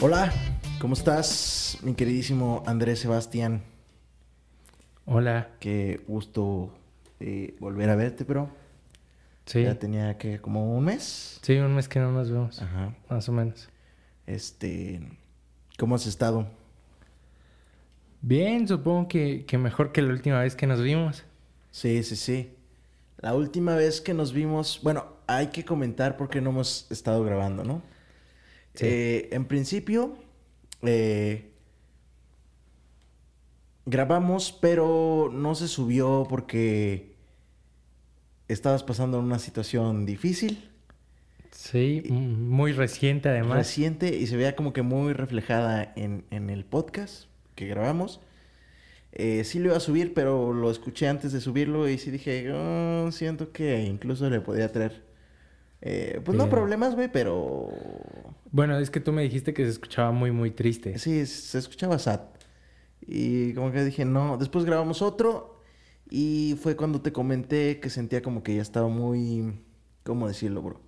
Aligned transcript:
Hola, 0.00 0.32
¿cómo 0.80 0.94
estás, 0.94 1.78
mi 1.82 1.94
queridísimo 1.94 2.62
Andrés 2.66 3.00
Sebastián? 3.00 3.64
Hola. 5.06 5.48
Qué 5.58 6.04
gusto 6.06 6.70
eh, 7.18 7.56
volver 7.58 7.90
a 7.90 7.96
verte, 7.96 8.22
bro. 8.22 8.65
Sí. 9.46 9.62
Ya 9.62 9.78
tenía 9.78 10.18
que 10.18 10.40
como 10.40 10.76
un 10.76 10.84
mes. 10.84 11.38
Sí, 11.42 11.56
un 11.56 11.74
mes 11.74 11.88
que 11.88 12.00
no 12.00 12.10
nos 12.10 12.30
vemos. 12.30 12.60
Ajá. 12.60 12.94
Más 13.08 13.28
o 13.28 13.32
menos. 13.32 13.68
Este, 14.26 15.00
¿cómo 15.78 15.94
has 15.94 16.06
estado? 16.06 16.48
Bien, 18.20 18.66
supongo 18.66 19.06
que, 19.06 19.44
que 19.46 19.56
mejor 19.56 19.92
que 19.92 20.02
la 20.02 20.12
última 20.12 20.40
vez 20.40 20.56
que 20.56 20.66
nos 20.66 20.82
vimos. 20.82 21.24
Sí, 21.70 22.02
sí, 22.02 22.16
sí. 22.16 22.50
La 23.18 23.34
última 23.34 23.76
vez 23.76 24.00
que 24.00 24.14
nos 24.14 24.32
vimos, 24.32 24.80
bueno, 24.82 25.06
hay 25.28 25.48
que 25.48 25.64
comentar 25.64 26.16
porque 26.16 26.40
no 26.40 26.50
hemos 26.50 26.90
estado 26.90 27.22
grabando, 27.22 27.62
¿no? 27.62 27.82
Sí. 28.74 28.86
Eh, 28.86 29.28
en 29.30 29.46
principio, 29.46 30.16
eh, 30.82 31.52
grabamos, 33.84 34.52
pero 34.52 35.30
no 35.32 35.54
se 35.54 35.68
subió 35.68 36.26
porque 36.28 37.15
estabas 38.48 38.82
pasando 38.82 39.18
una 39.18 39.38
situación 39.38 40.06
difícil, 40.06 40.70
Sí, 41.50 42.02
m- 42.04 42.18
muy 42.36 42.72
reciente 42.72 43.28
además. 43.30 43.56
reciente, 43.58 44.14
y 44.16 44.26
se 44.26 44.36
veía 44.36 44.54
como 44.56 44.72
que 44.72 44.82
muy 44.82 45.12
reflejada 45.14 45.92
en, 45.96 46.24
en 46.30 46.50
el 46.50 46.64
podcast 46.64 47.24
que 47.54 47.66
grabamos. 47.66 48.20
Eh, 49.12 49.44
sí 49.44 49.58
lo 49.58 49.66
iba 49.68 49.76
a 49.78 49.80
subir, 49.80 50.12
pero 50.12 50.52
lo 50.52 50.70
escuché 50.70 51.08
antes 51.08 51.32
de 51.32 51.40
subirlo 51.40 51.88
y 51.88 51.96
sí 51.96 52.10
dije, 52.10 52.52
"Oh, 52.52 53.10
siento 53.10 53.50
que 53.52 53.82
incluso 53.84 54.28
le 54.28 54.40
podría 54.42 54.70
traer, 54.70 55.02
eh, 55.80 56.20
pues 56.24 56.36
no 56.36 56.50
problemas, 56.50 56.94
güey, 56.94 57.10
pero 57.10 57.70
Bueno, 58.52 58.78
es 58.78 58.90
que 58.90 59.00
tú 59.00 59.12
me 59.12 59.22
dijiste 59.22 59.54
que 59.54 59.64
se 59.64 59.70
escuchaba 59.70 60.12
muy, 60.12 60.30
muy 60.32 60.50
triste. 60.50 60.98
Sí, 60.98 61.24
se 61.26 61.58
escuchaba 61.58 61.98
sad. 61.98 62.20
Y 63.06 63.54
como 63.54 63.72
que 63.72 63.84
dije, 63.84 64.04
no. 64.04 64.36
Después 64.36 64.64
grabamos 64.66 65.00
otro. 65.00 65.55
Y 66.08 66.56
fue 66.62 66.76
cuando 66.76 67.00
te 67.00 67.12
comenté 67.12 67.80
que 67.80 67.90
sentía 67.90 68.22
como 68.22 68.42
que 68.42 68.54
ya 68.56 68.62
estaba 68.62 68.88
muy. 68.88 69.60
¿Cómo 70.04 70.28
decirlo, 70.28 70.62
bro? 70.62 70.80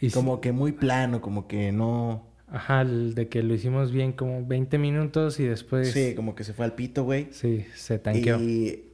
Y 0.00 0.10
Como 0.10 0.40
que 0.40 0.52
muy 0.52 0.72
plano, 0.72 1.20
como 1.20 1.46
que 1.48 1.72
no. 1.72 2.26
Ajá, 2.50 2.80
el 2.82 3.14
de 3.14 3.28
que 3.28 3.42
lo 3.42 3.54
hicimos 3.54 3.92
bien 3.92 4.12
como 4.12 4.46
20 4.46 4.78
minutos 4.78 5.38
y 5.38 5.44
después... 5.44 5.92
Sí, 5.92 6.14
como 6.14 6.34
que 6.34 6.44
se 6.44 6.54
fue 6.54 6.64
al 6.64 6.74
pito, 6.74 7.04
güey. 7.04 7.28
Sí, 7.30 7.66
se 7.74 7.98
tanqueó. 7.98 8.40
Y 8.40 8.88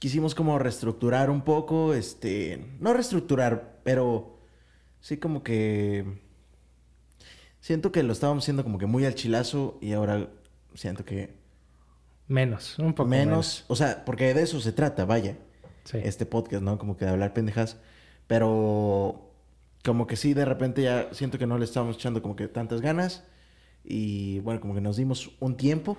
quisimos 0.00 0.34
como 0.34 0.58
reestructurar 0.58 1.30
un 1.30 1.42
poco, 1.42 1.94
este. 1.94 2.58
No 2.80 2.92
reestructurar, 2.92 3.80
pero 3.84 4.40
sí 5.00 5.18
como 5.18 5.44
que. 5.44 6.04
Siento 7.60 7.92
que 7.92 8.02
lo 8.02 8.12
estábamos 8.12 8.44
haciendo 8.44 8.64
como 8.64 8.78
que 8.78 8.86
muy 8.86 9.04
al 9.04 9.14
chilazo. 9.14 9.78
Y 9.80 9.92
ahora 9.92 10.28
siento 10.74 11.04
que. 11.04 11.38
Menos, 12.30 12.78
un 12.78 12.94
poco 12.94 13.08
menos, 13.08 13.26
menos. 13.26 13.64
o 13.68 13.74
sea, 13.76 14.04
porque 14.04 14.32
de 14.34 14.42
eso 14.42 14.60
se 14.60 14.72
trata, 14.72 15.04
vaya, 15.04 15.36
Sí. 15.84 15.98
este 16.02 16.24
podcast, 16.26 16.62
¿no? 16.62 16.78
Como 16.78 16.96
que 16.96 17.04
de 17.04 17.10
hablar 17.10 17.32
pendejas, 17.34 17.76
pero 18.28 19.32
como 19.84 20.06
que 20.06 20.14
sí, 20.16 20.32
de 20.34 20.44
repente 20.44 20.82
ya 20.82 21.08
siento 21.12 21.38
que 21.38 21.46
no 21.46 21.58
le 21.58 21.64
estábamos 21.64 21.96
echando 21.96 22.22
como 22.22 22.36
que 22.36 22.46
tantas 22.48 22.80
ganas 22.82 23.24
y 23.84 24.38
bueno, 24.40 24.60
como 24.60 24.74
que 24.74 24.80
nos 24.80 24.96
dimos 24.96 25.32
un 25.40 25.56
tiempo, 25.56 25.98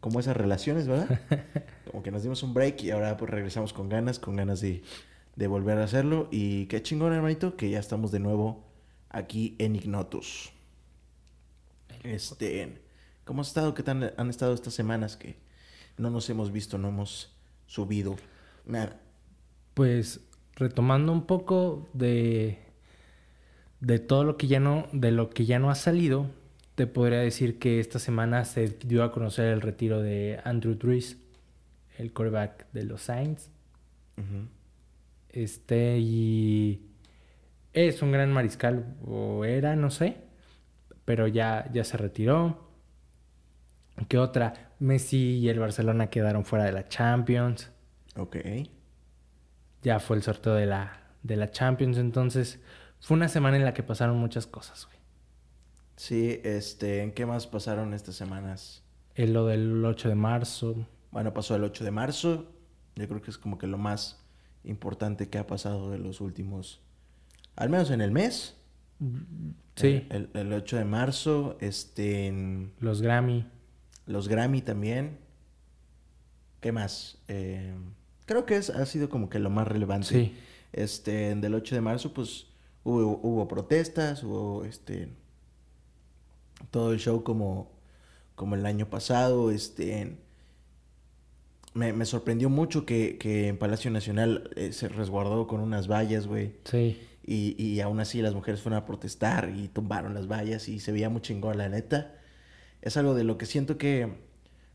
como 0.00 0.20
esas 0.20 0.36
relaciones, 0.36 0.86
¿verdad? 0.86 1.20
como 1.90 2.02
que 2.02 2.10
nos 2.10 2.22
dimos 2.22 2.42
un 2.42 2.52
break 2.52 2.82
y 2.82 2.90
ahora 2.90 3.16
pues 3.16 3.30
regresamos 3.30 3.72
con 3.72 3.88
ganas, 3.88 4.18
con 4.18 4.36
ganas 4.36 4.60
de, 4.60 4.82
de 5.36 5.46
volver 5.46 5.78
a 5.78 5.84
hacerlo 5.84 6.28
y 6.30 6.66
qué 6.66 6.82
chingón, 6.82 7.14
hermanito, 7.14 7.56
que 7.56 7.70
ya 7.70 7.78
estamos 7.78 8.10
de 8.10 8.18
nuevo 8.20 8.64
aquí 9.08 9.56
en 9.58 9.76
Ignotus. 9.76 10.52
Este, 12.02 12.82
¿cómo 13.30 13.42
has 13.42 13.46
estado? 13.46 13.74
¿Qué 13.74 13.84
tal 13.84 14.12
han 14.16 14.28
estado 14.28 14.52
estas 14.52 14.74
semanas 14.74 15.16
que 15.16 15.36
no 15.96 16.10
nos 16.10 16.28
hemos 16.30 16.50
visto, 16.50 16.78
no 16.78 16.88
hemos 16.88 17.32
subido 17.64 18.16
nada? 18.66 19.00
Pues 19.74 20.18
retomando 20.56 21.12
un 21.12 21.26
poco 21.26 21.88
de 21.92 22.58
de 23.78 24.00
todo 24.00 24.24
lo 24.24 24.36
que 24.36 24.48
ya 24.48 24.58
no 24.58 24.88
de 24.90 25.12
lo 25.12 25.30
que 25.30 25.46
ya 25.46 25.60
no 25.60 25.70
ha 25.70 25.76
salido, 25.76 26.26
te 26.74 26.88
podría 26.88 27.20
decir 27.20 27.60
que 27.60 27.78
esta 27.78 28.00
semana 28.00 28.44
se 28.44 28.66
dio 28.66 29.04
a 29.04 29.12
conocer 29.12 29.46
el 29.46 29.60
retiro 29.60 30.02
de 30.02 30.40
Andrew 30.42 30.74
Drees, 30.74 31.16
el 31.98 32.12
quarterback 32.12 32.66
de 32.72 32.82
los 32.82 33.02
Saints. 33.02 33.48
Este 35.28 36.00
y 36.00 36.82
es 37.74 38.02
un 38.02 38.10
gran 38.10 38.32
mariscal 38.32 38.96
o 39.06 39.44
era, 39.44 39.76
no 39.76 39.92
sé, 39.92 40.16
pero 41.04 41.28
ya 41.28 41.70
ya 41.72 41.84
se 41.84 41.96
retiró. 41.96 42.69
¿Qué 44.08 44.18
otra? 44.18 44.72
Messi 44.78 45.38
y 45.38 45.48
el 45.48 45.58
Barcelona 45.58 46.08
quedaron 46.08 46.44
fuera 46.44 46.64
de 46.64 46.72
la 46.72 46.88
Champions. 46.88 47.70
Ok. 48.16 48.36
ya 49.82 49.98
fue 50.00 50.16
el 50.16 50.22
sorteo 50.22 50.54
de 50.54 50.66
la, 50.66 51.00
de 51.22 51.36
la 51.36 51.50
Champions, 51.50 51.96
entonces 51.98 52.60
fue 53.00 53.16
una 53.16 53.28
semana 53.28 53.56
en 53.56 53.64
la 53.64 53.72
que 53.72 53.82
pasaron 53.82 54.18
muchas 54.18 54.46
cosas, 54.46 54.86
güey. 54.86 54.98
Sí, 55.96 56.40
este, 56.44 57.02
¿en 57.02 57.12
qué 57.12 57.26
más 57.26 57.46
pasaron 57.46 57.94
estas 57.94 58.14
semanas? 58.16 58.82
El 59.14 59.32
lo 59.32 59.46
del 59.46 59.84
8 59.84 60.08
de 60.08 60.14
marzo. 60.14 60.86
Bueno, 61.10 61.32
pasó 61.34 61.54
el 61.56 61.64
8 61.64 61.84
de 61.84 61.90
marzo. 61.90 62.52
Yo 62.96 63.06
creo 63.08 63.20
que 63.22 63.30
es 63.30 63.38
como 63.38 63.58
que 63.58 63.66
lo 63.66 63.78
más 63.78 64.22
importante 64.64 65.28
que 65.28 65.38
ha 65.38 65.46
pasado 65.46 65.90
de 65.90 65.98
los 65.98 66.20
últimos, 66.20 66.80
al 67.56 67.68
menos 67.70 67.90
en 67.90 68.00
el 68.00 68.10
mes. 68.12 68.56
Sí, 69.76 70.06
El, 70.10 70.30
el 70.34 70.52
8 70.52 70.76
de 70.76 70.84
marzo, 70.84 71.56
este, 71.60 72.26
en 72.26 72.72
los 72.80 73.00
Grammy. 73.00 73.46
Los 74.10 74.28
Grammy 74.28 74.60
también. 74.62 75.18
¿Qué 76.60 76.72
más? 76.72 77.18
Eh, 77.28 77.72
creo 78.26 78.44
que 78.44 78.56
es, 78.56 78.70
ha 78.70 78.84
sido 78.86 79.08
como 79.08 79.28
que 79.30 79.38
lo 79.38 79.50
más 79.50 79.66
relevante. 79.66 80.08
Sí, 80.08 80.34
Este, 80.72 81.34
del 81.34 81.54
8 81.54 81.74
de 81.76 81.80
marzo, 81.80 82.12
pues 82.12 82.46
hubo, 82.84 83.18
hubo 83.22 83.48
protestas, 83.48 84.22
hubo 84.22 84.64
este 84.64 85.08
todo 86.70 86.92
el 86.92 86.98
show 86.98 87.22
como, 87.24 87.70
como 88.34 88.54
el 88.56 88.66
año 88.66 88.90
pasado. 88.90 89.50
Este, 89.50 90.18
me, 91.74 91.92
me 91.92 92.04
sorprendió 92.04 92.50
mucho 92.50 92.84
que, 92.84 93.16
que 93.18 93.48
en 93.48 93.58
Palacio 93.58 93.90
Nacional 93.90 94.50
eh, 94.56 94.72
se 94.72 94.88
resguardó 94.88 95.46
con 95.46 95.60
unas 95.60 95.88
vallas, 95.90 96.26
güey. 96.26 96.56
sí. 96.64 97.06
Y, 97.22 97.54
y 97.62 97.80
aún 97.80 98.00
así 98.00 98.22
las 98.22 98.34
mujeres 98.34 98.60
fueron 98.62 98.78
a 98.82 98.86
protestar 98.86 99.52
y 99.54 99.68
tumbaron 99.68 100.14
las 100.14 100.26
vallas 100.26 100.68
y 100.68 100.80
se 100.80 100.90
veía 100.90 101.10
muy 101.10 101.20
chingón, 101.20 101.58
la 101.58 101.68
neta. 101.68 102.16
Es 102.82 102.96
algo 102.96 103.14
de 103.14 103.24
lo 103.24 103.38
que 103.38 103.46
siento 103.46 103.78
que 103.78 104.08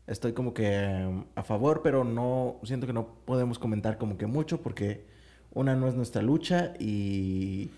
estoy 0.06 0.32
como 0.32 0.54
que 0.54 1.24
a 1.34 1.42
favor, 1.42 1.80
pero 1.82 2.04
no 2.04 2.60
siento 2.62 2.86
que 2.86 2.92
no 2.92 3.08
podemos 3.24 3.58
comentar 3.58 3.98
como 3.98 4.16
que 4.16 4.26
mucho 4.26 4.62
porque 4.62 5.04
una 5.52 5.74
no 5.74 5.88
es 5.88 5.94
nuestra 5.94 6.22
lucha 6.22 6.74
y, 6.78 7.70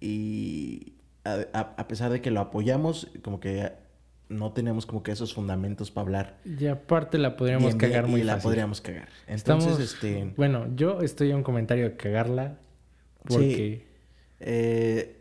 y 0.00 0.92
a, 1.24 1.88
pesar 1.88 2.12
de 2.12 2.20
que 2.20 2.30
lo 2.30 2.40
apoyamos, 2.40 3.08
como 3.22 3.40
que 3.40 3.72
no 4.28 4.52
tenemos 4.52 4.86
como 4.86 5.02
que 5.02 5.12
esos 5.12 5.34
fundamentos 5.34 5.90
para 5.90 6.02
hablar. 6.02 6.38
Y 6.44 6.66
aparte 6.66 7.18
la 7.18 7.36
podríamos 7.36 7.74
cagar 7.74 8.06
muy 8.06 8.20
y 8.20 8.24
la 8.24 8.34
fácil. 8.34 8.48
podríamos 8.48 8.80
cagar. 8.80 9.08
Entonces, 9.26 9.72
Estamos, 9.72 9.80
este... 9.80 10.32
bueno, 10.36 10.66
yo 10.76 11.00
estoy 11.00 11.30
en 11.30 11.36
un 11.36 11.42
comentario 11.42 11.84
de 11.84 11.96
cagarla 11.96 12.58
porque 13.24 13.86
Eh, 14.38 15.15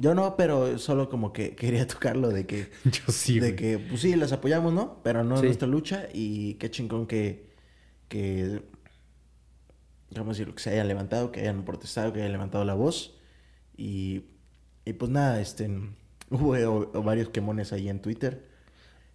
yo 0.00 0.14
no, 0.14 0.36
pero 0.36 0.78
solo 0.78 1.08
como 1.08 1.32
que 1.32 1.54
quería 1.56 1.86
tocarlo 1.86 2.28
de 2.30 2.46
que, 2.46 2.68
yo 2.84 3.12
sí, 3.12 3.34
de 3.40 3.52
güey. 3.52 3.56
que, 3.56 3.78
pues 3.78 4.00
sí, 4.00 4.14
las 4.16 4.32
apoyamos, 4.32 4.72
¿no? 4.72 5.00
Pero 5.02 5.24
no 5.24 5.34
es 5.36 5.40
Sí. 5.40 5.46
nuestra 5.46 5.68
lucha 5.68 6.08
y 6.12 6.54
qué 6.54 6.70
chingón 6.70 7.06
que, 7.06 7.48
que, 8.08 8.62
vamos 10.10 10.28
a 10.28 10.32
decirlo, 10.34 10.54
que 10.54 10.62
se 10.62 10.70
hayan 10.70 10.88
levantado, 10.88 11.32
que 11.32 11.40
hayan 11.40 11.64
protestado, 11.64 12.12
que 12.12 12.20
hayan 12.20 12.32
levantado 12.32 12.64
la 12.64 12.74
voz 12.74 13.18
y, 13.76 14.22
y 14.84 14.92
pues 14.94 15.10
nada, 15.10 15.40
este, 15.40 15.68
hubo 16.30 16.52
o- 16.52 16.90
o 16.98 17.02
varios 17.02 17.28
quemones 17.30 17.72
ahí 17.72 17.88
en 17.88 18.00
Twitter. 18.00 18.46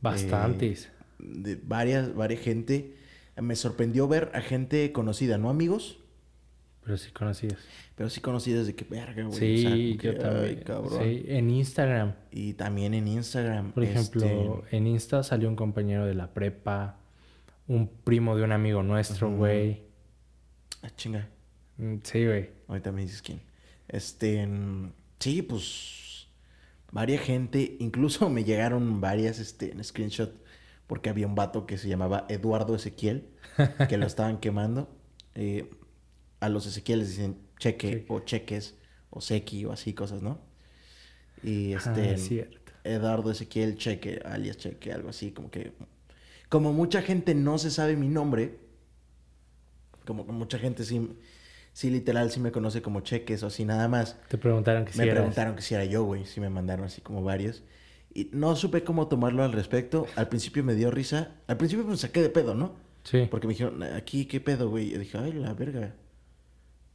bastantes. 0.01 0.85
eh, 0.85 0.89
de 1.19 1.56
varias, 1.56 2.13
varias 2.15 2.41
gente. 2.41 2.95
Me 3.41 3.56
sorprendió 3.56 4.07
ver 4.07 4.30
a 4.35 4.41
gente 4.41 4.91
conocida, 4.91 5.38
no 5.38 5.50
amigos, 5.50 5.97
Pero 6.83 6.97
sí 6.97 7.12
conocidos. 7.12 7.59
pero 7.95 8.09
sí 8.09 8.19
conocidas 8.19 8.68
de 8.68 8.75
que 8.75 8.83
verga, 8.85 9.24
güey. 9.24 9.38
Sí, 9.39 9.65
o 9.65 9.69
sea, 9.69 9.71
que, 9.71 9.97
yo 9.97 10.18
también. 10.18 10.45
ay, 10.45 10.63
cabrón. 10.63 11.00
Sí, 11.01 11.24
en 11.27 11.50
Instagram. 11.50 12.13
Y 12.31 12.53
también 12.53 12.94
en 12.94 13.07
Instagram. 13.07 13.71
Por 13.71 13.83
ejemplo, 13.83 14.63
este, 14.63 14.77
en 14.77 14.88
Insta 14.88 15.24
salió 15.24 15.47
un 15.47 15.56
compañero 15.56 16.06
de 16.06 16.13
la 16.13 16.33
prepa, 16.33 16.97
un 17.68 17.88
primo 17.88 18.35
de 18.35 18.44
un 18.44 18.51
amigo 18.51 18.83
nuestro, 18.83 19.31
güey. 19.31 19.83
Ah, 20.81 20.89
chinga. 20.95 21.30
Mm, 21.77 21.95
Sí, 22.03 22.25
güey. 22.25 22.50
Ahorita 22.68 22.91
me 22.91 23.01
dices 23.01 23.21
quién. 23.21 23.41
Este, 23.88 24.47
sí, 25.19 25.41
pues, 25.41 26.27
varia 26.91 27.18
gente, 27.19 27.77
incluso 27.80 28.30
me 28.30 28.44
llegaron 28.44 29.00
varias, 29.00 29.39
este, 29.39 29.71
en 29.71 29.81
screenshot, 29.83 30.33
porque 30.88 31.09
había 31.09 31.27
un 31.27 31.35
vato 31.35 31.65
que 31.65 31.77
se 31.77 31.88
llamaba 31.88 32.25
Eduardo 32.27 32.75
Ezequiel, 32.75 33.30
que 33.88 33.97
lo 33.97 34.06
estaban 34.07 34.39
quemando. 34.39 34.89
Eh, 35.35 35.69
a 36.44 36.50
los 36.50 36.66
Ezequieles 36.66 37.10
dicen 37.10 37.38
cheque 37.57 38.06
o 38.10 38.19
cheques 38.19 38.75
o 39.10 39.22
sequi 39.22 39.66
o 39.66 39.72
así 39.72 39.94
cosas, 39.94 40.22
¿no? 40.22 40.40
Y 41.44 41.74
este, 41.74 42.01
Ah, 42.01 42.12
es 42.12 42.28
cierto. 42.28 42.72
Eduardo 42.84 43.31
Ezequiel 43.31 43.78
Cheque, 43.78 44.22
alias 44.25 44.57
Cheque, 44.57 44.92
algo 44.92 45.10
así, 45.10 45.31
como 45.31 45.50
que... 45.50 45.72
Como 46.50 46.74
mucha 46.74 47.01
gente 47.01 47.34
no 47.34 47.57
se 47.57 47.72
sabe 47.72 47.95
mi 47.95 48.10
nombre, 48.10 48.60
como 50.06 50.25
mucha 50.25 50.60
gente 50.60 50.84
sí, 50.84 51.10
sí 51.72 51.90
literal 51.90 52.30
sí 52.30 52.40
me 52.40 52.51
conoce 52.51 52.81
como 52.81 53.01
Cheques 53.01 53.42
o 53.44 53.48
así 53.48 53.66
nada 53.66 53.88
más. 53.88 54.18
Te 54.28 54.38
preguntaron 54.38 54.86
que 54.86 54.92
si 54.92 55.00
Me 55.00 55.07
preguntaron 55.07 55.56
que 55.56 55.62
si 55.62 55.74
era 55.74 55.86
yo, 55.86 56.04
güey. 56.04 56.25
Sí 56.25 56.40
me 56.42 56.50
mandaron 56.50 56.86
así 56.86 57.01
como 57.01 57.24
varios. 57.24 57.63
Y 58.13 58.30
no 58.34 58.56
supe 58.56 58.84
cómo 58.84 59.07
tomarlo 59.07 59.44
al 59.44 59.54
respecto. 59.54 60.06
Al 60.16 60.28
principio 60.28 60.63
me 60.63 60.75
dio 60.75 60.92
risa. 60.92 61.31
Al 61.48 61.57
principio 61.57 61.86
me 61.86 61.98
saqué 61.98 62.22
de 62.22 62.30
pedo, 62.30 62.54
¿no? 62.54 62.75
Sí. 63.04 63.28
Porque 63.31 63.48
me 63.48 63.54
dijeron, 63.54 63.81
aquí, 63.81 64.25
¿qué 64.25 64.40
pedo, 64.40 64.69
güey? 64.69 64.94
Y 64.94 64.98
dije, 64.98 65.18
ay, 65.18 65.34
la 65.34 65.54
verga. 65.54 65.95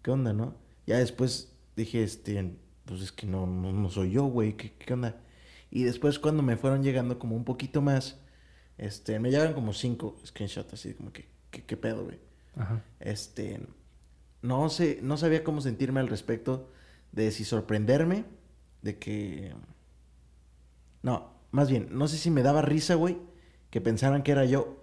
¿Qué 0.09 0.13
onda, 0.13 0.33
no? 0.33 0.55
Ya 0.87 0.97
después 0.97 1.53
dije, 1.77 2.03
este, 2.03 2.55
pues 2.87 3.03
es 3.03 3.13
que 3.13 3.27
no, 3.27 3.47
no, 3.47 3.75
no 3.75 3.91
soy 3.91 4.13
yo, 4.13 4.25
güey. 4.25 4.55
¿Qué, 4.57 4.73
¿Qué 4.73 4.95
onda? 4.95 5.21
Y 5.71 5.83
después 5.83 6.19
cuando 6.19 6.43
me 6.43 6.57
fueron 6.57 6.83
llegando 6.83 7.19
como 7.19 7.37
un 7.37 7.45
poquito 7.45 7.83
más, 7.83 8.19
este, 8.79 9.21
me 9.21 9.31
llegan 9.31 9.53
como 9.53 9.75
cinco 9.75 10.17
screenshots 10.25 10.73
así, 10.73 10.95
como 10.95 11.13
que, 11.13 11.29
¿qué, 11.51 11.63
qué 11.63 11.77
pedo, 11.77 12.05
güey? 12.05 12.19
Ajá. 12.57 12.83
Este, 13.01 13.61
no 14.41 14.71
sé, 14.71 15.01
no 15.03 15.19
sabía 15.19 15.45
cómo 15.45 15.61
sentirme 15.61 16.01
al 16.01 16.09
respecto 16.09 16.71
de 17.13 17.31
si 17.31 17.45
sorprenderme, 17.45 18.25
de 18.81 18.97
que... 18.97 19.53
No, 21.03 21.35
más 21.51 21.69
bien, 21.69 21.89
no 21.91 22.09
sé 22.09 22.17
si 22.17 22.31
me 22.31 22.43
daba 22.43 22.63
risa, 22.63 22.95
güey, 22.95 23.19
que 23.69 23.83
pensaran 23.83 24.23
que 24.23 24.33
era 24.33 24.47
yo, 24.47 24.75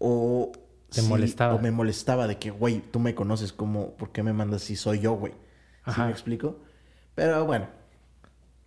o... 0.00 0.50
Te 0.92 1.00
si- 1.02 1.08
molestaba. 1.08 1.54
O 1.54 1.58
me 1.58 1.70
molestaba 1.70 2.26
de 2.26 2.38
que, 2.38 2.50
güey, 2.50 2.80
tú 2.80 2.98
me 3.00 3.14
conoces, 3.14 3.52
como, 3.52 3.92
¿por 3.96 4.12
qué 4.12 4.22
me 4.22 4.32
mandas 4.32 4.62
si 4.62 4.76
soy 4.76 5.00
yo, 5.00 5.14
güey? 5.14 5.32
¿Sí 5.92 6.00
me 6.00 6.10
explico? 6.10 6.60
Pero 7.14 7.44
bueno, 7.44 7.66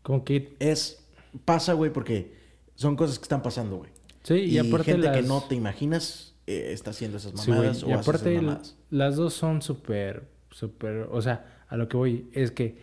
Como 0.02 0.24
que... 0.24 0.56
es... 0.60 1.02
Pasa, 1.46 1.74
güey, 1.74 1.92
porque 1.92 2.34
son 2.76 2.96
cosas 2.96 3.20
que 3.20 3.24
están 3.24 3.42
pasando, 3.42 3.78
güey. 3.78 3.92
Sí, 4.24 4.36
y, 4.36 4.56
Y, 4.56 4.58
aparte 4.60 4.92
gente 4.92 5.12
que 5.12 5.18
las- 5.22 5.28
no 5.28 5.42
te 5.44 5.56
imaginas 5.56 6.34
eh, 6.48 6.70
está 6.72 6.92
haciendo 6.92 7.18
esas 7.18 7.34
Sí, 7.40 7.50
mamadas 7.52 7.82
Y 7.84 7.86
o 7.86 7.88
hace 7.88 7.94
esas 7.96 8.08
aparte, 8.08 8.36
el- 8.38 8.46
mamadas. 8.46 8.76
las 8.90 9.16
dos 9.18 9.34
son 9.34 9.62
súper, 9.62 10.30
súper, 10.50 11.08
o 11.12 11.22
sea, 11.22 11.64
a 11.68 11.76
lo 11.78 11.88
que 11.90 11.98
voy 11.98 12.30
es 12.34 12.52
que 12.52 12.78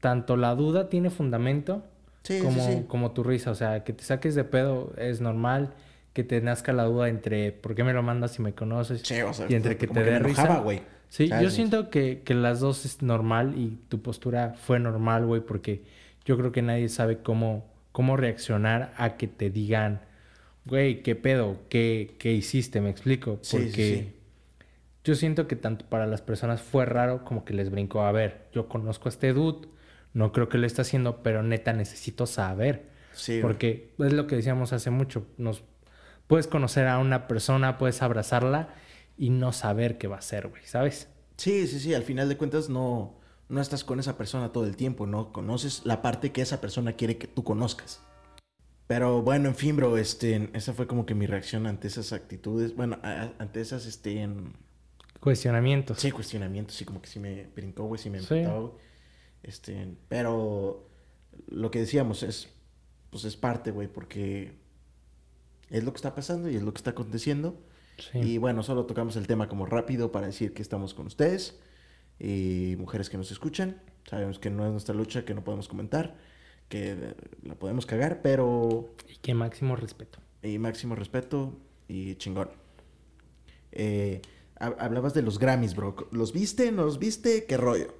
tanto 0.00 0.36
la 0.36 0.54
duda 0.54 0.88
tiene 0.88 1.10
fundamento 1.10 1.84
Sí, 2.24 2.38
sí, 2.38 2.44
como, 2.44 2.66
sí. 2.66 2.84
como 2.88 3.12
tu 3.12 3.22
risa, 3.24 3.50
o 3.50 3.54
sea, 3.54 3.84
que 3.84 3.92
te 3.94 4.04
saques 4.04 4.34
de 4.34 4.44
pedo 4.44 4.92
es 4.98 5.20
normal, 5.22 5.72
que 6.18 6.24
te 6.24 6.40
nazca 6.40 6.72
la 6.72 6.82
duda 6.82 7.08
entre 7.08 7.52
por 7.52 7.76
qué 7.76 7.84
me 7.84 7.92
lo 7.92 8.02
mandas 8.02 8.32
si 8.32 8.42
me 8.42 8.52
conoces 8.52 9.02
Sí, 9.04 9.22
o 9.22 9.32
sea, 9.32 9.46
y 9.48 9.54
entre 9.54 9.76
que 9.76 9.86
te 9.86 10.02
dé 10.02 10.18
risa. 10.18 10.58
güey. 10.58 10.82
Sí, 11.08 11.28
¿Sabes? 11.28 11.44
yo 11.44 11.50
siento 11.50 11.90
que, 11.90 12.22
que 12.24 12.34
las 12.34 12.58
dos 12.58 12.84
es 12.84 13.02
normal 13.02 13.54
y 13.56 13.78
tu 13.88 14.02
postura 14.02 14.56
fue 14.60 14.80
normal, 14.80 15.26
güey, 15.26 15.42
porque 15.42 15.84
yo 16.24 16.36
creo 16.36 16.50
que 16.50 16.60
nadie 16.60 16.88
sabe 16.88 17.18
cómo, 17.18 17.70
cómo 17.92 18.16
reaccionar 18.16 18.92
a 18.96 19.16
que 19.16 19.28
te 19.28 19.48
digan, 19.48 20.00
güey, 20.64 21.04
¿qué 21.04 21.14
pedo? 21.14 21.60
¿Qué, 21.68 22.16
qué 22.18 22.32
hiciste? 22.32 22.80
¿Me 22.80 22.90
explico? 22.90 23.38
Porque 23.48 23.70
sí, 23.70 23.70
sí. 23.70 24.12
yo 25.04 25.14
siento 25.14 25.46
que 25.46 25.54
tanto 25.54 25.84
para 25.84 26.08
las 26.08 26.20
personas 26.20 26.60
fue 26.60 26.84
raro 26.84 27.24
como 27.24 27.44
que 27.44 27.54
les 27.54 27.70
brincó, 27.70 28.02
a 28.02 28.10
ver, 28.10 28.48
yo 28.52 28.66
conozco 28.66 29.08
a 29.08 29.10
este 29.10 29.32
dude, 29.32 29.68
no 30.14 30.32
creo 30.32 30.48
que 30.48 30.58
lo 30.58 30.66
esté 30.66 30.82
haciendo, 30.82 31.22
pero 31.22 31.44
neta 31.44 31.72
necesito 31.74 32.26
saber. 32.26 32.86
Sí. 33.12 33.38
Porque 33.40 33.92
es 34.00 34.12
lo 34.12 34.26
que 34.26 34.34
decíamos 34.34 34.72
hace 34.72 34.90
mucho, 34.90 35.24
nos 35.36 35.62
puedes 36.28 36.46
conocer 36.46 36.86
a 36.86 36.98
una 36.98 37.26
persona, 37.26 37.76
puedes 37.78 38.00
abrazarla 38.02 38.68
y 39.16 39.30
no 39.30 39.52
saber 39.52 39.98
qué 39.98 40.06
va 40.06 40.16
a 40.16 40.18
hacer, 40.20 40.46
güey, 40.48 40.62
¿sabes? 40.64 41.08
Sí, 41.36 41.66
sí, 41.66 41.80
sí. 41.80 41.94
Al 41.94 42.04
final 42.04 42.28
de 42.28 42.36
cuentas 42.36 42.68
no, 42.68 43.18
no 43.48 43.60
estás 43.60 43.82
con 43.82 43.98
esa 43.98 44.16
persona 44.16 44.52
todo 44.52 44.64
el 44.66 44.76
tiempo. 44.76 45.06
No 45.06 45.32
conoces 45.32 45.82
la 45.84 46.02
parte 46.02 46.30
que 46.30 46.42
esa 46.42 46.60
persona 46.60 46.92
quiere 46.92 47.18
que 47.18 47.26
tú 47.26 47.42
conozcas. 47.42 48.00
Pero 48.86 49.22
bueno, 49.22 49.48
en 49.48 49.54
fin, 49.54 49.76
bro, 49.76 49.98
este, 49.98 50.48
esa 50.54 50.72
fue 50.72 50.86
como 50.86 51.04
que 51.04 51.14
mi 51.14 51.26
reacción 51.26 51.66
ante 51.66 51.88
esas 51.88 52.12
actitudes. 52.12 52.74
Bueno, 52.74 52.98
a- 53.02 53.32
ante 53.38 53.60
esas, 53.60 53.86
este, 53.86 54.22
en- 54.22 54.54
Cuestionamientos. 55.20 55.98
sí, 55.98 56.10
cuestionamientos. 56.10 56.76
Sí, 56.76 56.84
como 56.84 57.02
que 57.02 57.08
sí 57.08 57.18
me 57.18 57.46
brincó, 57.54 57.84
güey, 57.84 58.00
sí 58.00 58.08
me 58.10 58.20
Sí. 58.20 58.26
güey. 58.44 58.70
Este, 59.42 59.94
pero 60.08 60.88
lo 61.48 61.70
que 61.70 61.80
decíamos 61.80 62.22
es, 62.22 62.48
pues 63.10 63.24
es 63.24 63.36
parte, 63.36 63.70
güey, 63.72 63.88
porque 63.88 64.54
es 65.70 65.84
lo 65.84 65.92
que 65.92 65.96
está 65.96 66.14
pasando 66.14 66.48
y 66.50 66.56
es 66.56 66.62
lo 66.62 66.72
que 66.72 66.78
está 66.78 66.90
aconteciendo. 66.90 67.58
Sí. 67.98 68.18
Y 68.18 68.38
bueno, 68.38 68.62
solo 68.62 68.86
tocamos 68.86 69.16
el 69.16 69.26
tema 69.26 69.48
como 69.48 69.66
rápido 69.66 70.12
para 70.12 70.26
decir 70.26 70.52
que 70.54 70.62
estamos 70.62 70.94
con 70.94 71.06
ustedes 71.06 71.58
y 72.18 72.76
mujeres 72.78 73.10
que 73.10 73.16
nos 73.16 73.30
escuchan. 73.30 73.80
Sabemos 74.08 74.38
que 74.38 74.50
no 74.50 74.64
es 74.64 74.72
nuestra 74.72 74.94
lucha, 74.94 75.24
que 75.24 75.34
no 75.34 75.42
podemos 75.44 75.68
comentar, 75.68 76.16
que 76.68 76.92
eh, 76.92 77.14
la 77.42 77.54
podemos 77.56 77.86
cagar, 77.86 78.20
pero 78.22 78.94
Y 79.08 79.16
qué 79.16 79.34
máximo 79.34 79.74
respeto. 79.76 80.20
y 80.42 80.58
máximo 80.58 80.94
respeto 80.94 81.58
y 81.88 82.14
chingón. 82.16 82.50
Eh, 83.72 84.22
hab- 84.58 84.76
hablabas 84.78 85.12
de 85.14 85.22
los 85.22 85.38
Grammys, 85.38 85.74
bro. 85.74 86.08
¿Los 86.12 86.32
viste? 86.32 86.70
¿No 86.72 86.84
los 86.84 86.98
viste? 86.98 87.44
¿Qué 87.46 87.56
rollo? 87.56 87.94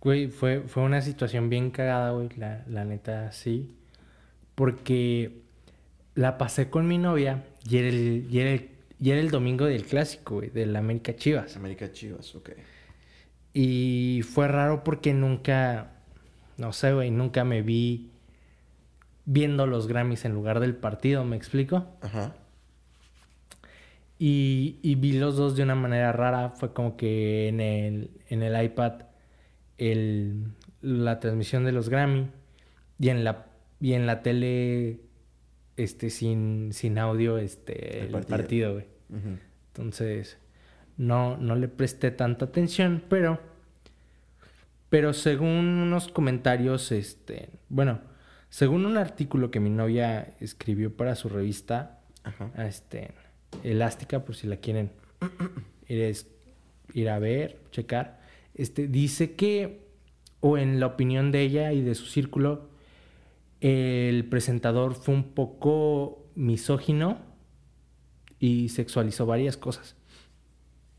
Güey, 0.00 0.28
fue, 0.28 0.62
fue 0.62 0.82
una 0.84 1.02
situación 1.02 1.48
bien 1.50 1.70
cagada, 1.70 2.12
güey, 2.12 2.28
la, 2.36 2.64
la 2.68 2.84
neta, 2.84 3.30
sí. 3.32 3.76
Porque 4.54 5.42
la 6.18 6.36
pasé 6.36 6.68
con 6.68 6.88
mi 6.88 6.98
novia 6.98 7.44
y 7.64 7.76
era 7.76 7.88
el, 7.88 8.26
y 8.28 8.40
era 8.40 8.50
el, 8.50 8.70
y 8.98 9.10
era 9.10 9.20
el 9.20 9.30
domingo 9.30 9.66
del 9.66 9.84
clásico, 9.84 10.34
güey, 10.34 10.50
del 10.50 10.74
América 10.74 11.14
Chivas. 11.14 11.56
América 11.56 11.92
Chivas, 11.92 12.34
ok. 12.34 12.50
Y 13.54 14.22
fue 14.28 14.48
raro 14.48 14.82
porque 14.82 15.14
nunca, 15.14 15.92
no 16.56 16.72
sé, 16.72 16.92
güey, 16.92 17.12
nunca 17.12 17.44
me 17.44 17.62
vi 17.62 18.10
viendo 19.26 19.68
los 19.68 19.86
Grammys 19.86 20.24
en 20.24 20.32
lugar 20.32 20.58
del 20.58 20.74
partido, 20.74 21.24
¿me 21.24 21.36
explico? 21.36 21.86
Ajá. 22.00 22.34
Y, 24.18 24.80
y 24.82 24.96
vi 24.96 25.12
los 25.12 25.36
dos 25.36 25.54
de 25.54 25.62
una 25.62 25.76
manera 25.76 26.10
rara. 26.10 26.50
Fue 26.50 26.72
como 26.72 26.96
que 26.96 27.46
en 27.46 27.60
el, 27.60 28.10
en 28.28 28.42
el 28.42 28.60
iPad 28.60 29.02
el, 29.76 30.46
la 30.80 31.20
transmisión 31.20 31.64
de 31.64 31.70
los 31.70 31.88
Grammy 31.88 32.26
y 32.98 33.10
en 33.10 33.22
la, 33.22 33.46
y 33.80 33.92
en 33.92 34.06
la 34.06 34.22
tele 34.22 34.98
este, 35.78 36.10
sin, 36.10 36.72
sin 36.72 36.98
audio 36.98 37.38
este, 37.38 38.00
El 38.00 38.06
el, 38.06 38.10
partido. 38.12 38.36
partido, 38.36 38.72
güey. 38.74 38.84
Ujú. 39.10 39.38
Entonces, 39.68 40.38
no, 40.96 41.36
no 41.36 41.54
le 41.56 41.68
presté 41.68 42.10
tanta 42.10 42.44
atención, 42.46 43.02
pero, 43.08 43.40
pero 44.90 45.12
según 45.12 45.48
unos 45.66 46.08
comentarios, 46.08 46.92
este, 46.92 47.50
bueno, 47.68 48.00
según 48.50 48.86
un 48.86 48.96
artículo 48.96 49.50
que 49.50 49.60
mi 49.60 49.70
novia 49.70 50.34
escribió 50.40 50.96
para 50.96 51.14
su 51.14 51.28
revista, 51.28 52.00
Ajá. 52.24 52.50
este, 52.66 53.12
elástica, 53.62 54.24
por 54.24 54.34
si 54.34 54.46
la 54.46 54.56
quieren 54.56 54.90
ir, 55.88 56.00
es- 56.00 56.26
ir 56.94 57.08
a 57.10 57.18
ver, 57.18 57.58
checar, 57.70 58.20
este, 58.54 58.88
dice 58.88 59.32
que, 59.36 59.86
o 60.40 60.56
en 60.58 60.80
la 60.80 60.86
opinión 60.86 61.30
de 61.32 61.42
ella 61.42 61.72
y 61.72 61.82
de 61.82 61.94
su 61.94 62.06
círculo, 62.06 62.70
el 63.60 64.28
presentador 64.28 64.94
fue 64.94 65.14
un 65.14 65.34
poco 65.34 66.26
misógino 66.34 67.18
y 68.38 68.68
sexualizó 68.68 69.26
varias 69.26 69.56
cosas. 69.56 69.96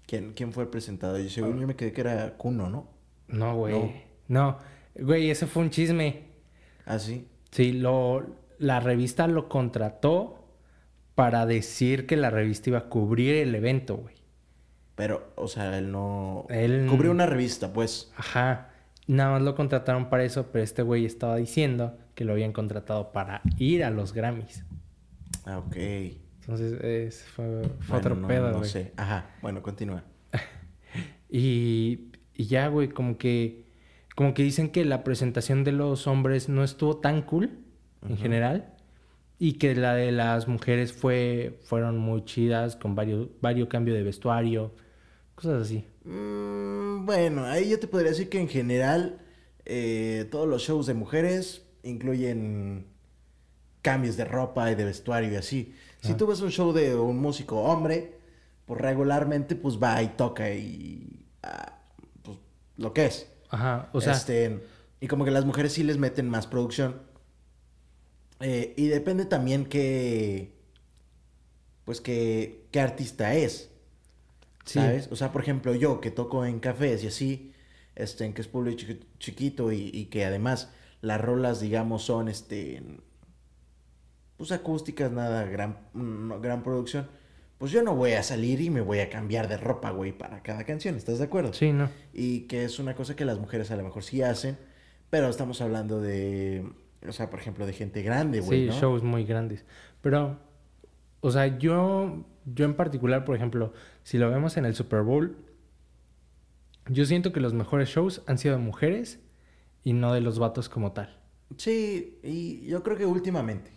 ¿Quién, 0.06 0.34
¿Quién 0.34 0.52
fue 0.52 0.64
el 0.64 0.70
presentador? 0.70 1.22
Yo, 1.22 1.30
según 1.30 1.60
yo 1.60 1.68
me 1.68 1.76
quedé 1.76 1.92
que 1.94 2.02
era 2.02 2.36
Kuno, 2.38 2.70
¿no? 2.70 2.90
No, 3.28 3.56
güey. 3.56 4.04
No. 4.28 4.58
güey, 5.00 5.30
ese 5.30 5.46
fue 5.48 5.64
un 5.64 5.70
chisme. 5.70 6.24
Ah, 6.86 6.98
sí. 7.00 7.28
Sí, 7.52 7.74
lo, 7.74 8.26
la 8.58 8.80
revista 8.80 9.28
lo 9.28 9.48
contrató 9.48 10.48
para 11.16 11.46
decir 11.46 12.08
que 12.08 12.18
la 12.18 12.30
revista 12.30 12.70
iba 12.72 12.80
a 12.80 12.90
cubrir 12.90 13.36
el 13.36 13.54
evento, 13.54 13.98
güey. 13.98 14.16
Pero, 14.96 15.32
o 15.36 15.48
sea, 15.48 15.78
él 15.78 15.92
no... 15.92 16.46
Él- 16.50 16.88
Cubrió 16.90 17.12
una 17.12 17.26
revista, 17.26 17.72
pues. 17.72 18.12
Ajá. 18.18 18.72
Nada 19.08 19.32
más 19.32 19.42
lo 19.44 19.56
contrataron 19.56 20.10
para 20.10 20.24
eso, 20.24 20.48
pero 20.52 20.64
este 20.64 20.82
güey 20.82 21.06
estaba 21.06 21.36
diciendo 21.38 21.98
que 22.20 22.26
lo 22.26 22.34
habían 22.34 22.52
contratado 22.52 23.14
para 23.14 23.42
ir 23.58 23.82
a 23.82 23.90
los 23.90 24.12
Grammys. 24.12 24.66
Ah, 25.46 25.60
ok. 25.60 25.74
Entonces, 26.42 26.74
es- 26.84 27.24
fue, 27.24 27.46
fue 27.62 27.72
Bueno, 27.88 27.98
otro 27.98 28.16
no, 28.18 28.28
pedo, 28.28 28.52
No 28.52 28.64
sé. 28.66 28.92
Ajá. 28.98 29.30
Bueno, 29.42 29.64
continúa. 29.64 30.04
Y, 31.30 32.10
y 32.34 32.48
ya, 32.48 32.68
güey, 32.68 32.90
como 32.90 33.18
que, 33.18 33.72
como 34.18 34.34
que 34.34 34.44
dicen 34.44 34.70
que 34.70 34.84
la 34.84 35.06
presentación 35.06 35.64
de 35.64 35.72
los 35.72 36.08
hombres 36.08 36.50
no 36.50 36.66
estuvo 36.66 36.98
tan 36.98 37.22
cool 37.22 37.60
en 38.06 38.18
general. 38.18 38.74
Y 39.38 39.54
que 39.54 39.74
la 39.76 39.94
de 39.96 40.12
las 40.12 40.50
mujeres 40.50 40.92
fue, 40.92 41.58
fueron 41.64 42.00
muy 42.00 42.26
chidas, 42.26 42.76
con 42.76 42.96
varios, 42.96 43.30
varios 43.40 43.70
cambios 43.70 43.96
de 43.96 44.04
vestuario, 44.04 44.76
cosas 45.36 45.62
así. 45.62 45.86
Mm, 46.04 47.06
bueno, 47.06 47.46
ahí 47.46 47.70
yo 47.70 47.80
te 47.80 47.88
podría 47.88 48.10
decir 48.12 48.28
que 48.28 48.42
en 48.42 48.50
general 48.50 49.20
eh, 49.64 50.28
todos 50.30 50.50
los 50.50 50.64
shows 50.64 50.86
de 50.86 50.96
mujeres 50.96 51.66
incluyen 51.84 52.86
cambios 53.82 54.18
de 54.18 54.26
ropa 54.26 54.72
y 54.72 54.76
de 54.76 54.86
vestuario 54.86 55.32
y 55.32 55.36
así. 55.36 55.74
Si 56.02 56.12
Ah. 56.14 56.18
tú 56.18 56.28
ves 56.28 56.42
un 56.42 56.52
show 56.52 56.74
de 56.74 56.96
un 56.96 57.20
músico 57.20 57.62
hombre, 57.62 58.14
pues 58.66 58.80
regularmente 58.82 59.56
pues 59.56 59.82
va 59.82 60.02
y 60.04 60.10
toca 60.10 60.52
y 60.54 61.26
ah, 61.44 61.78
pues 62.24 62.38
lo 62.78 62.94
que 62.94 63.06
es. 63.06 63.28
Ajá, 63.50 63.90
o 63.94 64.02
sea, 64.02 64.14
Este, 64.14 64.64
y 65.02 65.08
como 65.08 65.26
que 65.26 65.32
las 65.32 65.46
mujeres 65.46 65.74
sí 65.74 65.84
les 65.84 65.98
meten 65.98 66.30
más 66.30 66.46
producción. 66.48 67.02
Eh, 68.42 68.74
y 68.78 68.88
depende 68.88 69.26
también 69.26 69.66
qué, 69.66 70.54
pues 71.86 72.00
qué, 72.02 72.66
qué 72.72 72.80
artista 72.80 73.34
es. 73.34 73.70
Sí. 74.66 74.80
¿Sabes? 74.80 75.08
O 75.12 75.16
sea, 75.16 75.32
por 75.32 75.42
ejemplo, 75.42 75.74
yo 75.74 76.00
que 76.00 76.12
toco 76.12 76.46
en 76.46 76.60
cafés 76.60 77.04
y 77.04 77.08
así, 77.08 77.54
este, 77.96 78.26
en 78.26 78.34
que 78.34 78.42
es 78.42 78.48
público 78.48 78.78
chiqui- 78.78 79.04
chiquito 79.18 79.72
y, 79.72 79.90
y 79.94 80.06
que 80.06 80.26
además 80.26 80.70
las 81.02 81.20
rolas, 81.22 81.60
digamos, 81.62 82.04
son, 82.04 82.28
este, 82.28 82.82
pues 84.38 84.52
acústicas, 84.52 85.12
nada, 85.12 85.46
gran, 85.46 85.78
no, 85.94 86.40
gran 86.40 86.64
producción. 86.64 87.08
Pues 87.58 87.72
yo 87.72 87.84
no 87.84 87.94
voy 87.96 88.14
a 88.14 88.24
salir 88.24 88.62
y 88.62 88.70
me 88.70 88.80
voy 88.82 89.00
a 89.00 89.10
cambiar 89.10 89.50
de 89.50 89.58
ropa, 89.58 89.92
güey, 89.92 90.18
para 90.18 90.42
cada 90.44 90.64
canción, 90.64 90.96
¿estás 90.96 91.20
de 91.20 91.26
acuerdo? 91.26 91.52
sí, 91.54 91.74
no. 91.74 91.90
Y 92.14 92.42
que 92.42 92.64
es 92.64 92.80
una 92.80 92.96
cosa 92.96 93.16
que 93.16 93.26
las 93.26 93.38
mujeres 93.38 93.70
a 93.72 93.76
lo 93.76 93.84
mejor 93.84 94.04
sí 94.04 94.22
hacen, 94.22 94.58
pero 95.10 95.28
estamos 95.28 95.60
hablando 95.62 96.00
de, 96.00 96.66
o 97.06 97.12
sea, 97.12 97.30
por 97.30 97.40
ejemplo, 97.40 97.66
de 97.66 97.74
gente 97.74 98.02
grande, 98.02 98.40
güey, 98.40 98.62
Sí, 98.62 98.68
¿no? 98.68 98.80
shows 98.80 99.04
muy 99.04 99.26
grandes. 99.26 99.66
Pero, 100.02 100.40
o 101.20 101.32
sea, 101.32 101.58
yo, 101.58 102.24
yo 102.46 102.64
en 102.64 102.76
particular, 102.76 103.26
por 103.26 103.36
ejemplo, 103.36 103.74
si 104.04 104.18
lo 104.18 104.30
vemos 104.30 104.56
en 104.56 104.64
el 104.66 104.74
Super 104.74 105.02
Bowl, 105.02 105.36
yo 106.88 107.06
siento 107.06 107.34
que 107.34 107.42
los 107.42 107.54
mejores 107.54 107.90
shows 107.90 108.24
han 108.26 108.38
sido 108.38 108.56
de 108.56 108.62
mujeres 108.64 109.20
y 109.84 109.94
no 109.94 110.14
de 110.14 110.22
los 110.22 110.40
vatos 110.40 110.70
como 110.70 110.92
tal. 110.94 111.18
Sí, 111.58 112.20
y 112.24 112.66
yo 112.68 112.84
creo 112.84 112.98
que 112.98 113.06
últimamente. 113.06 113.72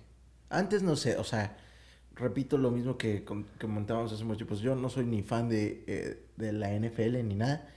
Antes 0.51 0.83
no 0.83 0.97
sé, 0.97 1.17
o 1.17 1.25
sea, 1.25 1.57
repito 2.15 2.59
lo 2.59 2.71
mismo 2.71 2.99
que 2.99 3.25
com- 3.25 3.45
que 3.59 3.67
comentábamos 3.67 4.13
hace 4.13 4.25
mucho, 4.25 4.47
pues 4.47 4.61
yo 4.61 4.75
no 4.77 4.89
soy 4.91 5.07
ni 5.07 5.23
fan 5.23 5.49
de, 5.49 5.85
eh, 5.87 6.27
de 6.37 6.53
la 6.53 6.73
NFL 6.75 7.23
ni 7.25 7.35
nada. 7.35 7.69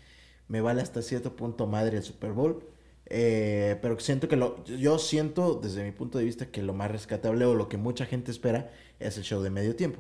Me 0.48 0.62
vale 0.62 0.82
hasta 0.82 1.01
cierto 1.01 1.36
punto 1.36 1.67
madre 1.67 1.98
el 1.98 2.03
Super 2.03 2.32
Bowl. 2.34 2.63
eh, 3.08 3.77
pero 3.84 4.00
siento 4.00 4.27
que 4.27 4.36
lo, 4.36 4.63
yo 4.65 4.98
siento 5.00 5.55
desde 5.62 5.84
mi 5.84 5.91
punto 5.91 6.17
de 6.17 6.25
vista 6.25 6.48
que 6.48 6.63
lo 6.63 6.74
más 6.74 6.89
rescatable 6.91 7.46
o 7.46 7.53
lo 7.53 7.70
que 7.70 7.77
mucha 7.77 8.05
gente 8.08 8.32
espera 8.32 8.72
es 9.00 9.17
el 9.17 9.24
show 9.24 9.41
de 9.44 9.51
medio 9.51 9.75
tiempo. 9.75 10.00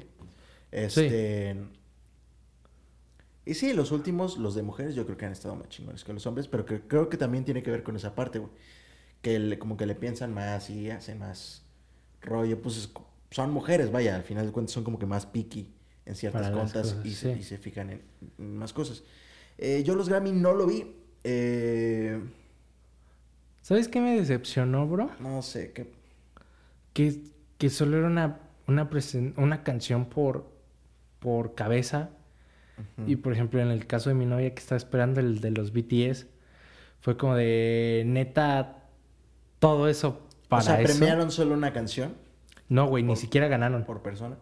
Este. 0.71 1.55
Y 3.45 3.53
sí, 3.53 3.73
los 3.73 3.91
últimos, 3.91 4.37
los 4.37 4.55
de 4.55 4.63
mujeres, 4.63 4.95
yo 4.95 5.05
creo 5.05 5.17
que 5.17 5.25
han 5.25 5.31
estado 5.31 5.55
más 5.55 5.69
chingones 5.69 6.03
que 6.03 6.13
los 6.13 6.25
hombres, 6.25 6.47
pero 6.47 6.65
que, 6.65 6.81
creo 6.81 7.09
que 7.09 7.17
también 7.17 7.45
tiene 7.45 7.61
que 7.61 7.69
ver 7.71 7.83
con 7.83 7.95
esa 7.95 8.15
parte, 8.15 8.39
güey. 8.39 8.51
Que 9.21 9.37
le- 9.39 9.59
como 9.59 9.77
que 9.77 9.85
le 9.85 9.95
piensan 9.95 10.33
más 10.33 10.69
y 10.69 10.89
hacen 10.89 11.19
más 11.19 11.63
rollo. 12.21 12.61
Pues 12.61 12.77
es- 12.77 12.89
son 13.31 13.51
mujeres, 13.51 13.91
vaya, 13.91 14.15
al 14.15 14.23
final 14.23 14.45
de 14.47 14.51
cuentas 14.51 14.73
son 14.73 14.83
como 14.83 14.97
que 14.97 15.05
más 15.05 15.25
picky 15.25 15.69
en 16.05 16.15
ciertas 16.15 16.49
contas 16.51 16.93
cosas, 16.93 17.05
y, 17.05 17.11
se, 17.13 17.33
sí. 17.33 17.39
y 17.39 17.43
se 17.43 17.57
fijan 17.57 17.89
en, 17.91 18.01
en 18.39 18.57
más 18.57 18.73
cosas. 18.73 19.03
Eh, 19.57 19.83
yo 19.85 19.95
los 19.95 20.09
Grammy 20.09 20.31
no 20.31 20.53
lo 20.53 20.65
vi. 20.67 20.95
eh, 21.23 22.19
¿Sabes 23.61 23.87
qué 23.87 23.99
me 23.99 24.15
decepcionó, 24.15 24.87
bro? 24.87 25.09
no 25.19 25.41
sé, 25.41 25.71
qué. 25.73 25.91
Que, 26.93 27.21
que 27.57 27.69
solo 27.69 27.97
era 27.97 28.07
una, 28.07 28.39
una, 28.67 28.89
una 29.37 29.63
canción 29.63 30.05
por, 30.05 30.45
por 31.19 31.55
cabeza. 31.55 32.09
Y 33.07 33.15
por 33.17 33.33
ejemplo, 33.33 33.59
en 33.61 33.69
el 33.69 33.87
caso 33.87 34.09
de 34.09 34.15
mi 34.15 34.25
novia 34.25 34.53
que 34.53 34.59
estaba 34.59 34.77
esperando 34.77 35.19
el 35.21 35.39
de 35.41 35.51
los 35.51 35.71
BTS, 35.71 36.27
fue 36.99 37.17
como 37.17 37.35
de 37.35 38.03
neta 38.05 38.83
todo 39.59 39.87
eso 39.87 40.21
para 40.49 40.61
o 40.61 40.65
sea, 40.65 40.81
eso. 40.81 40.97
premiaron 40.97 41.31
solo 41.31 41.53
una 41.53 41.71
canción 41.73 42.13
No, 42.69 42.87
güey, 42.87 43.03
ni 43.03 43.15
siquiera 43.15 43.47
ganaron. 43.47 43.83
por 43.85 44.01
persona. 44.01 44.37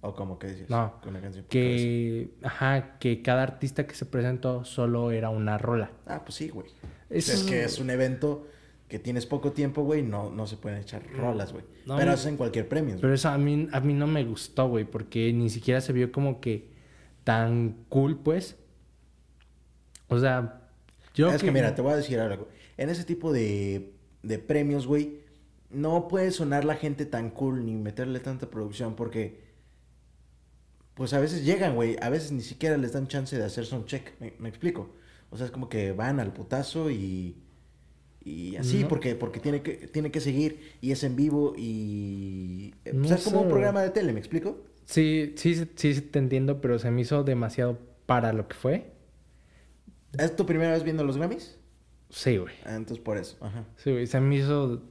¿O 0.00 0.14
como 0.14 0.38
que 0.38 0.48
dices? 0.48 0.70
No, 0.70 0.94
Con 1.00 1.10
una 1.10 1.20
canción 1.20 1.44
por 1.44 1.52
cabeza. 1.52 1.74
Que, 1.76 2.30
ajá, 2.42 2.98
que 2.98 3.22
cada 3.22 3.42
artista 3.42 3.86
que 3.86 3.94
se 3.94 4.06
presentó 4.06 4.64
solo 4.64 5.10
era 5.10 5.30
una 5.30 5.58
rola. 5.58 5.90
Ah, 6.06 6.22
pues 6.24 6.34
sí, 6.36 6.48
güey. 6.48 6.68
Eso 7.10 7.32
Es 7.32 7.42
que 7.44 7.64
es 7.64 7.78
un 7.78 7.90
evento 7.90 8.46
que 8.88 8.98
tienes 9.00 9.26
poco 9.26 9.52
tiempo, 9.52 9.82
güey, 9.82 10.02
no, 10.02 10.30
no 10.30 10.46
se 10.46 10.56
pueden 10.56 10.78
echar 10.80 11.02
rolas, 11.16 11.52
güey. 11.52 11.64
No, 11.86 11.96
Pero 11.96 12.08
no. 12.08 12.12
hacen 12.12 12.36
cualquier 12.36 12.68
premio. 12.68 12.96
Pero 13.00 13.14
eso 13.14 13.28
a 13.30 13.38
mí, 13.38 13.68
a 13.72 13.80
mí 13.80 13.94
no 13.94 14.06
me 14.06 14.24
gustó, 14.24 14.68
güey, 14.68 14.84
porque 14.84 15.32
ni 15.32 15.50
siquiera 15.50 15.80
se 15.80 15.92
vio 15.92 16.12
como 16.12 16.40
que 16.40 16.68
tan 17.26 17.84
cool, 17.88 18.20
pues. 18.22 18.54
O 20.06 20.16
sea, 20.20 20.62
yo... 21.12 21.28
es 21.32 21.42
que 21.42 21.50
mira, 21.50 21.74
te 21.74 21.82
voy 21.82 21.92
a 21.92 21.96
decir 21.96 22.20
algo. 22.20 22.46
En 22.76 22.88
ese 22.88 23.02
tipo 23.02 23.32
de, 23.32 23.92
de 24.22 24.38
premios, 24.38 24.86
güey, 24.86 25.22
no 25.70 26.06
puede 26.06 26.30
sonar 26.30 26.64
la 26.64 26.76
gente 26.76 27.04
tan 27.04 27.30
cool 27.30 27.64
ni 27.66 27.74
meterle 27.74 28.20
tanta 28.20 28.48
producción 28.48 28.94
porque, 28.94 29.40
pues 30.94 31.12
a 31.14 31.18
veces 31.20 31.44
llegan, 31.44 31.74
güey, 31.74 31.96
a 32.00 32.10
veces 32.10 32.30
ni 32.30 32.42
siquiera 32.42 32.76
les 32.76 32.92
dan 32.92 33.08
chance 33.08 33.36
de 33.36 33.44
hacer 33.44 33.66
soundcheck, 33.66 34.20
¿me, 34.20 34.34
me 34.38 34.48
explico? 34.48 34.94
O 35.30 35.36
sea, 35.36 35.46
es 35.46 35.52
como 35.52 35.68
que 35.68 35.90
van 35.92 36.20
al 36.20 36.32
putazo 36.32 36.90
y... 36.92 37.42
Y 38.24 38.56
así, 38.56 38.82
No. 38.82 38.88
porque, 38.88 39.14
porque 39.16 39.40
tiene, 39.40 39.62
que, 39.62 39.88
tiene 39.88 40.10
que 40.12 40.20
seguir 40.20 40.76
y 40.80 40.92
es 40.92 41.02
en 41.02 41.16
vivo 41.16 41.54
y... 41.56 42.72
eh, 42.84 42.92
No 42.92 43.00
pues 43.08 43.12
es 43.12 43.24
como 43.24 43.40
un 43.42 43.48
programa 43.48 43.82
de 43.82 43.90
tele, 43.90 44.12
¿me 44.12 44.20
explico? 44.20 44.64
Sí, 44.86 45.34
sí, 45.36 45.54
sí, 45.74 45.94
sí 45.94 46.00
te 46.00 46.18
entiendo, 46.18 46.60
pero 46.60 46.78
se 46.78 46.90
me 46.90 47.02
hizo 47.02 47.22
demasiado 47.24 47.78
para 48.06 48.32
lo 48.32 48.48
que 48.48 48.54
fue. 48.54 48.92
¿Es 50.18 50.34
tu 50.34 50.46
primera 50.46 50.72
vez 50.72 50.84
viendo 50.84 51.04
los 51.04 51.18
Grammys? 51.18 51.58
Sí, 52.08 52.38
güey. 52.38 52.54
Ah, 52.64 52.76
entonces 52.76 53.04
por 53.04 53.18
eso, 53.18 53.36
ajá. 53.40 53.64
Sí, 53.76 53.90
güey, 53.90 54.06
se 54.06 54.20
me 54.20 54.36
hizo... 54.36 54.82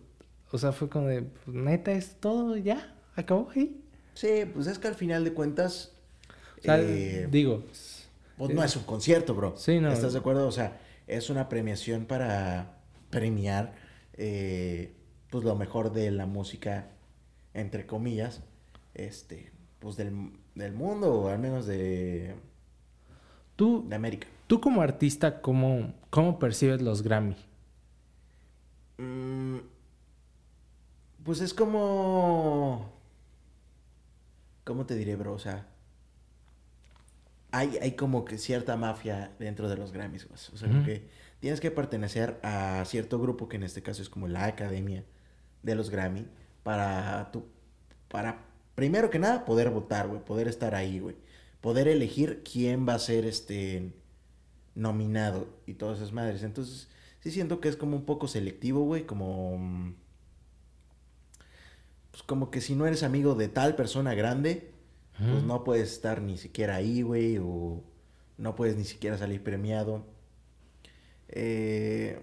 O 0.51 0.57
sea, 0.57 0.71
fue 0.71 0.89
como 0.89 1.07
de... 1.07 1.23
pues, 1.23 1.55
neta, 1.55 1.91
es 1.93 2.17
todo, 2.19 2.55
ya, 2.57 2.95
acabó 3.15 3.49
ahí. 3.55 3.81
Sí, 4.13 4.43
pues 4.53 4.67
es 4.67 4.77
que 4.77 4.87
al 4.87 4.95
final 4.95 5.23
de 5.23 5.33
cuentas... 5.33 5.93
O 6.59 6.61
sea, 6.61 6.79
eh, 6.79 7.27
digo... 7.31 7.63
Pues 8.37 8.53
no 8.53 8.63
es 8.63 8.75
un 8.75 8.83
concierto, 8.83 9.33
bro. 9.33 9.55
Sí, 9.57 9.79
no. 9.79 9.91
¿Estás 9.91 10.13
de 10.13 10.19
acuerdo? 10.19 10.45
O 10.45 10.51
sea, 10.51 10.79
es 11.07 11.29
una 11.29 11.47
premiación 11.47 12.05
para 12.05 12.79
premiar 13.09 13.75
eh, 14.13 14.93
pues 15.29 15.45
lo 15.45 15.55
mejor 15.55 15.93
de 15.93 16.11
la 16.11 16.25
música, 16.25 16.91
entre 17.53 17.85
comillas, 17.85 18.41
este, 18.93 19.51
pues 19.79 19.95
del, 19.97 20.31
del 20.55 20.73
mundo, 20.73 21.13
o 21.13 21.29
al 21.29 21.39
menos 21.39 21.65
de, 21.65 22.35
Tú, 23.55 23.85
de 23.87 23.95
América. 23.95 24.27
tú 24.47 24.59
como 24.59 24.81
artista, 24.81 25.41
¿cómo, 25.41 25.93
¿cómo 26.09 26.39
percibes 26.39 26.81
los 26.81 27.01
Grammy? 27.01 27.35
Mm, 28.97 29.57
pues 31.23 31.41
es 31.41 31.53
como... 31.53 32.93
¿Cómo 34.65 34.85
te 34.85 34.95
diré, 34.95 35.15
bro? 35.15 35.33
O 35.33 35.39
sea, 35.39 35.67
hay, 37.51 37.77
hay 37.81 37.91
como 37.91 38.25
que 38.25 38.37
cierta 38.37 38.75
mafia 38.75 39.31
dentro 39.39 39.69
de 39.69 39.77
los 39.77 39.91
Grammys, 39.91 40.27
güey. 40.27 40.39
O 40.53 40.57
sea, 40.57 40.83
que 40.83 41.07
tienes 41.39 41.61
que 41.61 41.69
pertenecer 41.69 42.39
a 42.41 42.83
cierto 42.85 43.19
grupo, 43.19 43.47
que 43.47 43.57
en 43.57 43.63
este 43.63 43.83
caso 43.83 44.01
es 44.01 44.09
como 44.09 44.27
la 44.27 44.45
Academia 44.45 45.05
de 45.61 45.75
los 45.75 45.91
Grammy, 45.91 46.25
para 46.63 47.31
tu, 47.31 47.45
para, 48.07 48.39
primero 48.75 49.09
que 49.09 49.19
nada, 49.19 49.45
poder 49.45 49.69
votar, 49.69 50.07
güey, 50.07 50.23
poder 50.23 50.47
estar 50.47 50.75
ahí, 50.75 50.99
güey. 50.99 51.15
Poder 51.61 51.87
elegir 51.87 52.43
quién 52.43 52.87
va 52.87 52.95
a 52.95 52.99
ser 52.99 53.25
este 53.25 53.93
nominado 54.75 55.47
y 55.67 55.75
todas 55.75 55.99
esas 55.99 56.13
madres. 56.13 56.43
Entonces, 56.43 56.89
sí 57.21 57.31
siento 57.31 57.61
que 57.61 57.69
es 57.69 57.77
como 57.77 57.97
un 57.97 58.05
poco 58.05 58.27
selectivo, 58.27 58.81
güey, 58.83 59.05
como... 59.05 59.57
mm, 59.57 59.95
Pues 62.11 62.23
como 62.23 62.49
que 62.51 62.61
si 62.61 62.75
no 62.75 62.87
eres 62.87 63.03
amigo 63.03 63.35
de 63.35 63.47
tal 63.49 63.75
persona 63.75 64.13
grande, 64.15 64.73
pues 65.29 65.43
no 65.43 65.63
puedes 65.63 65.91
estar 65.91 66.21
ni 66.21 66.37
siquiera 66.37 66.75
ahí, 66.75 67.01
güey, 67.01 67.37
o 67.39 67.83
no 68.37 68.55
puedes 68.55 68.77
ni 68.77 68.85
siquiera 68.85 69.17
salir 69.17 69.43
premiado. 69.43 70.05
Eh, 71.27 72.19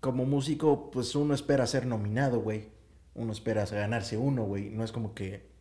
como 0.00 0.26
músico, 0.26 0.90
pues 0.90 1.14
uno 1.14 1.34
espera 1.34 1.66
ser 1.66 1.86
nominado, 1.86 2.40
güey. 2.40 2.68
Uno 3.14 3.32
espera 3.32 3.64
ganarse 3.64 4.16
uno, 4.16 4.44
güey. 4.44 4.70
No 4.70 4.84
es 4.84 4.92
como 4.92 5.14
que... 5.14 5.52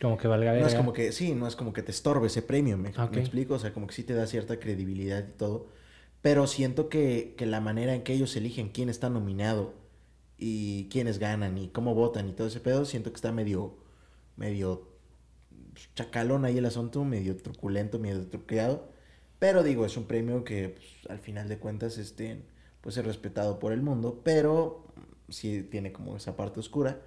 Como 0.00 0.18
que 0.18 0.26
valga 0.26 0.52
No 0.54 0.66
es 0.66 0.74
como 0.74 0.92
que, 0.92 1.12
sí, 1.12 1.34
no 1.34 1.46
es 1.46 1.54
como 1.54 1.72
que 1.72 1.82
te 1.82 1.92
estorbe 1.92 2.26
ese 2.26 2.42
premio, 2.42 2.76
¿me, 2.76 2.90
me 2.90 3.20
explico? 3.20 3.54
O 3.54 3.58
sea, 3.58 3.72
como 3.72 3.86
que 3.86 3.94
sí 3.94 4.02
te 4.02 4.14
da 4.14 4.26
cierta 4.26 4.58
credibilidad 4.58 5.24
y 5.28 5.32
todo. 5.38 5.68
Pero 6.22 6.46
siento 6.46 6.88
que, 6.88 7.34
que 7.36 7.46
la 7.46 7.60
manera 7.60 7.94
en 7.94 8.02
que 8.02 8.12
ellos 8.12 8.34
eligen 8.36 8.70
quién 8.70 8.88
está 8.88 9.10
nominado 9.10 9.74
y 10.38 10.88
quiénes 10.88 11.18
ganan 11.18 11.56
y 11.56 11.68
cómo 11.68 11.94
votan 11.94 12.28
y 12.28 12.32
todo 12.32 12.48
ese 12.48 12.58
pedo, 12.58 12.84
siento 12.84 13.12
que 13.12 13.16
está 13.16 13.30
medio, 13.30 13.76
medio 14.36 14.88
chacalón 15.94 16.44
ahí 16.44 16.58
el 16.58 16.66
asunto, 16.66 17.04
medio 17.04 17.36
truculento, 17.36 17.98
medio 17.98 18.26
truqueado. 18.26 18.88
Pero 19.38 19.62
digo, 19.62 19.86
es 19.86 19.96
un 19.96 20.04
premio 20.04 20.44
que 20.44 20.70
pues, 20.70 21.10
al 21.10 21.18
final 21.18 21.48
de 21.48 21.58
cuentas 21.58 21.98
este, 21.98 22.42
pues 22.80 22.96
es 22.96 23.04
respetado 23.04 23.58
por 23.58 23.72
el 23.72 23.82
mundo, 23.82 24.20
pero 24.24 24.91
sí 25.28 25.62
tiene 25.62 25.92
como 25.92 26.16
esa 26.16 26.36
parte 26.36 26.60
oscura. 26.60 27.00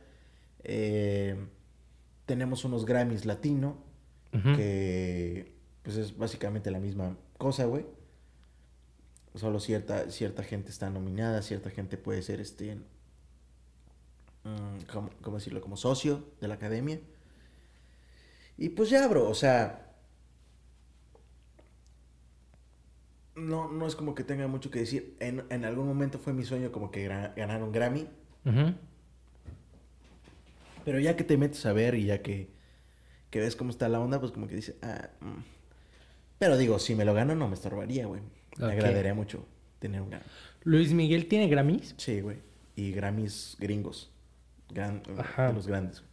Eh, 0.63 1.35
tenemos 2.25 2.65
unos 2.65 2.85
Grammys 2.85 3.25
latino, 3.25 3.77
que 4.31 5.53
pues 5.81 5.95
es 5.95 6.17
básicamente 6.17 6.69
la 6.69 6.79
misma 6.79 7.15
cosa, 7.37 7.65
güey. 7.65 7.85
solo 9.35 9.59
cierta, 9.61 10.09
cierta 10.11 10.43
gente 10.43 10.71
está 10.71 10.89
nominada, 10.89 11.41
cierta 11.41 11.69
gente 11.69 11.97
puede 11.97 12.21
ser 12.21 12.41
este, 12.41 12.75
mm, 14.43 14.85
¿cómo, 14.91 15.09
cómo 15.21 15.37
decirlo? 15.37 15.61
Como 15.61 15.77
socio 15.77 16.25
de 16.41 16.49
la 16.49 16.55
academia. 16.55 16.99
Y 18.57 18.69
pues 18.69 18.89
ya, 18.89 19.07
bro, 19.07 19.29
o 19.29 19.33
sea, 19.33 19.84
no, 23.35 23.71
no 23.71 23.87
es 23.87 23.95
como 23.95 24.15
que 24.15 24.23
tenga 24.23 24.47
mucho 24.47 24.71
que 24.71 24.79
decir. 24.79 25.15
En, 25.19 25.43
en 25.49 25.65
algún 25.65 25.87
momento 25.87 26.19
fue 26.19 26.33
mi 26.33 26.43
sueño 26.43 26.71
como 26.71 26.91
que 26.91 27.07
gra- 27.09 27.33
ganar 27.35 27.61
un 27.63 27.71
Grammy. 27.71 28.07
Pero 30.83 30.99
ya 30.99 31.15
que 31.15 31.23
te 31.23 31.37
metes 31.37 31.65
a 31.65 31.73
ver 31.73 31.95
y 31.95 32.05
ya 32.05 32.21
que, 32.21 32.49
que 33.31 33.39
ves 33.39 33.55
cómo 33.55 33.71
está 33.71 33.89
la 33.89 33.99
onda, 33.99 34.19
pues 34.19 34.31
como 34.31 34.47
que 34.47 34.55
dices, 34.55 34.75
ah, 34.81 35.09
mm. 35.21 35.43
Pero 36.37 36.57
digo, 36.57 36.79
si 36.79 36.95
me 36.95 37.05
lo 37.05 37.13
gano 37.13 37.33
no 37.35 37.47
me 37.47 37.55
estorbaría, 37.55 38.05
güey. 38.05 38.21
Me 38.57 38.65
agradaría 38.65 39.13
mucho 39.13 39.45
tener 39.79 40.01
un 40.01 40.09
Grammy. 40.09 40.25
Luis 40.63 40.93
Miguel 40.93 41.27
tiene 41.27 41.47
Grammys. 41.47 41.95
Sí, 41.97 42.21
güey. 42.21 42.37
Y 42.75 42.91
Grammys 42.91 43.55
gringos. 43.59 44.11
Gran, 44.69 45.01
Ajá. 45.17 45.47
de 45.47 45.53
los 45.53 45.67
grandes. 45.67 45.99
güey. 46.01 46.11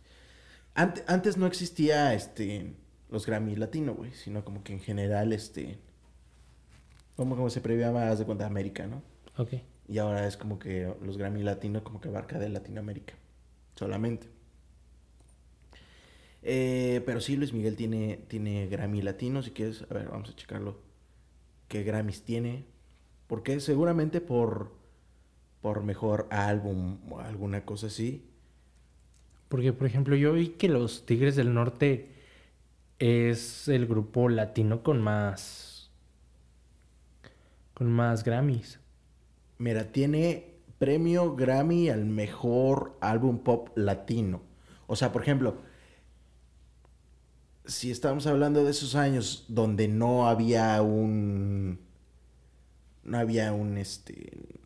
Ante- 0.74 1.04
antes 1.06 1.36
no 1.36 1.46
existía 1.46 2.14
este 2.14 2.72
los 3.10 3.26
Grammy 3.26 3.56
latino, 3.56 3.94
güey. 3.94 4.12
Sino 4.12 4.44
como 4.44 4.62
que 4.64 4.72
en 4.72 4.80
general, 4.80 5.32
este. 5.32 5.78
Como, 7.16 7.36
como 7.36 7.50
se 7.50 7.60
prevía 7.60 7.90
más 7.90 8.18
de 8.18 8.24
cuenta 8.24 8.46
América, 8.46 8.86
¿no? 8.86 9.02
Ok. 9.36 9.54
Y 9.88 9.98
ahora 9.98 10.26
es 10.26 10.36
como 10.36 10.58
que 10.58 10.92
los 11.02 11.18
Grammy 11.18 11.42
latino 11.42 11.84
como 11.84 12.00
que 12.00 12.08
abarca 12.08 12.38
de 12.38 12.48
Latinoamérica. 12.48 13.14
Solamente. 13.74 14.28
Eh, 16.42 17.02
pero 17.06 17.20
sí, 17.20 17.36
Luis 17.36 17.52
Miguel 17.52 17.76
tiene, 17.76 18.18
tiene 18.28 18.66
Grammy 18.66 19.02
latino. 19.02 19.42
Si 19.42 19.50
quieres, 19.50 19.84
a 19.88 19.94
ver, 19.94 20.08
vamos 20.08 20.30
a 20.30 20.36
checarlo. 20.36 20.76
¿Qué 21.68 21.84
Grammys 21.84 22.22
tiene? 22.22 22.66
Porque 23.26 23.60
seguramente 23.60 24.20
por, 24.20 24.72
por 25.60 25.82
mejor 25.82 26.26
álbum 26.30 26.98
o 27.10 27.20
alguna 27.20 27.64
cosa 27.64 27.86
así. 27.86 28.28
Porque, 29.48 29.72
por 29.72 29.86
ejemplo, 29.86 30.16
yo 30.16 30.32
vi 30.32 30.48
que 30.48 30.68
los 30.68 31.06
Tigres 31.06 31.36
del 31.36 31.54
Norte 31.54 32.10
es 32.98 33.68
el 33.68 33.86
grupo 33.86 34.28
latino 34.28 34.82
con 34.82 35.00
más. 35.00 35.71
Con 37.74 37.90
más 37.90 38.24
Grammys. 38.24 38.80
Mira, 39.58 39.92
tiene 39.92 40.52
premio 40.78 41.36
Grammy 41.36 41.88
al 41.90 42.04
mejor 42.04 42.96
álbum 43.00 43.38
pop 43.38 43.70
latino. 43.76 44.42
O 44.86 44.96
sea, 44.96 45.12
por 45.12 45.22
ejemplo, 45.22 45.58
si 47.64 47.90
estamos 47.90 48.26
hablando 48.26 48.64
de 48.64 48.72
esos 48.72 48.94
años 48.94 49.46
donde 49.48 49.88
no 49.88 50.26
había 50.26 50.80
un. 50.82 51.80
No 53.04 53.18
había 53.18 53.52
un 53.52 53.78
este. 53.78 54.60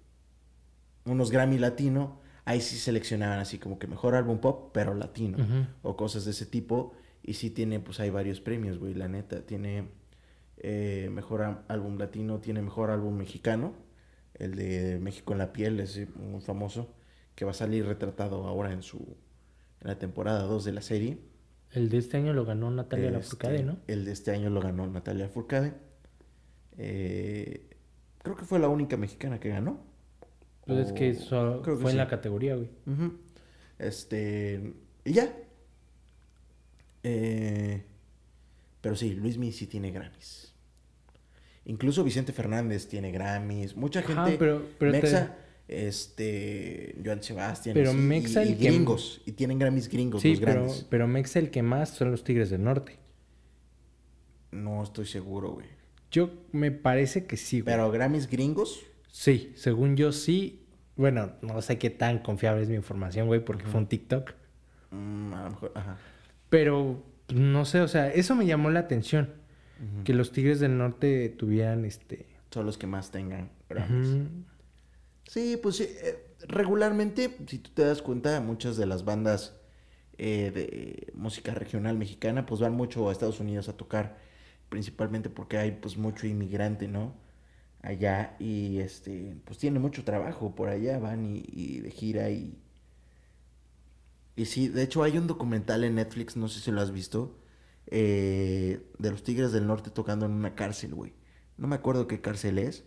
unos 1.04 1.30
Grammy 1.30 1.58
latino, 1.58 2.20
ahí 2.44 2.60
sí 2.60 2.76
seleccionaban 2.76 3.38
así 3.38 3.58
como 3.58 3.78
que 3.78 3.86
mejor 3.86 4.14
álbum 4.14 4.38
pop, 4.38 4.70
pero 4.72 4.94
latino. 4.94 5.38
O 5.82 5.96
cosas 5.96 6.24
de 6.24 6.30
ese 6.30 6.46
tipo. 6.46 6.94
Y 7.22 7.34
sí 7.34 7.50
tiene, 7.50 7.80
pues 7.80 8.00
hay 8.00 8.10
varios 8.10 8.40
premios, 8.40 8.78
güey, 8.78 8.94
la 8.94 9.08
neta. 9.08 9.44
Tiene 9.44 9.88
eh, 10.58 11.08
mejor 11.12 11.64
álbum 11.68 11.98
latino, 11.98 12.40
tiene 12.40 12.62
mejor 12.62 12.90
álbum 12.90 13.16
mexicano. 13.16 13.74
El 14.34 14.54
de 14.56 14.98
México 15.00 15.32
en 15.32 15.38
la 15.38 15.52
piel 15.52 15.80
es 15.80 16.08
muy 16.16 16.40
famoso. 16.40 16.94
Que 17.34 17.44
va 17.44 17.50
a 17.50 17.54
salir 17.54 17.86
retratado 17.86 18.46
ahora 18.46 18.72
en 18.72 18.82
su. 18.82 18.98
en 19.80 19.88
la 19.88 19.98
temporada 19.98 20.42
2 20.42 20.64
de 20.64 20.72
la 20.72 20.82
serie. 20.82 21.18
El 21.72 21.90
de 21.90 21.98
este 21.98 22.16
año 22.16 22.32
lo 22.32 22.44
ganó 22.44 22.70
Natalia 22.70 23.06
Este, 23.08 23.18
Lafourcade, 23.18 23.62
¿no? 23.62 23.78
El 23.86 24.04
de 24.04 24.12
este 24.12 24.30
año 24.30 24.50
lo 24.50 24.60
ganó 24.60 24.86
Natalia 24.86 25.28
Furcade. 25.28 25.74
Eh, 26.78 27.68
creo 28.22 28.36
que 28.36 28.44
fue 28.44 28.58
la 28.58 28.68
única 28.68 28.96
mexicana 28.96 29.40
que 29.40 29.50
ganó. 29.50 29.80
Pues 30.64 30.88
es 30.88 30.92
que 30.92 31.14
fue 31.14 31.74
en 31.74 31.88
sí. 31.88 31.96
la 31.96 32.08
categoría, 32.08 32.56
güey. 32.56 32.70
Este. 33.78 34.74
Y 35.04 35.12
ya. 35.12 35.32
Eh, 37.02 37.84
pero 38.86 38.94
sí, 38.94 39.14
Luis 39.14 39.36
Mi 39.36 39.50
sí 39.50 39.66
tiene 39.66 39.90
Grammys. 39.90 40.54
Incluso 41.64 42.04
Vicente 42.04 42.32
Fernández 42.32 42.86
tiene 42.86 43.10
Grammys. 43.10 43.74
Mucha 43.74 44.00
gente. 44.00 44.20
Ajá, 44.20 44.30
pero, 44.38 44.62
pero 44.78 44.92
te- 44.92 45.02
Mexa, 45.02 45.36
este. 45.66 46.94
Joan 47.04 47.20
Sebastián. 47.20 47.74
Pero 47.74 47.92
Mexa 47.92 48.44
y, 48.44 48.48
el 48.50 48.54
y 48.54 48.56
que- 48.58 48.68
gringos. 48.68 49.22
Y 49.26 49.32
tienen 49.32 49.58
Grammys 49.58 49.88
gringos, 49.88 50.22
Sí, 50.22 50.30
los 50.36 50.38
pero, 50.38 50.52
grandes. 50.52 50.86
pero 50.88 51.08
Mexa 51.08 51.40
el 51.40 51.50
que 51.50 51.62
más 51.64 51.90
son 51.90 52.12
los 52.12 52.22
Tigres 52.22 52.50
del 52.50 52.62
Norte. 52.62 52.96
No 54.52 54.84
estoy 54.84 55.06
seguro, 55.06 55.50
güey. 55.54 55.66
Yo 56.12 56.30
me 56.52 56.70
parece 56.70 57.26
que 57.26 57.36
sí, 57.36 57.62
güey. 57.62 57.74
Pero 57.74 57.90
Grammys 57.90 58.28
gringos. 58.30 58.80
Sí, 59.10 59.52
según 59.56 59.96
yo 59.96 60.12
sí. 60.12 60.62
Bueno, 60.94 61.32
no 61.42 61.60
sé 61.60 61.76
qué 61.78 61.90
tan 61.90 62.20
confiable 62.20 62.62
es 62.62 62.68
mi 62.68 62.76
información, 62.76 63.26
güey, 63.26 63.44
porque 63.44 63.64
fue 63.66 63.80
un 63.80 63.88
TikTok. 63.88 64.34
mm, 64.92 65.32
a 65.34 65.42
lo 65.44 65.50
mejor. 65.50 65.72
Ajá. 65.74 65.98
Pero 66.48 67.02
no 67.34 67.64
sé, 67.64 67.80
o 67.80 67.88
sea, 67.88 68.08
eso 68.08 68.34
me 68.34 68.46
llamó 68.46 68.70
la 68.70 68.80
atención. 68.80 69.30
Que 70.04 70.14
los 70.14 70.32
Tigres 70.32 70.58
del 70.58 70.78
Norte 70.78 71.28
tuvieran 71.28 71.84
este. 71.84 72.24
Son 72.50 72.64
los 72.64 72.78
que 72.78 72.86
más 72.86 73.10
tengan 73.10 73.50
Grammys. 73.68 74.22
Sí, 75.24 75.58
pues 75.62 75.82
eh, 75.82 76.18
regularmente, 76.48 77.36
si 77.46 77.58
tú 77.58 77.70
te 77.74 77.84
das 77.84 78.00
cuenta, 78.00 78.40
muchas 78.40 78.78
de 78.78 78.86
las 78.86 79.04
bandas 79.04 79.54
eh, 80.16 80.50
de 80.54 81.12
música 81.14 81.52
regional 81.52 81.98
mexicana, 81.98 82.46
pues 82.46 82.62
van 82.62 82.72
mucho 82.72 83.08
a 83.08 83.12
Estados 83.12 83.38
Unidos 83.38 83.68
a 83.68 83.76
tocar, 83.76 84.16
principalmente 84.70 85.28
porque 85.28 85.58
hay 85.58 85.72
pues 85.72 85.98
mucho 85.98 86.26
inmigrante, 86.26 86.88
¿no? 86.88 87.12
Allá 87.82 88.34
y 88.38 88.78
este, 88.78 89.36
pues 89.44 89.58
tienen 89.58 89.82
mucho 89.82 90.04
trabajo 90.04 90.54
por 90.54 90.70
allá, 90.70 90.98
van 90.98 91.26
y, 91.26 91.44
y 91.48 91.80
de 91.80 91.90
gira 91.90 92.30
y... 92.30 92.58
Y 94.36 94.44
sí, 94.44 94.68
de 94.68 94.82
hecho 94.82 95.02
hay 95.02 95.16
un 95.18 95.26
documental 95.26 95.82
en 95.82 95.96
Netflix, 95.96 96.36
no 96.36 96.48
sé 96.48 96.60
si 96.60 96.70
lo 96.70 96.82
has 96.82 96.92
visto, 96.92 97.38
eh, 97.86 98.86
de 98.98 99.10
los 99.10 99.22
Tigres 99.22 99.52
del 99.52 99.66
Norte 99.66 99.90
tocando 99.90 100.26
en 100.26 100.32
una 100.32 100.54
cárcel, 100.54 100.94
güey. 100.94 101.14
No 101.56 101.68
me 101.68 101.76
acuerdo 101.76 102.06
qué 102.06 102.20
cárcel 102.20 102.58
es, 102.58 102.84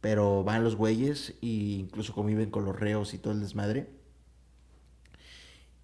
pero 0.00 0.44
van 0.44 0.64
los 0.64 0.76
güeyes 0.76 1.34
e 1.42 1.46
incluso 1.46 2.12
conviven 2.14 2.50
con 2.50 2.64
los 2.64 2.78
reos 2.78 3.14
y 3.14 3.18
todo 3.18 3.32
el 3.32 3.40
desmadre. 3.40 3.90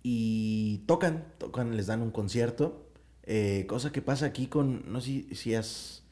Y 0.03 0.79
tocan, 0.87 1.33
tocan, 1.39 1.77
les 1.77 1.87
dan 1.87 2.03
un 2.03 2.11
concierto. 2.11 2.89
Eh, 3.23 3.67
cosa 3.69 3.93
que 3.93 4.03
pasa 4.03 4.27
aquí 4.27 4.49
con, 4.49 4.93
no 4.93 5.01
sé 5.01 5.27
si, 5.35 5.55
has 5.55 6.05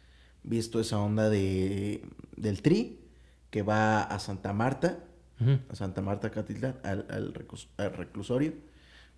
visto 0.44 0.80
esa 0.80 0.98
onda 1.00 1.28
de, 1.28 2.04
del 2.37 2.62
tri, 2.62 3.00
que 3.50 3.62
va 3.62 4.02
a 4.02 4.18
Santa 4.20 4.52
Marta, 4.52 5.04
a 5.68 5.74
Santa 5.74 6.03
Marta 6.03 6.31
Catitlán, 6.31 6.76
al, 6.83 7.07
al 7.11 7.33
reclus- 7.33 7.68
al 7.76 7.92
reclusorio. 7.94 8.53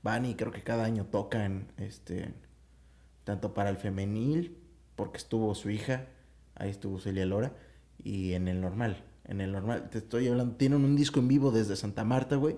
Van 0.02 0.24
y 0.24 0.34
creo 0.34 0.50
que 0.52 0.62
cada 0.62 0.84
año 0.84 1.06
tocan, 1.06 1.68
este, 1.76 2.34
tanto 3.24 3.54
para 3.54 3.70
el 3.70 3.76
femenil, 3.76 4.56
porque 4.96 5.18
estuvo 5.18 5.54
su 5.54 5.70
hija, 5.70 6.06
ahí 6.54 6.70
estuvo 6.70 6.98
Celia 7.00 7.24
Lora, 7.26 7.54
y 8.02 8.32
en 8.32 8.48
el 8.48 8.60
normal, 8.60 9.04
en 9.24 9.40
el 9.40 9.52
normal, 9.52 9.90
te 9.90 9.98
estoy 9.98 10.26
hablando, 10.28 10.56
tienen 10.56 10.84
un 10.84 10.96
disco 10.96 11.20
en 11.20 11.28
vivo 11.28 11.50
desde 11.52 11.76
Santa 11.76 12.04
Marta, 12.04 12.36
güey, 12.36 12.56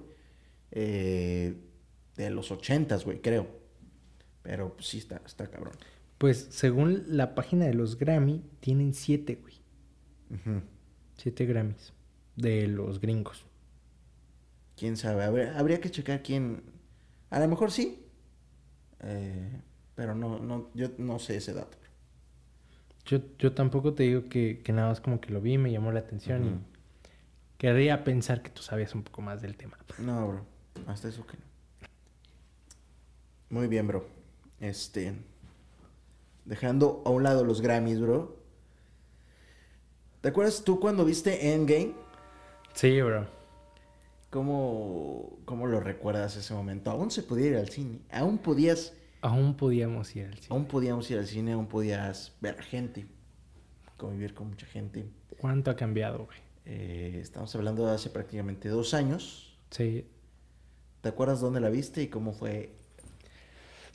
eh, 0.70 1.54
de 2.16 2.30
los 2.30 2.50
ochentas, 2.50 3.04
güey, 3.04 3.20
creo. 3.20 3.46
Pero 4.42 4.74
pues, 4.74 4.88
sí 4.88 4.98
está, 4.98 5.20
está 5.26 5.46
cabrón. 5.50 5.74
Pues 6.18 6.46
según 6.50 7.04
la 7.08 7.34
página 7.34 7.66
de 7.66 7.74
los 7.74 7.98
Grammy, 7.98 8.42
tienen 8.60 8.94
siete, 8.94 9.36
güey. 9.40 9.54
Siete 11.16 11.44
Grammys. 11.46 11.92
De 12.36 12.66
los 12.66 13.00
gringos. 13.00 13.44
Quién 14.76 14.96
sabe, 14.96 15.24
habría, 15.24 15.58
habría 15.58 15.80
que 15.80 15.90
checar 15.90 16.22
quién. 16.22 16.62
A 17.30 17.38
lo 17.38 17.48
mejor 17.48 17.70
sí. 17.70 18.04
Eh, 19.00 19.60
pero 19.94 20.14
no, 20.14 20.38
no, 20.38 20.70
yo 20.74 20.88
no 20.98 21.18
sé 21.18 21.36
ese 21.36 21.52
dato. 21.52 21.78
Yo, 23.04 23.18
yo 23.38 23.52
tampoco 23.52 23.92
te 23.92 24.04
digo 24.04 24.28
que, 24.28 24.62
que 24.64 24.72
nada 24.72 24.88
más 24.88 25.00
como 25.00 25.20
que 25.20 25.30
lo 25.30 25.40
vi, 25.40 25.58
me 25.58 25.70
llamó 25.70 25.92
la 25.92 26.00
atención 26.00 26.44
y 26.44 27.58
querría 27.58 28.02
pensar 28.02 28.42
que 28.42 28.50
tú 28.50 28.62
sabías 28.62 28.94
un 28.94 29.02
poco 29.02 29.20
más 29.20 29.42
del 29.42 29.56
tema. 29.56 29.78
No, 29.98 30.28
bro. 30.28 30.46
Hasta 30.86 31.08
eso 31.08 31.26
que 31.26 31.36
no. 31.36 31.42
Muy 33.50 33.68
bien, 33.68 33.86
bro. 33.86 34.06
Este. 34.58 35.14
Dejando 36.44 37.02
a 37.04 37.10
un 37.10 37.22
lado 37.22 37.44
los 37.44 37.60
Grammys, 37.60 38.00
bro. 38.00 38.36
¿Te 40.20 40.28
acuerdas 40.30 40.64
tú 40.64 40.80
cuando 40.80 41.04
viste 41.04 41.52
Endgame? 41.52 41.92
Sí, 42.72 43.00
bro. 43.02 43.26
¿Cómo, 44.34 45.38
¿Cómo 45.44 45.68
lo 45.68 45.78
recuerdas 45.78 46.34
ese 46.34 46.54
momento? 46.54 46.90
Aún 46.90 47.12
se 47.12 47.22
podía 47.22 47.46
ir 47.50 47.56
al 47.56 47.68
cine. 47.68 48.00
Aún 48.10 48.38
podías. 48.38 48.92
Aún 49.20 49.56
podíamos 49.56 50.16
ir 50.16 50.26
al 50.26 50.34
cine. 50.34 50.48
Aún 50.50 50.64
podíamos 50.64 51.08
ir 51.08 51.18
al 51.18 51.26
cine, 51.28 51.52
aún 51.52 51.68
podías 51.68 52.32
ver 52.40 52.58
a 52.58 52.62
gente. 52.64 53.06
Convivir 53.96 54.34
con 54.34 54.48
mucha 54.48 54.66
gente. 54.66 55.06
¿Cuánto 55.38 55.70
ha 55.70 55.76
cambiado, 55.76 56.26
güey? 56.26 56.38
Eh, 56.64 57.20
estamos 57.22 57.54
hablando 57.54 57.86
de 57.86 57.92
hace 57.92 58.10
prácticamente 58.10 58.68
dos 58.68 58.92
años. 58.92 59.56
Sí. 59.70 60.04
¿Te 61.00 61.10
acuerdas 61.10 61.40
dónde 61.40 61.60
la 61.60 61.70
viste 61.70 62.02
y 62.02 62.08
cómo 62.08 62.32
fue? 62.32 62.72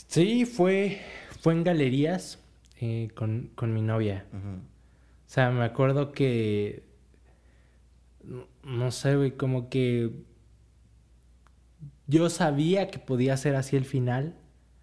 Sí, 0.08 0.45
fue, 0.45 1.02
fue 1.41 1.52
en 1.52 1.65
galerías 1.65 2.39
eh, 2.80 3.10
con, 3.13 3.52
con 3.56 3.73
mi 3.73 3.82
novia. 3.82 4.25
O 4.32 5.30
sea, 5.30 5.52
me 5.52 5.65
acuerdo 5.65 6.13
que 6.13 6.86
no, 8.23 8.47
no 8.63 8.91
sé, 8.91 9.17
güey, 9.17 9.32
como 9.36 9.69
que 9.69 10.29
yo 12.10 12.30
sabía 12.30 12.88
que 12.89 13.00
podía 13.00 13.38
ser 13.38 13.56
así 13.56 13.76
el 13.78 13.86
final, 13.86 14.36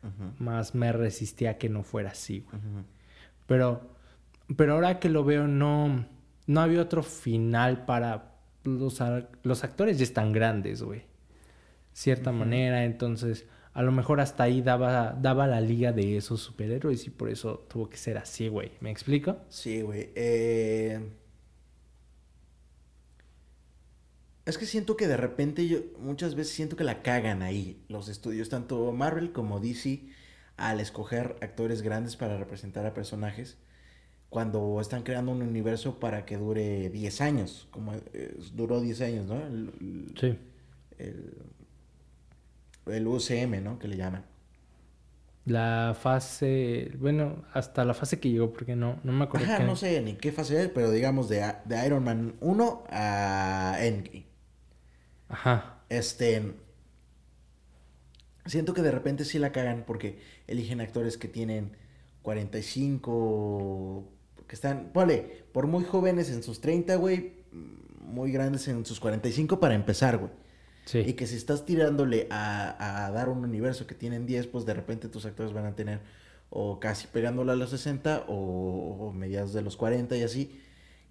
Ujú, 0.02 0.42
más 0.42 0.74
me 0.74 0.92
resistía 0.92 1.50
a 1.50 1.54
que 1.58 1.68
no 1.68 1.82
fuera 1.82 2.10
así, 2.10 2.40
güey. 2.48 2.62
Pero, 3.46 3.90
pero 4.56 4.74
ahora 4.74 5.00
que 5.00 5.08
lo 5.08 5.24
veo, 5.24 5.46
no, 5.48 6.06
no 6.46 6.60
había 6.60 6.80
otro 6.80 7.02
final 7.02 7.84
para 7.84 8.32
los, 8.64 9.00
a- 9.00 9.28
los 9.42 9.64
actores 9.64 9.98
ya 9.98 10.04
están 10.04 10.32
grandes, 10.32 10.82
güey. 10.82 11.02
Cierta 11.92 12.30
manera, 12.30 12.84
entonces 12.84 13.46
a 13.72 13.82
lo 13.82 13.90
mejor 13.92 14.20
hasta 14.20 14.44
ahí 14.44 14.62
daba, 14.62 15.12
daba 15.20 15.46
la 15.46 15.60
liga 15.60 15.92
de 15.92 16.16
esos 16.16 16.40
superhéroes 16.40 17.06
y 17.06 17.10
por 17.10 17.28
eso 17.28 17.66
tuvo 17.68 17.88
que 17.88 17.96
ser 17.96 18.16
así, 18.18 18.48
güey. 18.48 18.72
¿Me 18.80 18.90
explico? 18.90 19.38
Sí, 19.48 19.82
güey. 19.82 20.10
Eh... 20.14 21.00
Es 24.46 24.58
que 24.58 24.64
siento 24.66 24.96
que 24.96 25.08
de 25.08 25.16
repente 25.16 25.66
yo 25.66 25.78
muchas 25.98 26.34
veces 26.36 26.54
siento 26.54 26.76
que 26.76 26.84
la 26.84 27.02
cagan 27.02 27.42
ahí 27.42 27.82
los 27.88 28.08
estudios, 28.08 28.48
tanto 28.48 28.92
Marvel 28.92 29.32
como 29.32 29.60
DC, 29.60 30.04
al 30.56 30.80
escoger 30.80 31.36
actores 31.42 31.82
grandes 31.82 32.16
para 32.16 32.38
representar 32.38 32.86
a 32.86 32.94
personajes, 32.94 33.58
cuando 34.30 34.80
están 34.80 35.02
creando 35.02 35.32
un 35.32 35.42
universo 35.42 35.98
para 35.98 36.24
que 36.26 36.36
dure 36.36 36.88
10 36.90 37.20
años, 37.20 37.66
como 37.70 37.94
eh, 37.94 38.36
duró 38.54 38.80
10 38.80 39.00
años, 39.02 39.26
¿no? 39.26 39.34
El, 39.44 39.70
el- 39.80 40.14
Sí. 40.18 40.38
el, 40.98 41.34
el 42.86 43.06
UCM, 43.06 43.60
¿no? 43.62 43.78
Que 43.78 43.88
le 43.88 43.96
llaman. 43.96 44.24
La 45.44 45.96
fase, 46.00 46.90
bueno, 46.98 47.44
hasta 47.52 47.84
la 47.84 47.94
fase 47.94 48.18
que 48.18 48.30
llegó, 48.30 48.52
porque 48.52 48.74
no, 48.74 48.98
no 49.04 49.12
me 49.12 49.24
acuerdo. 49.24 49.46
Ajá, 49.46 49.60
no 49.64 49.76
sé 49.76 50.00
ni 50.02 50.14
qué 50.14 50.32
fase 50.32 50.62
es, 50.62 50.68
pero 50.70 50.90
digamos 50.90 51.28
de, 51.28 51.44
de 51.64 51.86
Iron 51.86 52.02
Man 52.02 52.34
1 52.40 52.84
a 52.90 53.76
Endgame. 53.80 54.25
Ajá. 55.28 55.80
Este. 55.88 56.54
Siento 58.46 58.74
que 58.74 58.82
de 58.82 58.90
repente 58.92 59.24
sí 59.24 59.38
la 59.38 59.52
cagan 59.52 59.84
porque 59.86 60.20
eligen 60.46 60.80
actores 60.80 61.18
que 61.18 61.28
tienen 61.28 61.76
45. 62.22 64.12
Que 64.46 64.54
están, 64.54 64.90
ponle, 64.92 65.44
por 65.52 65.66
muy 65.66 65.84
jóvenes 65.84 66.30
en 66.30 66.42
sus 66.42 66.60
30, 66.60 66.96
güey. 66.96 67.32
Muy 68.00 68.30
grandes 68.30 68.68
en 68.68 68.86
sus 68.86 69.00
45 69.00 69.58
para 69.58 69.74
empezar, 69.74 70.18
güey. 70.18 70.30
Sí. 70.84 70.98
Y 71.00 71.14
que 71.14 71.26
si 71.26 71.34
estás 71.34 71.64
tirándole 71.64 72.28
a, 72.30 73.06
a 73.06 73.10
dar 73.10 73.28
un 73.28 73.44
universo 73.44 73.88
que 73.88 73.96
tienen 73.96 74.26
10, 74.26 74.46
pues 74.46 74.64
de 74.64 74.74
repente 74.74 75.08
tus 75.08 75.26
actores 75.26 75.52
van 75.52 75.66
a 75.66 75.74
tener 75.74 76.00
o 76.50 76.80
casi 76.80 77.06
pegándole 77.08 77.52
a 77.52 77.56
los 77.56 77.70
60 77.70 78.24
o, 78.28 79.08
o 79.08 79.12
mediados 79.12 79.52
de 79.52 79.62
los 79.62 79.76
40 79.76 80.16
y 80.16 80.22
así. 80.22 80.60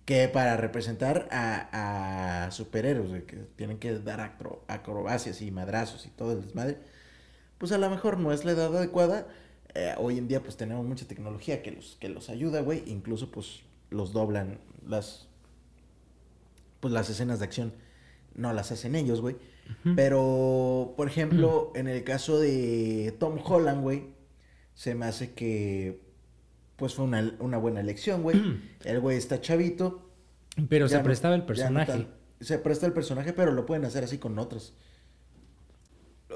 Que 0.05 0.27
para 0.27 0.55
representar 0.55 1.27
a, 1.31 2.45
a 2.45 2.51
superhéroes, 2.51 3.23
que 3.23 3.37
tienen 3.55 3.79
que 3.79 3.97
dar 3.97 4.19
acro- 4.21 4.61
acrobacias 4.67 5.41
y 5.41 5.49
madrazos 5.49 6.05
y 6.05 6.09
todo 6.09 6.33
el 6.33 6.43
desmadre, 6.43 6.77
pues 7.57 7.71
a 7.71 7.79
lo 7.79 7.89
mejor 7.89 8.19
no 8.19 8.31
es 8.31 8.45
la 8.45 8.51
edad 8.51 8.75
adecuada. 8.77 9.27
Eh, 9.73 9.95
hoy 9.97 10.19
en 10.19 10.27
día 10.27 10.41
pues 10.41 10.57
tenemos 10.57 10.85
mucha 10.85 11.07
tecnología 11.07 11.63
que 11.63 11.71
los, 11.71 11.97
que 11.99 12.09
los 12.09 12.29
ayuda, 12.29 12.61
güey. 12.61 12.83
Incluso 12.85 13.31
pues 13.31 13.61
los 13.89 14.13
doblan 14.13 14.59
las... 14.87 15.27
Pues 16.81 16.93
las 16.93 17.09
escenas 17.09 17.39
de 17.39 17.45
acción 17.45 17.73
no 18.35 18.53
las 18.53 18.71
hacen 18.71 18.95
ellos, 18.95 19.21
güey. 19.21 19.37
Pero, 19.95 20.93
por 20.95 21.07
ejemplo, 21.07 21.71
en 21.73 21.87
el 21.87 22.03
caso 22.03 22.39
de 22.39 23.15
Tom 23.19 23.39
Holland, 23.43 23.81
güey, 23.81 24.13
se 24.75 24.93
me 24.93 25.07
hace 25.07 25.33
que 25.33 26.04
pues 26.75 26.93
fue 26.95 27.05
una, 27.05 27.35
una 27.39 27.57
buena 27.57 27.79
elección, 27.81 28.21
güey. 28.23 28.41
El 28.83 28.99
güey 28.99 29.17
está 29.17 29.39
chavito. 29.41 30.09
Pero 30.69 30.87
se 30.87 30.97
no- 30.97 31.03
prestaba 31.03 31.35
el 31.35 31.41
no 31.41 31.47
personaje. 31.47 32.07
se 32.39 32.57
presta 32.59 32.85
el 32.85 32.93
personaje, 32.93 33.33
pero 33.33 33.51
lo 33.51 33.65
pueden 33.65 33.83
hacer 33.85 34.03
así 34.05 34.17
con 34.19 34.39
otros. 34.39 34.73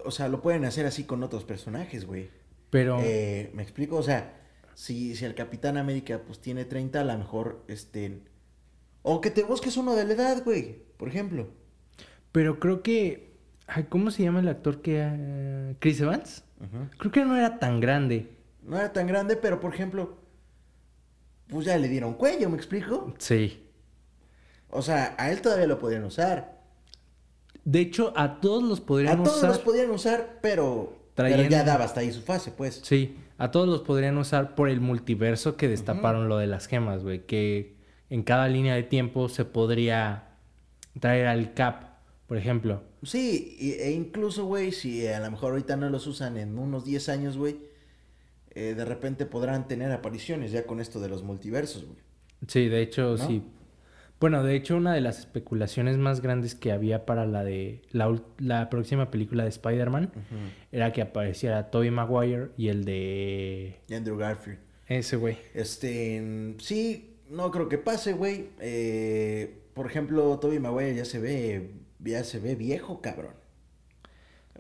O 0.06 0.12
sea, 0.12 0.28
lo 0.28 0.42
pueden 0.42 0.66
hacer 0.66 0.86
así 0.86 1.04
con 1.06 1.24
otros 1.24 1.44
personajes, 1.44 2.06
güey. 2.06 2.30
Pero, 2.70 3.00
Eh, 3.02 3.50
¿Me 3.54 3.64
explico? 3.64 3.96
O 3.98 4.04
sea, 4.04 4.40
si, 4.76 5.16
si 5.16 5.26
el 5.26 5.36
Capitán 5.36 5.78
América 5.78 6.22
pues 6.26 6.40
tiene 6.40 6.66
30, 6.66 7.02
a 7.02 7.04
lo 7.04 7.18
mejor, 7.18 7.64
este... 7.68 8.22
O 9.02 9.22
que 9.22 9.32
te 9.32 9.44
busques 9.44 9.78
uno 9.78 9.96
de 9.96 10.06
la 10.06 10.14
edad, 10.14 10.44
güey, 10.44 10.84
por 10.98 11.08
ejemplo. 11.08 11.50
pero 12.34 12.60
creo 12.60 12.84
que. 12.84 13.38
ay, 13.66 13.86
¿Cómo 13.88 14.12
se 14.12 14.24
llama 14.24 14.42
el 14.42 14.50
actor 14.50 14.82
que. 14.82 14.98
eh, 15.02 15.76
Chris 15.80 16.02
Evans? 16.02 16.44
Creo 16.98 17.10
que 17.12 17.24
no 17.24 17.38
era 17.38 17.60
tan 17.60 17.80
grande. 17.80 18.36
No 18.62 18.78
era 18.78 18.92
tan 18.92 19.08
grande, 19.08 19.38
pero 19.38 19.62
por 19.62 19.74
ejemplo, 19.74 20.18
pues 21.50 21.66
ya 21.66 21.78
le 21.78 21.88
dieron 21.90 22.14
cuello, 22.14 22.50
¿me 22.50 22.58
explico? 22.58 23.14
Sí. 23.18 23.66
O 24.70 24.82
sea, 24.82 25.16
a 25.18 25.32
él 25.32 25.42
todavía 25.42 25.68
lo 25.68 25.80
podrían 25.80 26.04
usar. 26.04 26.60
De 27.66 27.80
hecho, 27.80 28.14
a 28.16 28.40
todos 28.40 28.64
los 28.64 28.80
A 28.82 28.86
podrían 28.86 29.24
todos 29.24 29.38
usar. 29.38 29.50
los 29.50 29.60
podrían 29.60 29.90
usar, 29.92 30.40
pero, 30.42 30.98
Traían- 31.16 31.38
pero 31.38 31.50
ya 31.50 31.64
daba 31.64 31.86
hasta 31.86 32.00
ahí 32.02 32.12
su 32.12 32.22
fase, 32.22 32.52
pues. 32.52 32.82
Sí, 32.84 33.18
a 33.38 33.52
todos 33.52 33.68
los 33.68 33.82
podrían 33.82 34.18
usar 34.18 34.56
por 34.56 34.70
el 34.70 34.80
multiverso 34.80 35.58
que 35.58 35.68
destaparon 35.68 36.30
lo 36.30 36.38
de 36.38 36.48
las 36.48 36.68
gemas, 36.68 37.04
güey. 37.04 37.26
Que 37.26 37.76
en 38.10 38.24
cada 38.24 38.48
línea 38.48 38.76
de 38.76 38.84
tiempo 38.84 39.28
se 39.30 39.46
podría 39.46 40.30
traer 41.00 41.28
al 41.28 41.54
Cap, 41.54 41.84
por 42.28 42.38
ejemplo. 42.38 42.84
Sí, 43.04 43.58
e 43.60 43.92
incluso, 43.92 44.46
güey, 44.46 44.72
si 44.72 45.08
a 45.08 45.20
lo 45.20 45.32
mejor 45.32 45.52
ahorita 45.52 45.76
no 45.78 45.90
los 45.90 46.06
usan 46.08 46.38
en 46.38 46.58
unos 46.60 46.86
10 46.86 47.08
años, 47.10 47.38
güey, 47.38 47.58
eh, 48.56 48.74
de 48.76 48.86
repente 48.86 49.26
podrán 49.26 49.68
tener 49.68 49.92
apariciones 49.92 50.52
ya 50.52 50.66
con 50.66 50.80
esto 50.80 51.00
de 51.00 51.10
los 51.10 51.24
multiversos, 51.24 51.86
güey. 51.86 51.98
Sí, 52.48 52.68
de 52.68 52.82
hecho, 52.82 53.16
¿No? 53.18 53.28
sí. 53.28 53.44
Bueno, 54.20 54.44
de 54.44 54.54
hecho, 54.56 54.76
una 54.76 54.94
de 54.94 55.00
las 55.00 55.20
especulaciones 55.20 55.98
más 55.98 56.20
grandes 56.22 56.54
que 56.54 56.74
había 56.74 57.06
para 57.06 57.26
la 57.26 57.46
de 57.46 57.82
la, 57.92 58.14
la 58.38 58.70
próxima 58.70 59.10
película 59.12 59.44
de 59.44 59.50
Spider-Man 59.50 60.12
era 60.74 60.92
que 60.92 61.02
apareciera 61.02 61.72
Tobey 61.72 61.90
Maguire 61.90 62.50
y 62.58 62.68
el 62.68 62.84
de 62.84 63.78
Andrew 63.96 64.18
Garfield. 64.18 64.60
ese 64.88 65.16
güey. 65.16 65.38
Este, 65.54 66.56
sí, 66.60 67.16
no 67.30 67.50
creo 67.50 67.70
que 67.70 67.78
pase, 67.78 68.12
güey. 68.12 68.50
Eh, 68.60 69.56
por 69.74 69.86
ejemplo, 69.86 70.38
Toby 70.40 70.60
Maguire 70.60 70.96
ya 70.96 71.06
se 71.06 71.20
ve, 71.20 71.72
ya 72.00 72.26
se 72.26 72.40
ve 72.40 72.56
viejo, 72.56 73.00
cabrón. 73.02 73.39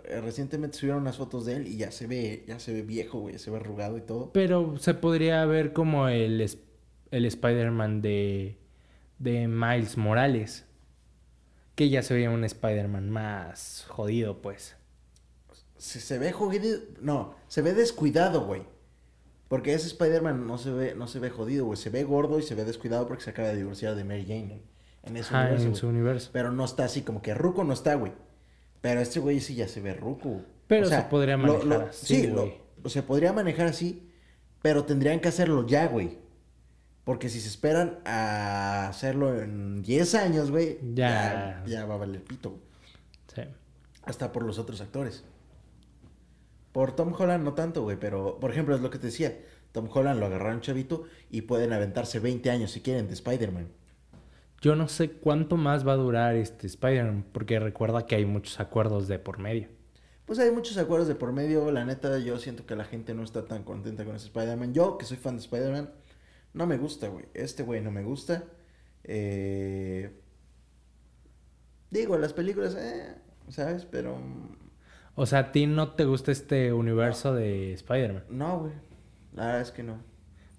Eh, 0.05 0.21
Recientemente 0.21 0.77
subieron 0.77 1.01
unas 1.01 1.17
fotos 1.17 1.45
de 1.45 1.55
él 1.55 1.67
y 1.67 1.77
ya 1.77 1.91
se 1.91 2.07
ve, 2.07 2.43
ya 2.47 2.59
se 2.59 2.73
ve 2.73 2.81
viejo, 2.81 3.19
güey, 3.19 3.37
se 3.37 3.51
ve 3.51 3.57
arrugado 3.57 3.97
y 3.97 4.01
todo. 4.01 4.31
Pero 4.33 4.77
se 4.77 4.93
podría 4.93 5.45
ver 5.45 5.73
como 5.73 6.07
el, 6.07 6.41
el 7.11 7.25
Spider-Man 7.25 8.01
de, 8.01 8.57
de 9.17 9.47
Miles 9.47 9.97
Morales. 9.97 10.65
Que 11.75 11.89
ya 11.89 12.03
se 12.03 12.13
veía 12.13 12.29
un 12.29 12.43
Spider-Man 12.43 13.09
más 13.09 13.85
jodido, 13.87 14.41
pues. 14.41 14.75
Se, 15.77 16.01
se 16.01 16.19
ve 16.19 16.33
jodido, 16.33 16.77
no, 17.01 17.35
se 17.47 17.61
ve 17.61 17.73
descuidado, 17.73 18.45
güey. 18.45 18.63
Porque 19.47 19.73
ese 19.73 19.87
Spider-Man 19.87 20.45
no 20.45 20.57
se 20.57 20.71
ve, 20.71 20.93
no 20.95 21.07
se 21.07 21.19
ve 21.19 21.29
jodido, 21.29 21.65
güey, 21.65 21.77
se 21.77 21.89
ve 21.89 22.03
gordo 22.03 22.37
y 22.37 22.43
se 22.43 22.53
ve 22.53 22.65
descuidado 22.65 23.07
porque 23.07 23.23
se 23.23 23.31
acaba 23.31 23.47
de 23.47 23.55
divorciar 23.55 23.95
de 23.95 24.03
Mary 24.03 24.23
Jane, 24.27 24.47
güey, 24.47 24.61
en 25.03 25.17
ese 25.17 25.33
Ajá, 25.33 25.43
universo, 25.45 25.67
en 25.67 25.75
su 25.75 25.87
universo. 25.87 26.29
Pero 26.33 26.51
no 26.51 26.65
está 26.65 26.83
así, 26.83 27.01
como 27.01 27.21
que 27.21 27.33
ruco 27.33 27.63
no 27.63 27.73
está, 27.73 27.95
güey. 27.95 28.11
Pero 28.81 29.01
este 29.01 29.19
güey 29.19 29.39
sí 29.39 29.55
ya 29.55 29.67
se 29.67 29.81
ve 29.81 29.93
ruco. 29.93 30.41
Pero 30.67 30.87
se 30.87 31.01
podría 31.03 31.37
manejar 31.37 31.65
lo- 31.65 31.81
así, 31.87 32.05
Sí, 32.21 32.27
güey. 32.27 32.53
o 32.83 32.89
se 32.89 33.03
podría 33.03 33.33
manejar 33.33 33.67
así, 33.67 34.09
pero 34.61 34.85
tendrían 34.85 35.19
que 35.19 35.27
hacerlo 35.29 35.65
ya, 35.67 35.87
güey. 35.87 36.17
Porque 37.03 37.27
si 37.29 37.39
se 37.41 37.47
esperan 37.47 37.99
a 38.05 38.87
hacerlo 38.89 39.41
en 39.41 39.81
10 39.81 40.13
años, 40.15 40.51
güey, 40.51 40.77
Ya. 40.93 41.63
ya, 41.65 41.71
ya 41.71 41.85
va 41.85 41.95
a 41.95 41.97
valer 41.97 42.23
pito. 42.23 42.59
Sí. 43.33 43.41
Hasta 44.03 44.31
por 44.31 44.43
los 44.43 44.59
otros 44.59 44.79
actores. 44.81 45.23
Por 46.71 46.95
Tom 46.95 47.13
Holland 47.17 47.43
no 47.43 47.53
tanto, 47.53 47.81
güey, 47.81 47.97
pero 47.99 48.39
por 48.39 48.51
ejemplo 48.51 48.75
es 48.75 48.81
lo 48.81 48.89
que 48.91 48.99
te 48.99 49.07
decía. 49.07 49.37
Tom 49.71 49.89
Holland 49.91 50.19
lo 50.19 50.27
agarraron 50.27 50.61
chavito 50.61 51.03
y 51.29 51.41
pueden 51.41 51.73
aventarse 51.73 52.19
20 52.19 52.49
años 52.51 52.71
si 52.71 52.81
quieren 52.81 53.07
de 53.07 53.13
Spider-Man. 53.13 53.69
Yo 54.61 54.75
no 54.75 54.87
sé 54.87 55.11
cuánto 55.11 55.55
más 55.57 55.87
va 55.87 55.93
a 55.93 55.97
durar 55.97 56.35
este 56.35 56.67
Spider-Man, 56.67 57.25
porque 57.31 57.59
recuerda 57.59 58.05
que 58.05 58.15
hay 58.15 58.25
muchos 58.25 58.59
acuerdos 58.59 59.07
de 59.07 59.19
por 59.19 59.39
medio. 59.39 59.69
Pues 60.25 60.37
hay 60.39 60.51
muchos 60.51 60.77
acuerdos 60.77 61.07
de 61.07 61.15
por 61.15 61.31
medio. 61.33 61.71
La 61.71 61.85
neta, 61.85 62.19
yo 62.19 62.37
siento 62.37 62.65
que 62.65 62.75
la 62.75 62.83
gente 62.85 63.13
no 63.13 63.23
está 63.23 63.45
tan 63.45 63.63
contenta 63.63 64.05
con 64.05 64.15
ese 64.15 64.27
Spider-Man. 64.27 64.73
Yo, 64.73 64.97
que 64.97 65.05
soy 65.05 65.17
fan 65.17 65.35
de 65.37 65.41
Spider-Man, 65.41 65.91
no 66.53 66.67
me 66.67 66.77
gusta, 66.77 67.07
güey. 67.07 67.25
Este 67.33 67.63
güey 67.63 67.81
no 67.81 67.91
me 67.91 68.03
gusta. 68.03 68.43
Eh... 69.03 70.11
Digo, 71.89 72.17
las 72.17 72.33
películas, 72.33 72.75
eh, 72.75 73.15
¿sabes? 73.47 73.85
Pero... 73.85 74.17
mm, 74.17 74.57
O 75.15 75.25
sea, 75.25 75.39
a 75.39 75.51
ti 75.51 75.65
no 75.65 75.93
te 75.93 76.05
gusta 76.05 76.31
este 76.31 76.71
universo 76.73 77.33
de 77.33 77.73
Spider-Man. 77.73 78.25
No, 78.29 78.59
güey. 78.59 78.73
La 79.33 79.45
verdad 79.47 79.61
es 79.61 79.71
que 79.71 79.83
no. 79.83 80.03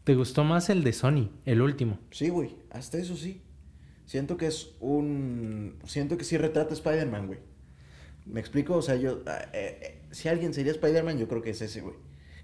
¿Te 0.05 0.15
gustó 0.15 0.43
más 0.45 0.71
el 0.71 0.83
de 0.83 0.93
Sony, 0.93 1.31
el 1.45 1.61
último? 1.63 1.99
Sí, 2.11 2.29
güey. 2.31 2.57
Hasta 2.71 2.99
eso 2.99 3.17
sí. 3.17 3.43
Siento 4.11 4.37
que 4.37 4.49
es 4.49 4.73
un... 4.81 5.79
Siento 5.85 6.17
que 6.19 6.25
sí 6.25 6.37
retrata 6.37 6.71
a 6.71 6.75
Spider-Man, 6.75 7.29
güey. 7.29 7.39
¿Me 8.27 8.41
explico? 8.41 8.75
O 8.75 8.83
sea, 8.83 8.97
yo... 8.97 9.21
ah, 9.29 9.39
eh, 9.53 9.79
eh, 9.83 10.03
si 10.11 10.29
alguien 10.29 10.53
sería 10.53 10.73
Spider-Man, 10.73 11.17
yo 11.17 11.29
creo 11.29 11.43
que 11.43 11.51
es 11.51 11.63
ese, 11.63 11.81
güey. 11.81 11.95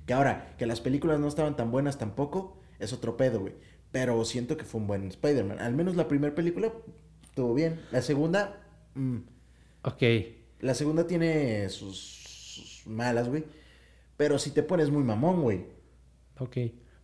Que 0.07 0.12
ahora, 0.14 0.55
que 0.59 0.66
las 0.66 0.81
películas 0.81 1.18
no 1.18 1.26
estaban 1.26 1.57
tan 1.57 1.72
buenas 1.72 1.98
tampoco, 1.98 2.61
es 2.79 2.92
otro 2.92 3.16
pedo, 3.16 3.40
güey. 3.40 3.55
Pero 3.90 4.24
siento 4.24 4.57
que 4.57 4.64
fue 4.64 4.81
un 4.81 4.87
buen 4.87 5.09
Spider-Man. 5.09 5.59
Al 5.59 5.74
menos 5.74 5.96
la 5.96 6.07
primera 6.07 6.37
película 6.37 6.72
Estuvo 7.24 7.52
bien. 7.52 7.81
La 7.90 8.00
segunda... 8.00 8.61
mm, 8.94 9.16
Ok. 9.83 10.02
la 10.61 10.74
segunda 10.74 11.09
tiene 11.09 11.68
sus, 11.68 11.98
sus 11.98 12.87
malas, 12.87 13.29
güey. 13.29 13.42
Pero 14.16 14.38
si 14.38 14.52
te 14.52 14.62
pones 14.62 14.90
muy 14.90 15.02
mamón, 15.02 15.42
güey. 15.42 15.64
Ok. 16.38 16.59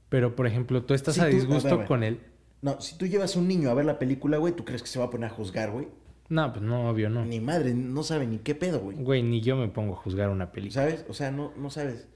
Pero, 0.09 0.37
por 0.37 0.46
ejemplo, 0.46 0.85
tú 0.85 0.94
estás 0.94 1.16
Sí, 1.16 1.20
a 1.20 1.25
tú- 1.25 1.31
a 1.31 1.35
disgusto 1.35 1.79
ver, 1.79 1.87
con 1.88 2.05
él. 2.05 2.20
No, 2.62 2.81
si 2.81 2.96
tú 2.96 3.07
llevas 3.07 3.37
a 3.37 3.40
un 3.40 3.48
niño 3.48 3.70
a 3.70 3.75
ver 3.75 3.85
la 3.85 3.98
película, 3.98 4.38
güey, 4.38 4.55
¿tú 4.55 4.64
crees 4.64 4.83
que 4.83 4.88
se 4.88 4.98
va 4.98 5.07
a 5.07 5.11
poner 5.11 5.31
a 5.31 5.35
juzgar, 5.35 5.72
güey? 5.72 5.88
No, 6.29 6.51
pues 6.53 6.64
no, 6.64 6.88
obvio, 6.88 7.11
no. 7.11 7.25
Ni 7.27 7.40
madre, 7.40 7.75
no 7.75 8.03
sabe 8.03 8.27
ni 8.27 8.38
qué 8.38 8.55
pedo, 8.55 8.81
güey. 8.81 8.96
Güey, 8.96 9.22
ni 9.22 9.40
yo 9.40 9.57
me 9.57 9.68
pongo 9.68 9.94
a 9.94 9.96
juzgar 9.96 10.31
una 10.31 10.53
película. 10.53 10.83
¿Sabes? 10.83 11.05
O 11.09 11.12
sea, 11.12 11.31
no, 11.31 11.53
no 11.57 11.68
sabes 11.68 12.09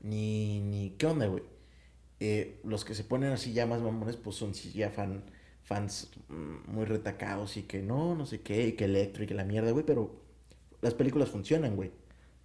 ni, 0.00 0.60
ni 0.60 0.90
qué 0.90 1.06
onda, 1.06 1.26
güey. 1.26 1.42
Eh, 2.20 2.60
los 2.64 2.84
que 2.84 2.94
se 2.94 3.04
ponen 3.04 3.32
así 3.32 3.52
ya 3.52 3.66
más 3.66 3.80
mamones, 3.80 4.16
pues 4.16 4.36
son 4.36 4.52
ya 4.52 4.90
fan, 4.90 5.24
fans 5.62 6.10
mm, 6.28 6.70
muy 6.72 6.84
retacados 6.84 7.56
y 7.56 7.62
que 7.62 7.82
no, 7.82 8.14
no 8.14 8.26
sé 8.26 8.42
qué, 8.42 8.68
y 8.68 8.72
que 8.72 8.84
electro 8.84 9.24
y 9.24 9.26
que 9.26 9.34
la 9.34 9.44
mierda, 9.44 9.70
güey, 9.70 9.84
pero 9.84 10.20
las 10.80 10.94
películas 10.94 11.28
funcionan, 11.28 11.76
güey. 11.76 11.92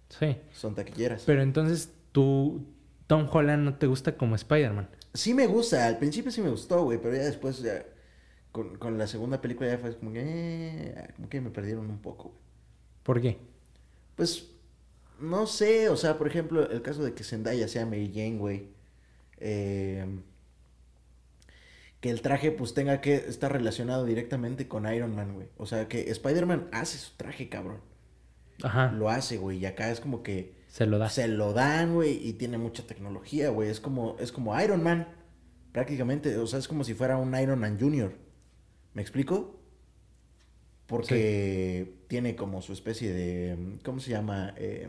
Sí. 0.08 0.36
Son 0.52 0.74
taquilleras. 0.74 1.24
Pero 1.26 1.42
entonces, 1.42 1.92
tú, 2.12 2.66
Tom 3.06 3.28
Holland 3.30 3.64
no 3.64 3.74
te 3.74 3.86
gusta 3.86 4.16
como 4.16 4.34
Spider-Man. 4.34 4.88
Sí 5.14 5.32
me 5.34 5.46
gusta, 5.46 5.86
al 5.86 5.98
principio 5.98 6.30
sí 6.32 6.42
me 6.42 6.50
gustó, 6.50 6.84
güey, 6.84 7.00
pero 7.00 7.14
ya 7.16 7.22
después, 7.22 7.60
ya, 7.60 7.86
con, 8.52 8.76
con 8.78 8.98
la 8.98 9.06
segunda 9.08 9.40
película 9.42 9.70
ya 9.70 9.78
fue 9.78 9.96
como 9.98 10.12
que, 10.12 10.22
eh, 10.24 11.12
como 11.16 11.28
que 11.28 11.40
me 11.40 11.50
perdieron 11.50 11.90
un 11.90 12.00
poco, 12.02 12.30
güey. 12.30 12.42
¿Por 13.02 13.20
qué? 13.20 13.38
Pues, 14.16 14.50
no 15.20 15.46
sé, 15.46 15.88
o 15.88 15.96
sea, 15.96 16.18
por 16.18 16.28
ejemplo, 16.28 16.70
el 16.70 16.82
caso 16.82 17.04
de 17.04 17.14
que 17.14 17.24
Zendaya 17.24 17.68
sea 17.68 17.86
Mary 17.86 18.10
Jane, 18.14 18.38
güey. 18.38 18.70
eh, 19.38 20.06
que 22.00 22.10
el 22.10 22.20
traje, 22.22 22.50
pues, 22.52 22.74
tenga 22.74 23.00
que 23.00 23.14
estar 23.16 23.52
relacionado 23.52 24.04
directamente 24.04 24.68
con 24.68 24.92
Iron 24.92 25.14
Man, 25.14 25.34
güey. 25.34 25.48
O 25.56 25.66
sea, 25.66 25.88
que 25.88 26.10
Spider-Man 26.10 26.68
hace 26.72 26.98
su 26.98 27.16
traje, 27.16 27.48
cabrón. 27.48 27.80
Ajá. 28.62 28.90
Lo 28.90 29.08
hace, 29.10 29.36
güey, 29.38 29.58
y 29.58 29.66
acá 29.66 29.90
es 29.90 30.00
como 30.00 30.22
que 30.22 30.54
Se 30.74 30.86
lo 30.86 30.98
da. 30.98 31.08
se 31.08 31.28
lo 31.28 31.52
dan, 31.52 31.94
güey, 31.94 32.18
y 32.26 32.32
tiene 32.32 32.58
mucha 32.58 32.84
tecnología, 32.84 33.48
güey. 33.50 33.68
Es 33.70 33.78
como, 33.78 34.16
es 34.18 34.32
como 34.32 34.60
Iron 34.60 34.82
Man, 34.82 35.06
prácticamente. 35.70 36.36
O 36.36 36.48
sea, 36.48 36.58
es 36.58 36.66
como 36.66 36.82
si 36.82 36.94
fuera 36.94 37.16
un 37.16 37.32
Iron 37.38 37.60
Man 37.60 37.78
Jr. 37.78 38.12
¿Me 38.92 39.00
explico? 39.00 39.60
Porque 40.88 41.94
tiene 42.08 42.34
como 42.34 42.60
su 42.60 42.72
especie 42.72 43.12
de. 43.12 43.78
¿Cómo 43.84 44.00
se 44.00 44.10
llama? 44.10 44.52
Eh, 44.56 44.88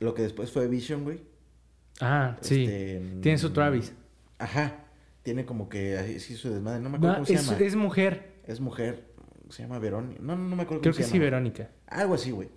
lo 0.00 0.12
que 0.12 0.22
después 0.22 0.50
fue 0.50 0.66
Vision, 0.66 1.04
güey. 1.04 1.20
Ah, 2.00 2.36
sí. 2.40 2.64
Este, 2.64 3.20
Tiene 3.22 3.38
su 3.38 3.50
Travis. 3.52 3.92
Ajá. 4.38 4.84
Tiene 5.22 5.46
como 5.46 5.68
que 5.68 5.96
así 5.96 6.34
su 6.34 6.52
desmadre. 6.52 6.80
No 6.80 6.90
me 6.90 6.96
acuerdo 6.96 7.18
No, 7.18 7.24
cómo 7.24 7.26
se 7.26 7.34
es, 7.34 7.46
llama. 7.46 7.58
es 7.60 7.76
mujer. 7.76 8.32
Es 8.48 8.58
mujer. 8.60 9.14
Se 9.50 9.62
llama 9.62 9.78
Verónica. 9.78 10.20
No, 10.20 10.34
no, 10.34 10.48
no 10.48 10.56
me 10.56 10.62
acuerdo 10.64 10.82
Creo 10.82 10.92
cómo 10.92 10.98
que 10.98 11.04
se 11.04 11.10
sí, 11.10 11.14
llama. 11.18 11.24
Verónica. 11.26 11.70
Algo 11.86 12.14
así, 12.14 12.32
güey. 12.32 12.48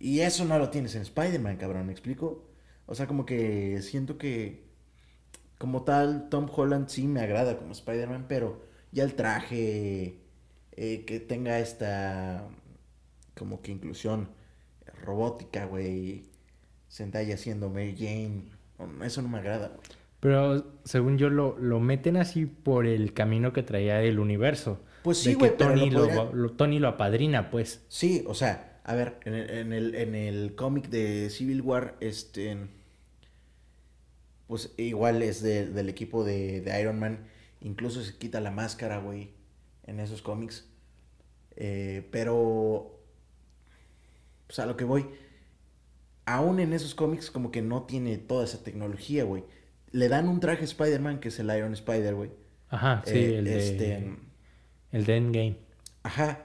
Y 0.00 0.20
eso 0.20 0.44
no 0.44 0.58
lo 0.58 0.70
tienes 0.70 0.94
en 0.94 1.02
Spider-Man, 1.02 1.56
cabrón, 1.56 1.86
¿me 1.86 1.92
explico? 1.92 2.46
O 2.86 2.94
sea, 2.94 3.06
como 3.06 3.26
que 3.26 3.80
siento 3.82 4.16
que 4.18 4.66
como 5.58 5.82
tal 5.82 6.28
Tom 6.30 6.48
Holland 6.54 6.88
sí 6.88 7.06
me 7.08 7.20
agrada 7.20 7.58
como 7.58 7.72
Spider-Man, 7.72 8.26
pero 8.28 8.62
ya 8.92 9.02
el 9.04 9.14
traje 9.14 10.20
eh, 10.72 11.04
que 11.04 11.20
tenga 11.20 11.58
esta 11.58 12.48
como 13.36 13.60
que 13.60 13.72
inclusión 13.72 14.28
robótica, 15.04 15.66
güey. 15.66 16.26
Zendaya 16.90 17.36
siendo 17.36 17.68
Mary 17.68 17.94
Jane, 17.98 18.44
eso 19.04 19.20
no 19.20 19.28
me 19.28 19.38
agrada. 19.38 19.68
güey. 19.68 19.80
Pero 20.20 20.64
según 20.84 21.18
yo 21.18 21.28
lo, 21.28 21.58
lo 21.58 21.80
meten 21.80 22.16
así 22.16 22.46
por 22.46 22.86
el 22.86 23.12
camino 23.12 23.52
que 23.52 23.62
traía 23.62 24.00
el 24.02 24.18
universo. 24.18 24.80
Pues 25.02 25.18
sí, 25.18 25.30
que 25.30 25.34
güey, 25.36 25.56
Tony 25.56 25.90
lo 25.90 26.32
lo- 26.32 26.52
Tony 26.52 26.78
lo 26.78 26.88
apadrina, 26.88 27.50
pues. 27.50 27.84
Sí, 27.88 28.24
o 28.26 28.34
sea, 28.34 28.77
a 28.88 28.94
ver, 28.94 29.20
en 29.24 29.34
el, 29.34 29.50
en 29.50 29.72
el, 29.72 29.94
en 29.94 30.14
el 30.14 30.54
cómic 30.54 30.88
de 30.88 31.28
Civil 31.30 31.60
War, 31.62 31.96
este, 32.00 32.56
pues 34.46 34.72
igual 34.76 35.22
es 35.22 35.42
de- 35.42 35.66
del 35.66 35.88
equipo 35.88 36.24
de, 36.24 36.60
de 36.60 36.80
Iron 36.80 36.98
Man, 36.98 37.26
incluso 37.60 38.02
se 38.02 38.16
quita 38.16 38.40
la 38.40 38.50
máscara, 38.50 38.98
güey, 38.98 39.30
en 39.86 40.00
esos 40.00 40.22
cómics. 40.22 40.66
Eh, 41.56 42.08
pero, 42.10 42.98
pues 44.46 44.58
a 44.58 44.66
lo 44.66 44.76
que 44.76 44.84
voy, 44.84 45.06
aún 46.24 46.60
en 46.60 46.72
esos 46.72 46.94
cómics 46.94 47.30
como 47.30 47.50
que 47.50 47.62
no 47.62 47.82
tiene 47.82 48.16
toda 48.18 48.44
esa 48.44 48.62
tecnología, 48.62 49.24
güey. 49.24 49.44
Le 49.92 50.08
dan 50.08 50.28
un 50.28 50.40
traje 50.40 50.62
a 50.62 50.64
Spider-Man, 50.64 51.20
que 51.20 51.28
es 51.28 51.38
el 51.40 51.54
Iron 51.56 51.72
Spider, 51.74 52.14
güey. 52.14 52.30
Ajá, 52.70 53.02
sí, 53.06 53.18
Eh, 53.18 53.38
el 53.38 53.44
de, 53.44 53.58
este, 53.58 54.16
el 54.92 55.04
de 55.04 55.16
Endgame. 55.16 55.56
Ajá. 56.02 56.44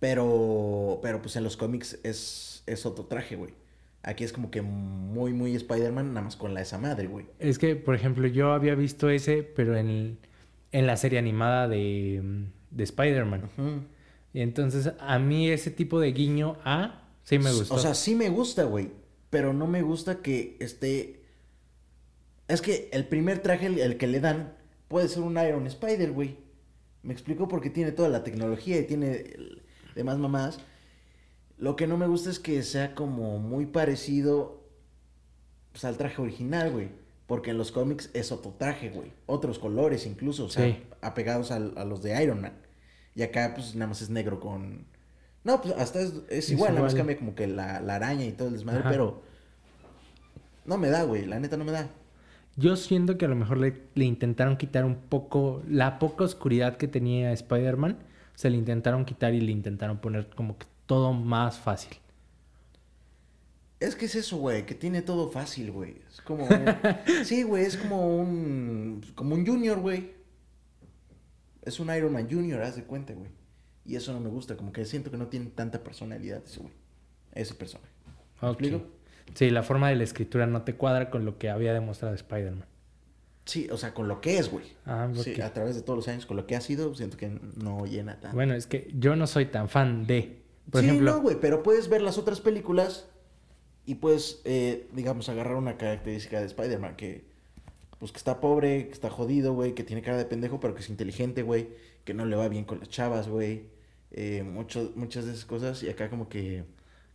Pero, 0.00 0.98
pero 1.02 1.22
pues 1.22 1.36
en 1.36 1.44
los 1.44 1.56
cómics 1.56 1.98
es, 2.02 2.62
es 2.66 2.86
otro 2.86 3.04
traje, 3.06 3.36
güey. 3.36 3.54
Aquí 4.02 4.22
es 4.24 4.32
como 4.32 4.50
que 4.50 4.62
muy, 4.62 5.32
muy 5.32 5.54
Spider-Man, 5.56 6.08
nada 6.14 6.22
más 6.22 6.36
con 6.36 6.54
la 6.54 6.60
esa 6.60 6.78
madre, 6.78 7.08
güey. 7.08 7.26
Es 7.38 7.58
que, 7.58 7.74
por 7.76 7.94
ejemplo, 7.94 8.26
yo 8.28 8.52
había 8.52 8.74
visto 8.74 9.10
ese, 9.10 9.42
pero 9.42 9.76
en, 9.76 10.18
en 10.70 10.86
la 10.86 10.96
serie 10.96 11.18
animada 11.18 11.66
de, 11.66 12.22
de 12.70 12.84
Spider-Man. 12.84 13.50
Y 14.32 14.42
entonces, 14.42 14.92
a 15.00 15.18
mí 15.18 15.50
ese 15.50 15.70
tipo 15.70 15.98
de 15.98 16.12
guiño 16.12 16.56
A 16.64 17.02
sí 17.24 17.38
me 17.38 17.52
gustó. 17.52 17.74
O 17.74 17.78
sea, 17.78 17.94
sí 17.94 18.14
me 18.14 18.28
gusta, 18.28 18.64
güey. 18.64 18.90
Pero 19.30 19.52
no 19.52 19.66
me 19.66 19.82
gusta 19.82 20.22
que 20.22 20.56
esté. 20.60 21.22
Es 22.46 22.62
que 22.62 22.88
el 22.92 23.06
primer 23.06 23.40
traje, 23.40 23.66
el, 23.66 23.80
el 23.80 23.96
que 23.96 24.06
le 24.06 24.20
dan, 24.20 24.54
puede 24.86 25.08
ser 25.08 25.22
un 25.24 25.36
Iron 25.36 25.66
Spider, 25.66 26.12
güey. 26.12 26.36
Me 27.02 27.12
explico 27.12 27.48
porque 27.48 27.70
tiene 27.70 27.90
toda 27.90 28.08
la 28.08 28.22
tecnología 28.22 28.78
y 28.78 28.84
tiene 28.84 29.12
el- 29.16 29.62
demás 29.96 30.18
mamás. 30.18 30.60
Lo 31.58 31.74
que 31.74 31.88
no 31.88 31.96
me 31.96 32.06
gusta 32.06 32.30
es 32.30 32.38
que 32.38 32.62
sea 32.62 32.94
como 32.94 33.38
muy 33.40 33.66
parecido 33.66 34.62
pues, 35.72 35.84
al 35.84 35.96
traje 35.96 36.22
original, 36.22 36.70
güey. 36.70 36.90
Porque 37.26 37.50
en 37.50 37.58
los 37.58 37.72
cómics 37.72 38.10
es 38.14 38.30
otro 38.30 38.52
traje, 38.56 38.90
güey. 38.90 39.10
Otros 39.26 39.58
colores 39.58 40.06
incluso, 40.06 40.44
o 40.44 40.48
sea, 40.48 40.64
Sí. 40.66 40.80
apegados 41.00 41.50
a 41.50 41.58
los 41.58 42.00
de 42.02 42.22
Iron 42.22 42.40
Man. 42.40 42.52
Y 43.16 43.22
acá, 43.22 43.52
pues, 43.54 43.74
nada 43.74 43.88
más 43.88 44.00
es 44.02 44.10
negro 44.10 44.38
con... 44.38 44.84
No, 45.42 45.60
pues, 45.60 45.74
hasta 45.76 46.00
es, 46.28 46.50
igual, 46.50 46.74
nada 46.74 46.84
más 46.84 46.94
cambia 46.94 47.16
como 47.16 47.34
que 47.34 47.46
la, 47.48 47.80
la 47.80 47.96
araña 47.96 48.24
y 48.24 48.32
todo 48.32 48.48
el 48.48 48.54
desmadre, 48.54 48.80
Ajá. 48.80 48.90
pero... 48.90 49.22
No 50.66 50.76
me 50.78 50.88
da, 50.88 51.02
güey, 51.04 51.24
la 51.26 51.40
neta 51.40 51.56
no 51.56 51.64
me 51.64 51.72
da. 51.72 51.88
Yo 52.56 52.76
siento 52.76 53.18
que 53.18 53.24
a 53.24 53.28
lo 53.28 53.36
mejor 53.36 53.58
le, 53.58 53.82
le 53.94 54.04
intentaron 54.04 54.56
quitar 54.56 54.84
un 54.84 54.96
poco 54.96 55.62
la 55.68 55.98
poca 55.98 56.24
oscuridad 56.24 56.76
que 56.76 56.88
tenía 56.88 57.32
Spider-Man. 57.32 57.98
Se 58.36 58.48
le 58.48 58.56
intentaron 58.56 59.04
quitar 59.04 59.34
y 59.34 59.40
le 59.40 59.50
intentaron 59.50 59.98
poner 59.98 60.30
como 60.30 60.56
que 60.56 60.66
todo 60.86 61.12
más 61.12 61.58
fácil. 61.58 61.96
Es 63.80 63.94
que 63.96 64.06
es 64.06 64.14
eso, 64.14 64.36
güey, 64.38 64.64
que 64.64 64.74
tiene 64.74 65.02
todo 65.02 65.28
fácil, 65.30 65.70
güey. 65.72 65.96
Es 66.08 66.20
como... 66.22 66.44
un- 66.46 67.24
sí, 67.24 67.42
güey, 67.42 67.64
es 67.64 67.76
como 67.76 68.16
un... 68.16 69.02
Como 69.14 69.34
un 69.34 69.44
junior, 69.46 69.80
güey. 69.80 70.12
Es 71.62 71.80
un 71.80 71.92
Iron 71.94 72.12
Man 72.12 72.28
Junior, 72.30 72.62
haz 72.62 72.76
de 72.76 72.84
cuenta, 72.84 73.12
güey. 73.12 73.30
Y 73.84 73.96
eso 73.96 74.12
no 74.12 74.20
me 74.20 74.28
gusta, 74.30 74.56
como 74.56 74.72
que 74.72 74.84
siento 74.84 75.10
que 75.10 75.16
no 75.16 75.26
tiene 75.26 75.46
tanta 75.46 75.82
personalidad 75.82 76.42
ese 76.44 76.60
güey. 76.60 76.72
Ese 77.32 77.54
personaje. 77.54 77.90
¿Me 78.40 78.48
Ok. 78.48 78.60
explico? 78.60 78.86
Sí, 79.34 79.50
la 79.50 79.62
forma 79.62 79.88
de 79.88 79.96
la 79.96 80.04
escritura 80.04 80.46
no 80.46 80.62
te 80.62 80.74
cuadra 80.76 81.10
con 81.10 81.24
lo 81.24 81.36
que 81.38 81.50
había 81.50 81.72
demostrado 81.74 82.14
Spider-Man. 82.14 82.64
Sí, 83.46 83.68
o 83.70 83.76
sea, 83.78 83.94
con 83.94 84.08
lo 84.08 84.20
que 84.20 84.38
es, 84.38 84.50
güey. 84.50 84.64
Ah, 84.84 85.08
Sí, 85.14 85.32
ok. 85.34 85.40
a 85.40 85.52
través 85.54 85.74
de 85.76 85.82
todos 85.82 85.96
los 85.96 86.08
años, 86.08 86.26
con 86.26 86.36
lo 86.36 86.46
que 86.46 86.56
ha 86.56 86.60
sido, 86.60 86.94
siento 86.94 87.16
que 87.16 87.30
no 87.56 87.86
llena 87.86 88.20
tanto. 88.20 88.34
Bueno, 88.36 88.54
es 88.54 88.66
que 88.66 88.90
yo 88.98 89.16
no 89.16 89.26
soy 89.26 89.46
tan 89.46 89.68
fan 89.68 90.06
de. 90.06 90.42
Por 90.70 90.80
sí, 90.82 90.88
ejemplo, 90.88 91.12
no, 91.12 91.20
güey, 91.22 91.36
pero 91.40 91.62
puedes 91.62 91.88
ver 91.88 92.02
las 92.02 92.18
otras 92.18 92.40
películas 92.40 93.06
y 93.86 93.94
puedes, 93.96 94.42
eh, 94.44 94.88
digamos, 94.92 95.28
agarrar 95.28 95.54
una 95.54 95.76
característica 95.78 96.40
de 96.40 96.46
Spider-Man 96.46 96.96
que, 96.96 97.24
pues, 98.00 98.10
que 98.10 98.18
está 98.18 98.40
pobre, 98.40 98.88
que 98.88 98.92
está 98.92 99.10
jodido, 99.10 99.54
güey, 99.54 99.74
que 99.74 99.84
tiene 99.84 100.02
cara 100.02 100.16
de 100.18 100.24
pendejo, 100.24 100.58
pero 100.58 100.74
que 100.74 100.80
es 100.80 100.90
inteligente, 100.90 101.42
güey, 101.42 101.68
que 102.04 102.14
no 102.14 102.24
le 102.26 102.34
va 102.34 102.48
bien 102.48 102.64
con 102.64 102.80
las 102.80 102.88
chavas, 102.88 103.28
güey, 103.28 103.68
eh, 104.10 104.42
mucho- 104.42 104.92
muchas 104.96 105.24
de 105.24 105.32
esas 105.32 105.44
cosas 105.44 105.82
y 105.84 105.88
acá 105.88 106.10
como 106.10 106.28
que, 106.28 106.64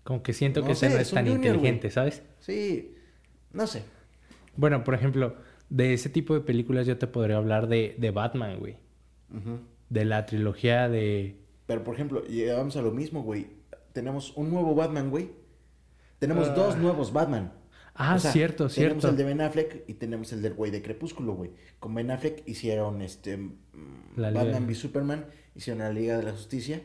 como 0.05 0.23
que 0.23 0.31
siento 0.31 0.61
No 0.61 0.67
que 0.67 0.71
ese 0.71 0.89
no 0.89 0.97
es 0.97 1.11
tan 1.11 1.25
junior, 1.27 1.55
inteligente, 1.55 1.91
¿sabes? 1.91 2.21
sí, 2.39 2.95
no 3.51 3.67
sé. 3.67 3.83
Bueno, 4.55 4.83
por 4.85 4.93
ejemplo, 4.93 5.35
de 5.71 5.93
ese 5.93 6.09
tipo 6.09 6.33
de 6.35 6.41
películas 6.41 6.85
yo 6.85 6.97
te 6.97 7.07
podría 7.07 7.37
hablar 7.37 7.67
de, 7.67 7.95
de 7.97 8.11
Batman, 8.11 8.59
güey. 8.59 8.75
De 9.89 10.05
la 10.05 10.25
trilogía 10.25 10.87
de... 10.89 11.37
Pero, 11.65 11.83
por 11.83 11.95
ejemplo, 11.95 12.23
llegamos 12.25 12.75
a 12.75 12.81
lo 12.81 12.91
mismo, 12.91 13.23
güey. 13.23 13.47
Tenemos 13.93 14.35
un 14.35 14.49
nuevo 14.51 14.75
Batman, 14.75 15.09
güey. 15.09 15.31
Tenemos 16.19 16.49
Ah. 16.49 16.53
dos 16.53 16.77
nuevos 16.77 17.11
Batman. 17.13 17.53
Ah, 17.95 18.15
O 18.15 18.19
sea, 18.19 18.31
cierto, 18.31 18.67
Tenemos 18.67 18.73
cierto. 19.01 19.07
el 19.09 19.15
de 19.17 19.23
Ben 19.23 19.41
Affleck 19.41 19.83
y 19.87 19.93
tenemos 19.95 20.31
el 20.33 20.41
del 20.41 20.53
güey 20.53 20.71
de 20.71 20.81
Crepúsculo, 20.81 21.33
güey. 21.33 21.51
Con 21.79 21.93
Ben 21.95 22.11
Affleck 22.11 22.43
hicieron 22.47 23.01
este 23.01 23.37
mm, 23.37 23.53
La 24.17 24.31
Batman 24.31 24.65
v 24.65 24.75
Superman, 24.75 25.25
hicieron 25.55 25.79
la 25.83 25.91
Liga 25.91 26.17
de 26.17 26.23
la 26.23 26.31
Justicia 26.31 26.81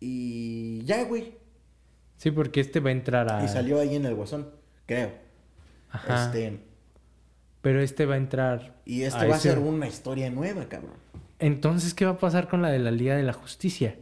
y 0.00 0.82
ya, 0.84 1.04
güey. 1.04 1.34
Sí, 2.16 2.30
porque 2.30 2.60
este 2.60 2.80
va 2.80 2.90
a 2.90 2.92
entrar 2.92 3.30
a... 3.30 3.44
Y 3.44 3.48
salió 3.48 3.80
ahí 3.80 3.94
en 3.96 4.06
el 4.06 4.14
Guasón, 4.14 4.48
creo. 4.86 5.12
Ajá. 5.90 6.26
Este, 6.26 6.60
Pero 7.64 7.80
este 7.80 8.04
va 8.04 8.14
a 8.14 8.18
entrar... 8.18 8.76
y 8.84 9.02
este 9.02 9.24
a 9.24 9.26
va 9.26 9.36
a 9.36 9.38
ser 9.38 9.58
una 9.58 9.88
historia 9.88 10.30
nueva, 10.30 10.68
cabrón. 10.68 10.92
Entonces, 11.38 11.94
¿qué 11.94 12.04
va 12.04 12.12
a 12.12 12.18
pasar 12.18 12.46
con 12.46 12.60
la 12.60 12.70
de 12.70 12.78
la 12.78 12.90
Liga 12.90 13.16
de 13.16 13.22
la 13.22 13.32
Justicia? 13.32 13.96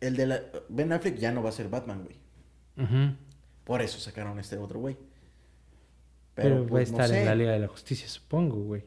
El 0.00 0.16
de 0.16 0.26
la... 0.26 0.40
Ben 0.68 0.92
Affleck 0.92 1.16
ya 1.16 1.32
no 1.32 1.42
va 1.42 1.48
a 1.48 1.52
ser 1.52 1.68
Batman, 1.68 2.04
güey. 2.04 2.16
Por 3.64 3.82
eso 3.82 3.98
sacaron 3.98 4.38
este 4.38 4.58
otro 4.58 4.78
güey. 4.78 4.96
Pero, 6.36 6.60
va 6.60 6.62
a 6.62 6.68
pues, 6.68 6.92
no 6.92 7.00
estar 7.00 7.18
en 7.18 7.26
la 7.26 7.34
Liga 7.34 7.50
de 7.50 7.58
la 7.58 7.68
Justicia, 7.68 8.08
supongo, 8.08 8.62
güey. 8.62 8.84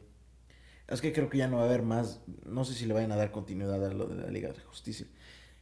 Es 0.86 1.02
que 1.02 1.12
creo 1.12 1.28
que 1.28 1.36
ya 1.36 1.48
no 1.48 1.58
va 1.58 1.64
a 1.64 1.66
haber 1.66 1.82
más. 1.82 2.22
No 2.46 2.64
sé 2.64 2.72
si 2.72 2.86
le 2.86 2.94
vayan 2.94 3.12
a 3.12 3.16
dar 3.16 3.30
continuidad 3.30 3.84
a 3.84 3.92
lo 3.92 4.06
de 4.06 4.22
la 4.22 4.30
Liga 4.30 4.48
de 4.48 4.56
la 4.56 4.64
Justicia. 4.64 5.06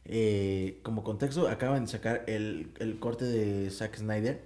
Eh, 0.05 0.79
como 0.83 1.03
contexto, 1.03 1.49
acaban 1.49 1.83
de 1.83 1.91
sacar 1.91 2.23
el, 2.27 2.71
el 2.79 2.97
corte 2.99 3.25
de 3.25 3.69
Zack 3.71 3.97
Snyder 3.97 4.41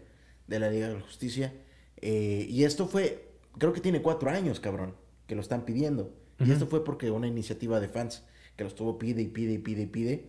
de 0.47 0.59
la 0.59 0.71
Liga 0.71 0.87
de 0.87 0.95
la 0.95 1.01
Justicia. 1.01 1.53
eh, 1.97 2.47
y 2.49 2.63
esto 2.63 2.87
fue. 2.87 3.30
Creo 3.57 3.73
que 3.73 3.81
tiene 3.81 4.01
cuatro 4.01 4.29
años, 4.29 4.59
cabrón, 4.59 4.95
que 5.27 5.35
lo 5.35 5.41
están 5.41 5.65
pidiendo. 5.65 6.13
Y 6.39 6.51
esto 6.51 6.65
fue 6.67 6.83
porque 6.83 7.11
una 7.11 7.27
iniciativa 7.27 7.79
de 7.79 7.87
fans 7.87 8.23
que 8.55 8.63
lo 8.63 8.67
estuvo 8.69 8.97
pide 8.97 9.21
y 9.21 9.27
pide 9.27 9.53
y 9.53 9.57
pide 9.59 9.83
y 9.83 9.85
pide. 9.85 10.25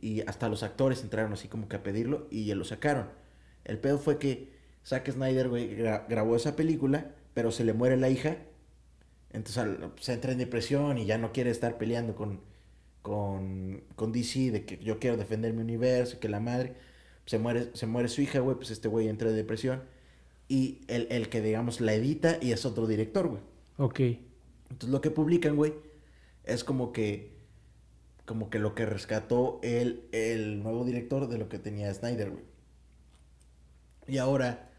Y 0.00 0.20
hasta 0.28 0.48
los 0.48 0.62
actores 0.62 1.02
entraron 1.02 1.32
así 1.32 1.48
como 1.48 1.68
que 1.68 1.76
a 1.76 1.82
pedirlo 1.82 2.26
y 2.30 2.44
ya 2.44 2.54
lo 2.54 2.64
sacaron. 2.64 3.08
El 3.64 3.78
pedo 3.78 3.98
fue 3.98 4.18
que 4.18 4.50
Zack 4.84 5.10
Snyder, 5.10 5.48
güey, 5.48 5.76
gra- 5.76 6.06
grabó 6.08 6.36
esa 6.36 6.54
película, 6.56 7.12
pero 7.34 7.50
se 7.50 7.64
le 7.64 7.72
muere 7.72 7.96
la 7.96 8.10
hija. 8.10 8.36
Entonces 9.32 9.58
al- 9.58 9.92
se 10.00 10.12
entra 10.12 10.32
en 10.32 10.38
depresión 10.38 10.98
y 10.98 11.06
ya 11.06 11.18
no 11.18 11.32
quiere 11.32 11.50
estar 11.50 11.78
peleando 11.78 12.14
con, 12.14 12.40
con, 13.02 13.82
con 13.96 14.12
DC 14.12 14.50
de 14.50 14.64
que 14.64 14.78
yo 14.78 14.98
quiero 14.98 15.16
defender 15.16 15.52
mi 15.52 15.62
universo, 15.62 16.18
que 16.20 16.28
la 16.28 16.40
madre. 16.40 16.74
Se 17.26 17.38
muere, 17.38 17.70
se 17.74 17.86
muere 17.86 18.08
su 18.08 18.22
hija, 18.22 18.40
güey, 18.40 18.56
pues 18.56 18.70
este 18.70 18.88
güey 18.88 19.08
entra 19.08 19.28
en 19.28 19.36
depresión. 19.36 19.82
Y 20.48 20.80
el, 20.88 21.06
el 21.10 21.28
que, 21.28 21.42
digamos, 21.42 21.80
la 21.80 21.92
edita 21.94 22.38
y 22.40 22.52
es 22.52 22.64
otro 22.64 22.86
director, 22.86 23.28
güey. 23.28 23.42
Ok. 23.76 24.00
Entonces 24.70 24.88
lo 24.90 25.00
que 25.00 25.10
publican, 25.10 25.56
güey, 25.56 25.74
es 26.44 26.64
como 26.64 26.92
que 26.92 27.36
como 28.24 28.50
que 28.50 28.58
lo 28.58 28.74
que 28.74 28.84
rescató 28.84 29.58
el, 29.62 30.06
el 30.12 30.62
nuevo 30.62 30.84
director 30.84 31.28
de 31.28 31.38
lo 31.38 31.48
que 31.48 31.58
tenía 31.58 31.92
Snyder, 31.94 32.30
güey. 32.30 32.44
Y 34.06 34.18
ahora 34.18 34.70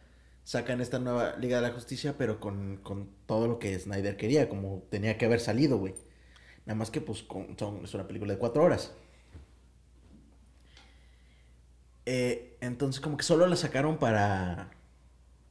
sacan 0.44 0.82
esta 0.82 1.00
nueva 1.00 1.36
Liga 1.38 1.60
de 1.60 1.68
la 1.68 1.74
Justicia, 1.74 2.16
pero 2.16 2.40
con, 2.40 2.78
con 2.78 3.10
todo 3.26 3.48
lo 3.48 3.58
que 3.58 3.78
Snyder 3.80 4.18
quería, 4.18 4.50
como 4.50 4.84
tenía 4.92 5.18
que 5.18 5.26
haber 5.26 5.40
salido, 5.40 5.80
güey. 5.80 5.96
Nada 6.68 6.78
más 6.78 6.92
que, 6.92 7.02
pues, 7.02 7.24
con- 7.24 7.58
son- 7.58 7.84
es 7.84 7.94
una 7.96 8.06
película 8.08 8.34
de 8.34 8.40
cuatro 8.40 8.64
horas. 8.64 8.94
Eh, 12.06 12.58
entonces, 12.62 13.02
como 13.02 13.18
que 13.18 13.24
solo 13.24 13.48
la 13.48 13.56
sacaron 13.56 13.98
para... 13.98 14.72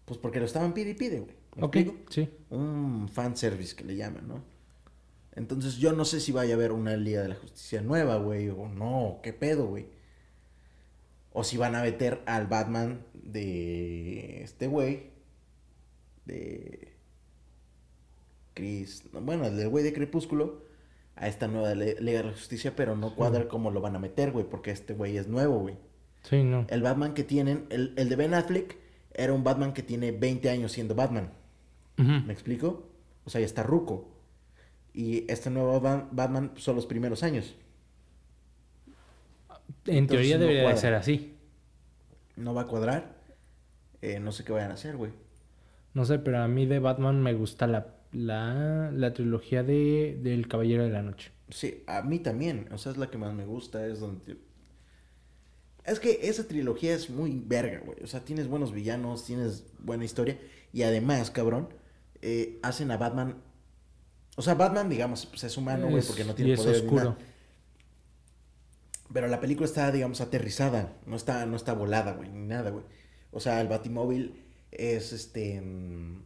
Pues 0.08 0.18
porque 0.18 0.40
lo 0.40 0.46
estaban 0.46 0.72
pide 0.74 0.90
y 0.90 0.94
pide, 0.94 1.20
güey. 1.20 1.36
¿Me 1.54 1.64
Ok, 1.64 1.76
explico? 1.76 2.10
sí. 2.10 2.28
un 2.50 3.08
fanservice 3.12 3.76
que 3.76 3.84
le 3.84 3.94
llaman, 3.94 4.26
¿no? 4.26 4.42
Entonces 5.36 5.76
yo 5.76 5.92
no 5.92 6.04
sé 6.04 6.18
si 6.20 6.32
vaya 6.32 6.54
a 6.54 6.56
haber 6.56 6.72
una 6.72 6.96
Liga 6.96 7.22
de 7.22 7.28
la 7.28 7.34
Justicia 7.36 7.80
nueva, 7.82 8.16
güey, 8.16 8.48
o 8.48 8.68
no, 8.68 9.20
qué 9.22 9.32
pedo, 9.32 9.66
güey. 9.66 9.86
O 11.32 11.44
si 11.44 11.56
van 11.56 11.76
a 11.76 11.82
meter 11.82 12.22
al 12.26 12.46
Batman 12.48 13.02
de 13.14 14.42
este 14.42 14.66
güey, 14.66 15.10
de 16.24 16.94
Chris, 18.54 19.04
no, 19.12 19.20
bueno, 19.20 19.46
el 19.46 19.56
del 19.56 19.68
güey 19.68 19.84
de 19.84 19.92
Crepúsculo, 19.92 20.62
a 21.16 21.28
esta 21.28 21.46
nueva 21.48 21.74
Liga 21.74 22.18
de 22.18 22.24
la 22.24 22.32
Justicia, 22.32 22.74
pero 22.74 22.96
no 22.96 23.14
cuadra 23.14 23.48
cómo 23.48 23.70
lo 23.70 23.80
van 23.80 23.94
a 23.96 23.98
meter, 24.00 24.32
güey, 24.32 24.44
porque 24.48 24.70
este 24.70 24.94
güey 24.94 25.16
es 25.16 25.28
nuevo, 25.28 25.58
güey. 25.60 25.76
Sí, 26.22 26.42
no. 26.42 26.66
El 26.68 26.82
Batman 26.82 27.14
que 27.14 27.24
tienen, 27.24 27.66
el, 27.70 27.94
el 27.96 28.08
de 28.08 28.16
Ben 28.16 28.34
Affleck, 28.34 28.76
era 29.18 29.32
un 29.34 29.44
Batman 29.44 29.72
que 29.74 29.82
tiene 29.82 30.12
20 30.12 30.48
años 30.48 30.72
siendo 30.72 30.94
Batman. 30.94 31.30
¿Me 31.96 32.32
explico? 32.32 32.88
O 33.24 33.30
sea, 33.30 33.40
ya 33.40 33.46
está 33.46 33.62
ruco. 33.64 34.08
Y 34.94 35.30
este 35.30 35.50
nuevo 35.50 35.80
Ba- 35.80 36.08
Batman 36.12 36.52
son 36.56 36.76
los 36.76 36.86
primeros 36.86 37.22
años. 37.22 37.56
En 39.86 39.96
Entonces, 39.98 40.08
teoría 40.28 40.38
debería 40.38 40.76
ser 40.76 40.94
así. 40.94 41.34
No 42.36 42.54
va 42.54 42.62
a 42.62 42.66
cuadrar. 42.66 43.16
Eh, 44.00 44.20
no 44.20 44.32
sé 44.32 44.44
qué 44.44 44.52
vayan 44.52 44.70
a 44.70 44.74
hacer, 44.74 44.96
güey. 44.96 45.10
No 45.94 46.04
sé, 46.04 46.18
pero 46.18 46.38
a 46.38 46.48
mí 46.48 46.66
de 46.66 46.78
Batman 46.78 47.20
me 47.22 47.32
gusta 47.34 47.66
la, 47.66 47.96
la, 48.12 48.90
la 48.92 49.12
trilogía 49.12 49.62
de, 49.62 50.18
del 50.22 50.46
Caballero 50.46 50.84
de 50.84 50.90
la 50.90 51.02
Noche. 51.02 51.32
Sí, 51.50 51.82
a 51.86 52.02
mí 52.02 52.18
también. 52.20 52.68
O 52.72 52.78
sea, 52.78 52.92
es 52.92 52.98
la 52.98 53.10
que 53.10 53.18
más 53.18 53.34
me 53.34 53.44
gusta. 53.44 53.84
Es 53.86 54.00
donde... 54.00 54.36
Es 55.88 56.00
que 56.00 56.20
esa 56.22 56.46
trilogía 56.46 56.94
es 56.94 57.10
muy 57.10 57.42
verga, 57.44 57.80
güey. 57.84 57.98
O 58.02 58.06
sea, 58.06 58.24
tienes 58.24 58.48
buenos 58.48 58.72
villanos, 58.72 59.24
tienes 59.24 59.64
buena 59.78 60.04
historia. 60.04 60.38
Y 60.72 60.82
además, 60.82 61.30
cabrón, 61.30 61.68
eh, 62.22 62.58
hacen 62.62 62.90
a 62.90 62.96
Batman... 62.96 63.36
O 64.36 64.42
sea, 64.42 64.54
Batman, 64.54 64.88
digamos, 64.88 65.26
pues 65.26 65.42
es 65.44 65.56
humano, 65.56 65.86
güey, 65.86 65.98
Es- 65.98 66.06
porque 66.06 66.24
no 66.24 66.32
y 66.32 66.34
tiene 66.34 66.52
es 66.52 66.60
poder 66.60 66.76
ni 66.76 66.82
oscuro. 66.86 67.04
nada. 67.04 67.18
Pero 69.12 69.26
la 69.28 69.40
película 69.40 69.66
está, 69.66 69.90
digamos, 69.90 70.20
aterrizada. 70.20 70.92
No 71.06 71.16
está, 71.16 71.46
no 71.46 71.56
está 71.56 71.72
volada, 71.72 72.12
güey, 72.12 72.28
ni 72.28 72.46
nada, 72.46 72.70
güey. 72.70 72.84
O 73.30 73.40
sea, 73.40 73.60
el 73.60 73.68
Batimóvil 73.68 74.44
es 74.70 75.12
este. 75.12 75.60
mm, 75.60 76.22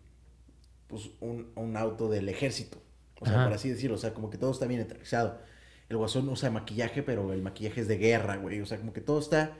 Pues 0.88 1.10
un, 1.20 1.52
un 1.54 1.76
auto 1.76 2.08
del 2.08 2.28
ejército. 2.28 2.78
O 3.20 3.24
sea, 3.24 3.34
Ajá. 3.36 3.44
por 3.44 3.52
así 3.54 3.68
decirlo. 3.68 3.96
O 3.96 3.98
sea, 4.00 4.12
como 4.14 4.30
que 4.30 4.38
todo 4.38 4.50
está 4.50 4.66
bien 4.66 4.80
aterrizado. 4.80 5.38
El 5.92 5.98
guasón 5.98 6.26
usa 6.30 6.50
maquillaje, 6.50 7.02
pero 7.02 7.34
el 7.34 7.42
maquillaje 7.42 7.82
es 7.82 7.86
de 7.86 7.98
guerra, 7.98 8.36
güey. 8.38 8.62
O 8.62 8.66
sea, 8.66 8.78
como 8.78 8.94
que 8.94 9.02
todo 9.02 9.18
está 9.18 9.58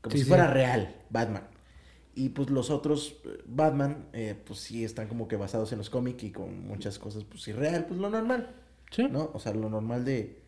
como 0.00 0.12
Sí, 0.12 0.18
si 0.18 0.24
sí. 0.24 0.28
fuera 0.28 0.46
real, 0.46 0.94
Batman. 1.10 1.48
Y 2.14 2.28
pues 2.28 2.48
los 2.48 2.70
otros 2.70 3.16
eh, 3.24 3.42
Batman, 3.44 4.08
eh, 4.12 4.40
pues 4.46 4.60
sí 4.60 4.84
están 4.84 5.08
como 5.08 5.26
que 5.26 5.34
basados 5.34 5.72
en 5.72 5.78
los 5.78 5.90
cómics 5.90 6.22
y 6.22 6.30
con 6.30 6.64
muchas 6.68 7.00
cosas, 7.00 7.24
pues 7.24 7.48
irreal, 7.48 7.86
pues 7.86 7.98
lo 7.98 8.08
normal. 8.08 8.54
Sí. 8.92 9.08
¿no? 9.10 9.32
O 9.34 9.40
sea, 9.40 9.52
lo 9.52 9.68
normal 9.68 10.04
de, 10.04 10.44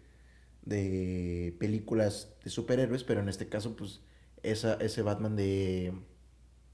de 0.62 1.57
películas 1.59 2.37
de 2.45 2.51
superhéroes, 2.51 3.03
pero 3.03 3.21
en 3.21 3.29
este 3.29 3.49
caso, 3.49 3.75
pues, 3.75 4.03
esa, 4.45 4.75
ese 4.75 5.03
Batman 5.03 5.35
de... 5.35 5.93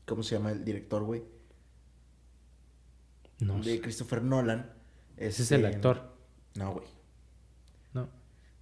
¿Cómo 0.05 0.23
se 0.23 0.35
llama 0.37 0.53
el 0.53 0.63
director, 0.63 1.05
güey? 1.05 1.23
No 3.41 3.63
De. 3.63 3.81
Christopher 3.81 4.23
Nolan. 4.23 4.73
Ese 5.17 5.43
es 5.43 5.53
el 5.53 5.65
este, 5.65 5.77
actor. 5.77 6.17
No, 6.55 6.73
güey. 6.75 6.87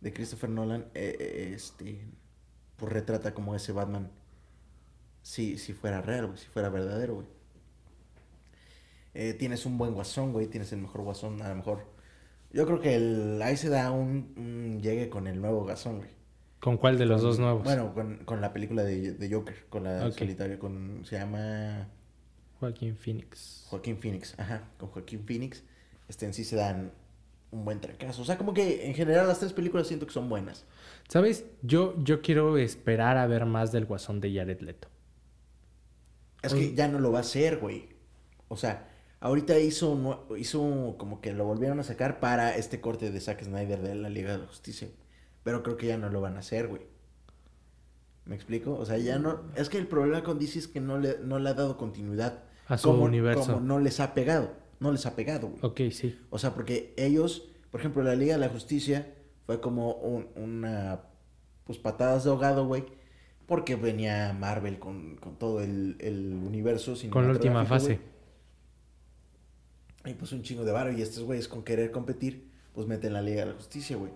De 0.00 0.12
Christopher 0.12 0.50
Nolan, 0.50 0.86
eh, 0.94 1.16
eh, 1.20 1.52
este, 1.54 2.06
pues 2.76 2.92
retrata 2.92 3.34
como 3.34 3.54
ese 3.54 3.72
Batman, 3.72 4.10
si, 5.22 5.58
si 5.58 5.72
fuera 5.74 6.00
real, 6.00 6.26
güey, 6.28 6.38
si 6.38 6.46
fuera 6.46 6.68
verdadero, 6.70 7.16
güey. 7.16 7.26
Eh, 9.14 9.34
tienes 9.34 9.66
un 9.66 9.76
buen 9.76 9.92
guasón, 9.94 10.32
güey, 10.32 10.46
tienes 10.46 10.72
el 10.72 10.80
mejor 10.80 11.02
guasón, 11.02 11.42
a 11.42 11.48
lo 11.48 11.56
mejor. 11.56 11.84
Yo 12.52 12.66
creo 12.66 12.80
que 12.80 12.94
el, 12.94 13.40
ahí 13.42 13.56
se 13.56 13.68
da 13.68 13.90
un, 13.90 14.32
un 14.36 14.80
llegue 14.80 15.08
con 15.10 15.26
el 15.26 15.40
nuevo 15.40 15.62
guasón, 15.64 15.98
güey. 15.98 16.10
¿Con 16.60 16.76
cuál 16.76 16.98
de 16.98 17.06
los 17.06 17.22
dos 17.22 17.38
nuevos? 17.38 17.64
Bueno, 17.64 17.94
con, 17.94 18.24
con 18.24 18.40
la 18.40 18.52
película 18.52 18.82
de, 18.84 19.12
de 19.12 19.34
Joker, 19.34 19.66
con 19.68 19.84
la 19.84 20.06
Ok. 20.06 20.12
solitaria, 20.18 20.58
con, 20.58 21.04
se 21.04 21.18
llama 21.18 21.88
Joaquín 22.60 22.96
Phoenix. 22.96 23.66
Joaquín 23.70 23.98
Phoenix, 23.98 24.38
ajá, 24.38 24.68
con 24.78 24.90
Joaquín 24.90 25.24
Phoenix, 25.26 25.62
este 26.08 26.26
en 26.26 26.34
sí 26.34 26.44
se 26.44 26.56
dan 26.56 26.92
un 27.50 27.64
buen 27.64 27.80
trancazo. 27.80 28.22
O 28.22 28.24
sea, 28.24 28.38
como 28.38 28.54
que 28.54 28.86
en 28.86 28.94
general 28.94 29.26
las 29.26 29.40
tres 29.40 29.52
películas 29.52 29.86
siento 29.86 30.06
que 30.06 30.12
son 30.12 30.28
buenas. 30.28 30.64
¿Sabes? 31.08 31.44
Yo, 31.62 31.94
yo 31.98 32.22
quiero 32.22 32.56
esperar 32.58 33.16
a 33.16 33.26
ver 33.26 33.46
más 33.46 33.72
del 33.72 33.86
guasón 33.86 34.20
de 34.20 34.34
Jared 34.34 34.60
Leto. 34.60 34.88
Es 36.42 36.54
que 36.54 36.74
ya 36.74 36.88
no 36.88 37.00
lo 37.00 37.12
va 37.12 37.18
a 37.18 37.22
hacer, 37.22 37.58
güey. 37.58 37.88
O 38.48 38.56
sea, 38.56 38.88
ahorita 39.20 39.58
hizo, 39.58 40.26
hizo 40.38 40.94
como 40.98 41.20
que 41.20 41.32
lo 41.32 41.44
volvieron 41.44 41.78
a 41.80 41.82
sacar 41.84 42.20
para 42.20 42.56
este 42.56 42.80
corte 42.80 43.10
de 43.10 43.20
Zack 43.20 43.44
Snyder 43.44 43.82
de 43.82 43.94
la 43.94 44.08
Liga 44.08 44.32
de 44.32 44.38
la 44.38 44.46
Justicia. 44.46 44.88
Pero 45.42 45.62
creo 45.62 45.76
que 45.76 45.86
ya 45.86 45.98
no 45.98 46.08
lo 46.08 46.20
van 46.20 46.36
a 46.36 46.40
hacer, 46.40 46.68
güey. 46.68 46.82
¿Me 48.24 48.36
explico? 48.36 48.74
O 48.74 48.84
sea, 48.84 48.98
ya 48.98 49.18
no... 49.18 49.42
Es 49.56 49.68
que 49.68 49.78
el 49.78 49.86
problema 49.86 50.22
con 50.22 50.38
DC 50.38 50.58
es 50.58 50.68
que 50.68 50.80
no 50.80 50.98
le, 50.98 51.18
no 51.18 51.38
le 51.38 51.50
ha 51.50 51.54
dado 51.54 51.76
continuidad. 51.76 52.44
A 52.68 52.78
su 52.78 52.90
universo. 52.90 53.54
Como 53.54 53.60
no 53.60 53.80
les 53.80 53.98
ha 54.00 54.14
pegado. 54.14 54.52
No 54.80 54.90
les 54.90 55.06
ha 55.06 55.14
pegado, 55.14 55.48
güey. 55.48 55.60
Ok, 55.62 55.92
sí. 55.92 56.18
O 56.30 56.38
sea, 56.38 56.54
porque 56.54 56.92
ellos, 56.96 57.48
por 57.70 57.80
ejemplo, 57.80 58.02
la 58.02 58.14
Liga 58.16 58.34
de 58.34 58.40
la 58.40 58.48
Justicia 58.48 59.14
fue 59.46 59.60
como 59.60 59.92
un- 59.94 60.26
una, 60.36 61.02
pues 61.64 61.78
patadas 61.78 62.24
de 62.24 62.30
ahogado, 62.30 62.66
güey. 62.66 62.84
Porque 63.46 63.76
venía 63.76 64.32
Marvel 64.32 64.78
con, 64.78 65.16
con 65.16 65.36
todo 65.36 65.60
el, 65.60 65.96
el 66.00 66.32
universo. 66.44 66.94
Con 67.10 67.26
la 67.26 67.32
última 67.32 67.64
fase. 67.64 68.00
Y 70.06 70.14
pues 70.14 70.32
un 70.32 70.42
chingo 70.42 70.64
de 70.64 70.72
varo. 70.72 70.92
Y 70.92 71.02
estos 71.02 71.24
güeyes 71.24 71.48
con 71.48 71.62
querer 71.62 71.90
competir, 71.90 72.48
pues 72.74 72.86
meten 72.86 73.12
la 73.12 73.22
Liga 73.22 73.40
de 73.44 73.50
la 73.50 73.56
Justicia, 73.56 73.96
güey. 73.96 74.12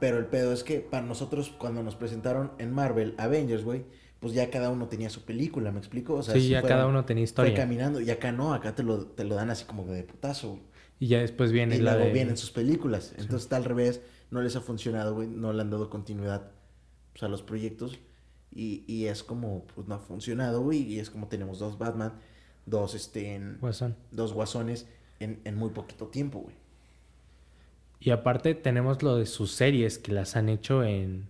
Pero 0.00 0.18
el 0.18 0.26
pedo 0.26 0.52
es 0.52 0.64
que 0.64 0.80
para 0.80 1.06
nosotros, 1.06 1.50
cuando 1.56 1.82
nos 1.82 1.94
presentaron 1.94 2.52
en 2.58 2.72
Marvel 2.72 3.14
Avengers, 3.18 3.64
güey, 3.64 3.84
pues 4.24 4.32
ya 4.32 4.48
cada 4.50 4.70
uno 4.70 4.88
tenía 4.88 5.10
su 5.10 5.22
película, 5.26 5.70
¿me 5.70 5.78
explico? 5.80 6.14
O 6.14 6.22
sea, 6.22 6.32
sí, 6.32 6.40
si 6.40 6.48
ya 6.48 6.62
cada 6.62 6.86
uno 6.86 7.04
tenía 7.04 7.20
Fue 7.20 7.24
historia. 7.26 7.54
caminando. 7.54 8.00
Y 8.00 8.08
acá 8.08 8.32
no, 8.32 8.54
acá 8.54 8.74
te 8.74 8.82
lo, 8.82 9.04
te 9.04 9.22
lo 9.24 9.34
dan 9.34 9.50
así 9.50 9.66
como 9.66 9.84
de 9.84 10.02
putazo, 10.02 10.52
güey. 10.52 10.62
Y 10.98 11.08
ya 11.08 11.18
después 11.18 11.52
viene 11.52 11.76
Y 11.76 11.80
la 11.82 11.92
luego 11.92 12.06
de... 12.06 12.12
vienen 12.14 12.38
sus 12.38 12.50
películas. 12.50 13.10
Entonces 13.18 13.42
está 13.42 13.56
al 13.56 13.64
revés. 13.66 14.00
No 14.30 14.40
les 14.40 14.56
ha 14.56 14.62
funcionado, 14.62 15.14
güey. 15.14 15.28
No 15.28 15.52
le 15.52 15.60
han 15.60 15.68
dado 15.68 15.90
continuidad 15.90 16.52
pues, 17.12 17.22
a 17.22 17.28
los 17.28 17.42
proyectos. 17.42 17.98
Y, 18.50 18.84
y 18.90 19.08
es 19.08 19.22
como, 19.22 19.66
pues 19.74 19.86
no 19.88 19.96
ha 19.96 19.98
funcionado, 19.98 20.62
güey. 20.62 20.80
Y 20.80 21.00
es 21.00 21.10
como 21.10 21.28
tenemos 21.28 21.58
dos 21.58 21.76
Batman, 21.76 22.14
dos, 22.64 22.94
este, 22.94 23.34
en- 23.34 23.58
Guasón. 23.60 23.94
dos 24.10 24.32
guasones 24.32 24.86
en, 25.20 25.42
en 25.44 25.54
muy 25.56 25.68
poquito 25.68 26.06
tiempo, 26.06 26.38
güey. 26.40 26.56
Y 28.00 28.08
aparte 28.10 28.54
tenemos 28.54 29.02
lo 29.02 29.16
de 29.16 29.26
sus 29.26 29.52
series 29.52 29.98
que 29.98 30.12
las 30.12 30.34
han 30.36 30.48
hecho 30.48 30.82
en... 30.82 31.28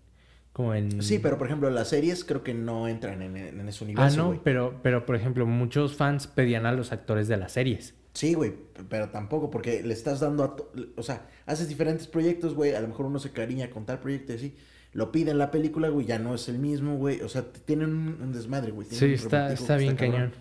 Como 0.54 0.72
en... 0.74 1.02
Sí, 1.02 1.18
pero 1.18 1.36
por 1.36 1.48
ejemplo, 1.48 1.68
las 1.68 1.88
series 1.88 2.24
creo 2.24 2.42
que 2.42 2.54
no 2.54 2.88
entran 2.88 3.20
en, 3.22 3.36
en 3.36 3.68
ese 3.68 3.84
Ah, 3.84 3.86
universo, 3.86 4.16
no, 4.16 4.26
güey. 4.28 4.40
pero, 4.42 4.78
pero 4.82 5.04
por 5.04 5.16
ejemplo, 5.16 5.44
muchos 5.46 5.96
fans 5.96 6.26
pedían 6.28 6.64
a 6.64 6.72
los 6.72 6.92
actores 6.92 7.28
de 7.28 7.36
las 7.36 7.52
series. 7.52 7.94
Sí, 8.12 8.34
güey, 8.34 8.54
pero 8.88 9.08
tampoco, 9.10 9.50
porque 9.50 9.82
le 9.82 9.92
estás 9.92 10.20
dando 10.20 10.44
a... 10.44 10.56
O 10.96 11.02
sea, 11.02 11.26
haces 11.46 11.68
diferentes 11.68 12.06
proyectos, 12.06 12.54
güey, 12.54 12.72
a 12.74 12.80
lo 12.80 12.86
mejor 12.88 13.06
uno 13.06 13.18
se 13.18 13.32
cariña 13.32 13.68
con 13.68 13.84
tal 13.84 13.98
proyecto 13.98 14.32
y 14.32 14.36
así. 14.36 14.56
Lo 14.92 15.10
pide 15.10 15.32
en 15.32 15.38
la 15.38 15.50
película, 15.50 15.88
güey, 15.88 16.06
ya 16.06 16.20
no 16.20 16.36
es 16.36 16.48
el 16.48 16.60
mismo, 16.60 16.96
güey. 16.98 17.20
O 17.22 17.28
sea, 17.28 17.42
tienen 17.52 17.88
un, 17.90 18.22
un 18.22 18.32
desmadre, 18.32 18.70
güey. 18.70 18.86
Sí, 18.88 19.12
está, 19.14 19.52
está 19.52 19.76
bien 19.76 19.96
cañón. 19.96 20.32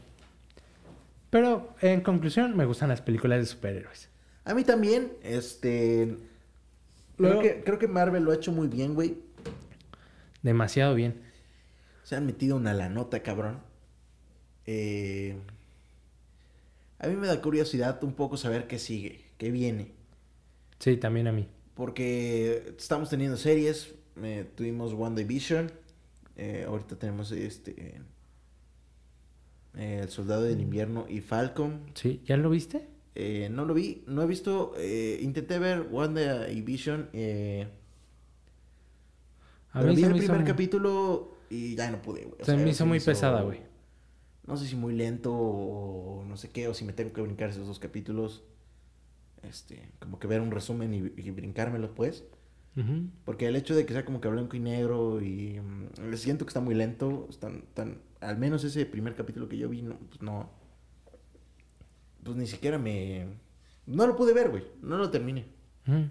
Pero 1.32 1.74
en 1.82 2.02
conclusión, 2.02 2.56
me 2.56 2.66
gustan 2.66 2.90
las 2.90 3.02
películas 3.02 3.40
de 3.40 3.46
superhéroes. 3.48 4.10
A 4.46 4.54
mí 4.54 4.64
también, 4.64 5.14
este... 5.24 6.18
Luego- 7.18 7.40
Creo, 7.40 7.56
que, 7.56 7.64
creo 7.64 7.80
que 7.80 7.88
Marvel 7.88 8.24
lo 8.24 8.32
ha 8.32 8.36
hecho 8.36 8.52
muy 8.52 8.68
bien, 8.68 8.94
güey. 8.94 9.18
Demasiado 10.44 10.94
bien. 10.94 11.22
Se 12.04 12.16
han 12.16 12.26
metido 12.26 12.56
una 12.58 12.74
la 12.74 12.90
nota, 12.90 13.24
cabrón. 13.24 13.60
Eh, 14.66 15.38
a 17.00 17.08
mí 17.08 17.16
me 17.16 17.28
da 17.28 17.42
curiosidad 17.42 18.04
un 18.04 18.14
poco 18.14 18.38
saber 18.38 18.68
qué 18.68 18.78
sigue, 18.80 19.26
qué 19.38 19.52
viene. 19.52 19.92
Sí, 20.80 20.98
también 20.98 21.28
a 21.28 21.32
mí. 21.32 21.48
Porque 21.74 22.76
estamos 22.78 23.10
teniendo 23.10 23.38
series. 23.38 23.96
eh, 24.22 24.46
tuvimos 24.56 24.94
One 24.94 25.16
Division. 25.22 25.72
eh, 26.36 26.66
ahorita 26.68 26.98
tenemos 26.98 27.32
este. 27.32 28.02
El 29.76 30.10
Soldado 30.10 30.44
del 30.44 30.60
Invierno 30.62 31.06
y 31.10 31.22
Falcon. 31.22 31.86
¿Sí? 31.96 32.22
¿Ya 32.26 32.38
lo 32.38 32.50
viste? 32.50 32.88
Eh, 33.16 33.48
no 33.52 33.66
lo 33.66 33.74
vi, 33.74 34.04
no 34.08 34.22
he 34.24 34.28
visto. 34.28 34.74
eh, 34.78 35.20
intenté 35.22 35.58
ver 35.58 35.88
One 35.92 36.48
Division. 36.54 37.10
Eh, 37.14 37.68
A 39.74 39.80
pero 39.82 39.90
mí 39.90 39.96
vi 39.96 40.02
se 40.02 40.08
el 40.08 40.14
me 40.14 40.18
hizo 40.20 40.28
primer 40.28 40.42
muy- 40.42 40.48
capítulo 40.52 41.36
y 41.50 41.76
ya 41.76 41.92
no 41.92 42.02
pude, 42.02 42.22
güey. 42.26 42.36
O 42.42 42.46
Se 42.46 42.56
sea, 42.56 42.56
me 42.64 42.70
hizo 42.70 42.86
muy 42.86 43.00
pesada, 43.00 43.42
güey. 43.42 43.62
No 44.48 44.58
sé 44.58 44.68
si 44.68 44.76
muy 44.76 44.94
lento 44.94 45.34
o 45.34 46.24
no 46.26 46.36
sé 46.38 46.50
qué, 46.50 46.68
o 46.68 46.74
si 46.74 46.84
me 46.86 46.94
tengo 46.94 47.14
que 47.14 47.22
brincar 47.22 47.50
esos 47.50 47.68
dos 47.68 47.80
capítulos. 47.80 48.44
Este, 49.44 49.90
como 50.00 50.20
que 50.20 50.28
ver 50.28 50.40
un 50.42 50.52
resumen 50.52 50.94
y, 50.94 50.98
y 51.22 51.32
brincármelo, 51.32 51.94
pues. 51.96 52.24
Ujú. 52.76 53.08
Porque 53.26 53.46
el 53.48 53.56
hecho 53.56 53.76
de 53.76 53.86
que 53.86 53.94
sea 53.94 54.04
como 54.06 54.20
que 54.22 54.28
blanco 54.30 54.56
y 54.56 54.60
negro 54.60 55.22
y 55.22 55.60
mm, 55.60 56.14
siento 56.16 56.46
que 56.46 56.50
está 56.50 56.60
muy 56.60 56.74
lento, 56.76 57.28
están 57.30 57.66
tan 57.74 58.02
al 58.20 58.38
menos 58.38 58.64
ese 58.64 58.86
primer 58.86 59.16
capítulo 59.16 59.48
que 59.50 59.58
yo 59.58 59.70
vi 59.70 59.82
no 59.82 59.98
pues 60.00 60.22
no 60.22 60.50
pues 62.24 62.38
ni 62.38 62.48
siquiera 62.48 62.78
me 62.78 63.28
no 63.86 64.08
lo 64.08 64.16
pude 64.16 64.34
ver, 64.34 64.50
güey, 64.50 64.64
no 64.82 64.98
lo 64.98 65.10
terminé. 65.12 65.46
Ujú. 65.88 66.10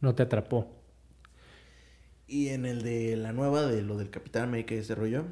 No 0.00 0.14
te 0.14 0.22
atrapó. 0.22 0.79
Y 2.32 2.50
en 2.50 2.64
el 2.64 2.82
de 2.82 3.16
la 3.16 3.32
nueva 3.32 3.66
de 3.66 3.82
lo 3.82 3.96
del 3.98 4.08
Capitán 4.10 4.44
América 4.44 4.72
y 4.74 4.78
ese 4.78 4.94
rollo 4.94 5.24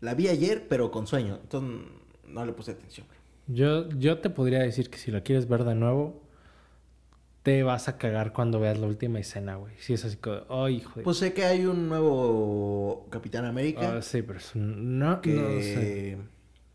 la 0.00 0.14
vi 0.14 0.28
ayer, 0.28 0.66
pero 0.68 0.90
con 0.90 1.06
sueño, 1.06 1.38
entonces 1.42 1.80
no 2.26 2.44
le 2.44 2.52
puse 2.52 2.72
atención. 2.72 3.06
Yo, 3.48 3.88
yo 3.90 4.18
te 4.18 4.30
podría 4.30 4.60
decir 4.60 4.88
que 4.88 4.98
si 4.98 5.10
lo 5.10 5.22
quieres 5.22 5.48
ver 5.48 5.64
de 5.64 5.74
nuevo, 5.74 6.22
te 7.42 7.62
vas 7.64 7.88
a 7.88 7.98
cagar 7.98 8.32
cuando 8.32 8.60
veas 8.60 8.78
la 8.78 8.86
última 8.86 9.18
escena, 9.18 9.56
güey. 9.56 9.74
Si 9.78 9.94
es 9.94 10.04
así 10.04 10.16
como, 10.16 10.42
ay, 10.48 10.76
hijo 10.76 10.94
de... 11.00 11.02
Pues 11.02 11.18
sé 11.18 11.32
que 11.32 11.44
hay 11.44 11.66
un 11.66 11.88
nuevo 11.88 13.08
Capitán 13.10 13.44
América. 13.44 13.96
Ah, 13.96 14.02
sí, 14.02 14.22
pero 14.22 14.38
es 14.38 14.54
un- 14.54 14.98
no, 14.98 15.20
que, 15.20 15.34
no 15.34 15.48
sé. 15.60 16.18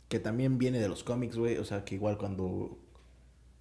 que 0.10 0.20
también 0.20 0.58
viene 0.58 0.80
de 0.80 0.90
los 0.90 1.04
cómics, 1.06 1.38
güey. 1.38 1.58
O 1.58 1.64
sea, 1.64 1.86
que 1.86 1.96
igual 1.96 2.18
cuando, 2.18 2.78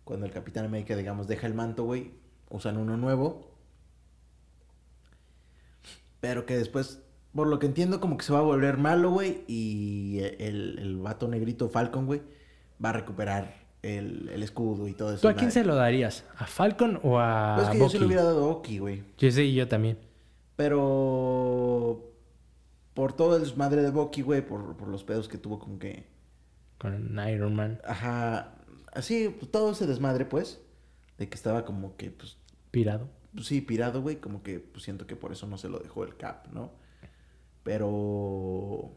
cuando 0.04 0.26
el 0.26 0.32
Capitán 0.32 0.64
América, 0.64 0.96
digamos, 0.96 1.28
deja 1.28 1.46
el 1.46 1.54
manto, 1.54 1.84
güey, 1.84 2.10
usan 2.50 2.76
uno 2.76 2.96
nuevo. 2.96 3.55
Pero 6.20 6.46
que 6.46 6.56
después, 6.56 7.02
por 7.34 7.46
lo 7.46 7.58
que 7.58 7.66
entiendo, 7.66 8.00
como 8.00 8.16
que 8.16 8.24
se 8.24 8.32
va 8.32 8.40
a 8.40 8.42
volver 8.42 8.78
malo, 8.78 9.10
güey. 9.10 9.44
Y 9.46 10.18
el, 10.38 10.78
el 10.78 10.96
vato 10.98 11.28
negrito 11.28 11.68
Falcon, 11.68 12.06
güey, 12.06 12.22
va 12.82 12.90
a 12.90 12.92
recuperar 12.92 13.66
el, 13.82 14.28
el 14.30 14.42
escudo 14.42 14.88
y 14.88 14.94
todo 14.94 15.12
eso. 15.12 15.22
¿Tú 15.22 15.28
a 15.28 15.34
quién 15.34 15.52
se 15.52 15.64
lo 15.64 15.74
darías? 15.74 16.24
¿A 16.36 16.46
Falcon 16.46 17.00
o 17.02 17.18
a 17.18 17.54
Pues 17.56 17.68
es 17.68 17.72
que 17.72 17.78
yo 17.78 17.88
se 17.88 17.98
lo 17.98 18.06
hubiera 18.06 18.24
dado 18.24 18.44
a 18.44 18.48
Oki, 18.48 18.78
güey. 18.78 19.02
Yo 19.18 19.30
sí, 19.30 19.54
yo 19.54 19.68
también. 19.68 19.98
Pero 20.56 22.12
por 22.94 23.12
todo 23.12 23.36
el 23.36 23.42
desmadre 23.42 23.82
de 23.82 23.90
Bucky, 23.90 24.22
güey, 24.22 24.40
por, 24.40 24.74
por 24.76 24.88
los 24.88 25.04
pedos 25.04 25.28
que 25.28 25.36
tuvo 25.36 25.58
como 25.58 25.78
que... 25.78 26.06
Con 26.78 27.18
Iron 27.28 27.54
Man. 27.54 27.78
Ajá, 27.84 28.54
así, 28.92 29.28
pues, 29.38 29.50
todo 29.50 29.72
ese 29.72 29.86
desmadre, 29.86 30.24
pues, 30.24 30.60
de 31.18 31.28
que 31.28 31.34
estaba 31.34 31.66
como 31.66 31.96
que, 31.96 32.10
pues, 32.10 32.38
Pirado. 32.70 33.08
Pues, 33.36 33.46
sí, 33.46 33.60
pirado, 33.60 34.02
güey, 34.02 34.16
como 34.16 34.42
que 34.42 34.58
pues, 34.58 34.82
siento 34.82 35.06
que 35.06 35.14
por 35.14 35.30
eso 35.30 35.46
no 35.46 35.56
se 35.58 35.68
lo 35.68 35.78
dejó 35.78 36.02
el 36.02 36.16
Cap, 36.16 36.48
¿no? 36.52 36.72
Pero... 37.62 38.90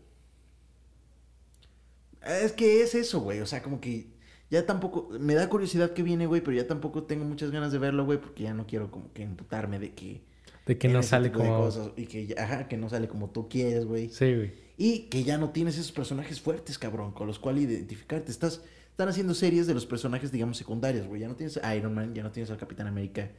Es 2.25 2.51
que 2.51 2.81
es 2.81 2.95
eso, 2.95 3.21
güey, 3.21 3.39
o 3.39 3.45
sea, 3.45 3.61
como 3.61 3.79
que 3.79 4.07
ya 4.49 4.65
tampoco, 4.65 5.09
me 5.19 5.35
da 5.35 5.47
curiosidad 5.47 5.91
que 5.91 6.03
viene, 6.03 6.25
güey, 6.25 6.41
pero 6.41 6.57
ya 6.57 6.67
tampoco 6.67 7.03
tengo 7.03 7.23
muchas 7.23 7.51
ganas 7.51 7.71
de 7.71 7.77
verlo, 7.77 8.05
güey, 8.05 8.19
porque 8.19 8.43
ya 8.43 8.53
no 8.53 8.65
quiero 8.65 8.89
como 8.89 9.13
que 9.13 9.21
imputarme 9.21 9.77
de 9.79 9.93
que... 9.93 10.23
De 10.65 10.77
que 10.77 10.87
no 10.87 11.03
sale 11.03 11.31
como... 11.31 11.57
cosas, 11.57 11.91
y 11.95 12.05
que, 12.07 12.27
ya- 12.27 12.43
ajá, 12.43 12.67
que 12.67 12.77
no 12.77 12.89
sale 12.89 13.07
como 13.07 13.29
tú 13.29 13.47
quieres, 13.49 13.85
güey. 13.85 14.09
Sí, 14.09 14.35
güey. 14.35 14.53
Y 14.77 15.09
que 15.09 15.23
ya 15.23 15.37
no 15.37 15.49
tienes 15.49 15.75
esos 15.75 15.91
personajes 15.91 16.39
fuertes, 16.39 16.77
cabrón, 16.77 17.11
con 17.11 17.27
los 17.27 17.39
cuales 17.39 17.63
identificarte. 17.63 18.31
Estás, 18.31 18.61
están 18.91 19.09
haciendo 19.09 19.33
series 19.33 19.67
de 19.67 19.73
los 19.73 19.85
personajes, 19.85 20.31
digamos, 20.31 20.57
secundarios, 20.57 21.07
güey. 21.07 21.21
Ya 21.21 21.27
no 21.27 21.35
tienes 21.35 21.57
a 21.57 21.75
Iron 21.75 21.93
Man, 21.93 22.13
ya 22.13 22.23
no 22.23 22.31
tienes 22.31 22.49
al 22.51 22.57
Capitán 22.57 22.87
América. 22.87 23.31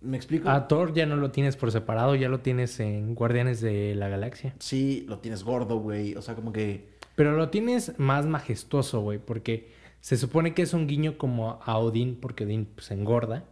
¿Me 0.00 0.16
explico? 0.16 0.48
A 0.48 0.66
Thor 0.66 0.94
ya 0.94 1.04
no 1.04 1.16
lo 1.16 1.30
tienes 1.30 1.56
por 1.56 1.70
separado, 1.70 2.14
ya 2.14 2.28
lo 2.28 2.40
tienes 2.40 2.80
en 2.80 3.14
Guardianes 3.14 3.60
de 3.60 3.94
la 3.94 4.08
Galaxia. 4.08 4.54
Sí, 4.58 5.04
lo 5.08 5.18
tienes 5.18 5.44
gordo, 5.44 5.78
güey. 5.78 6.14
O 6.14 6.22
sea, 6.22 6.34
como 6.34 6.52
que... 6.52 6.88
Pero 7.16 7.36
lo 7.36 7.50
tienes 7.50 7.98
más 7.98 8.24
majestuoso, 8.24 9.00
güey, 9.02 9.18
porque 9.18 9.72
se 10.00 10.16
supone 10.16 10.54
que 10.54 10.62
es 10.62 10.72
un 10.72 10.86
guiño 10.86 11.18
como 11.18 11.60
a 11.62 11.78
Odín, 11.78 12.16
porque 12.18 12.44
Odín 12.44 12.64
pues 12.64 12.90
engorda. 12.90 13.44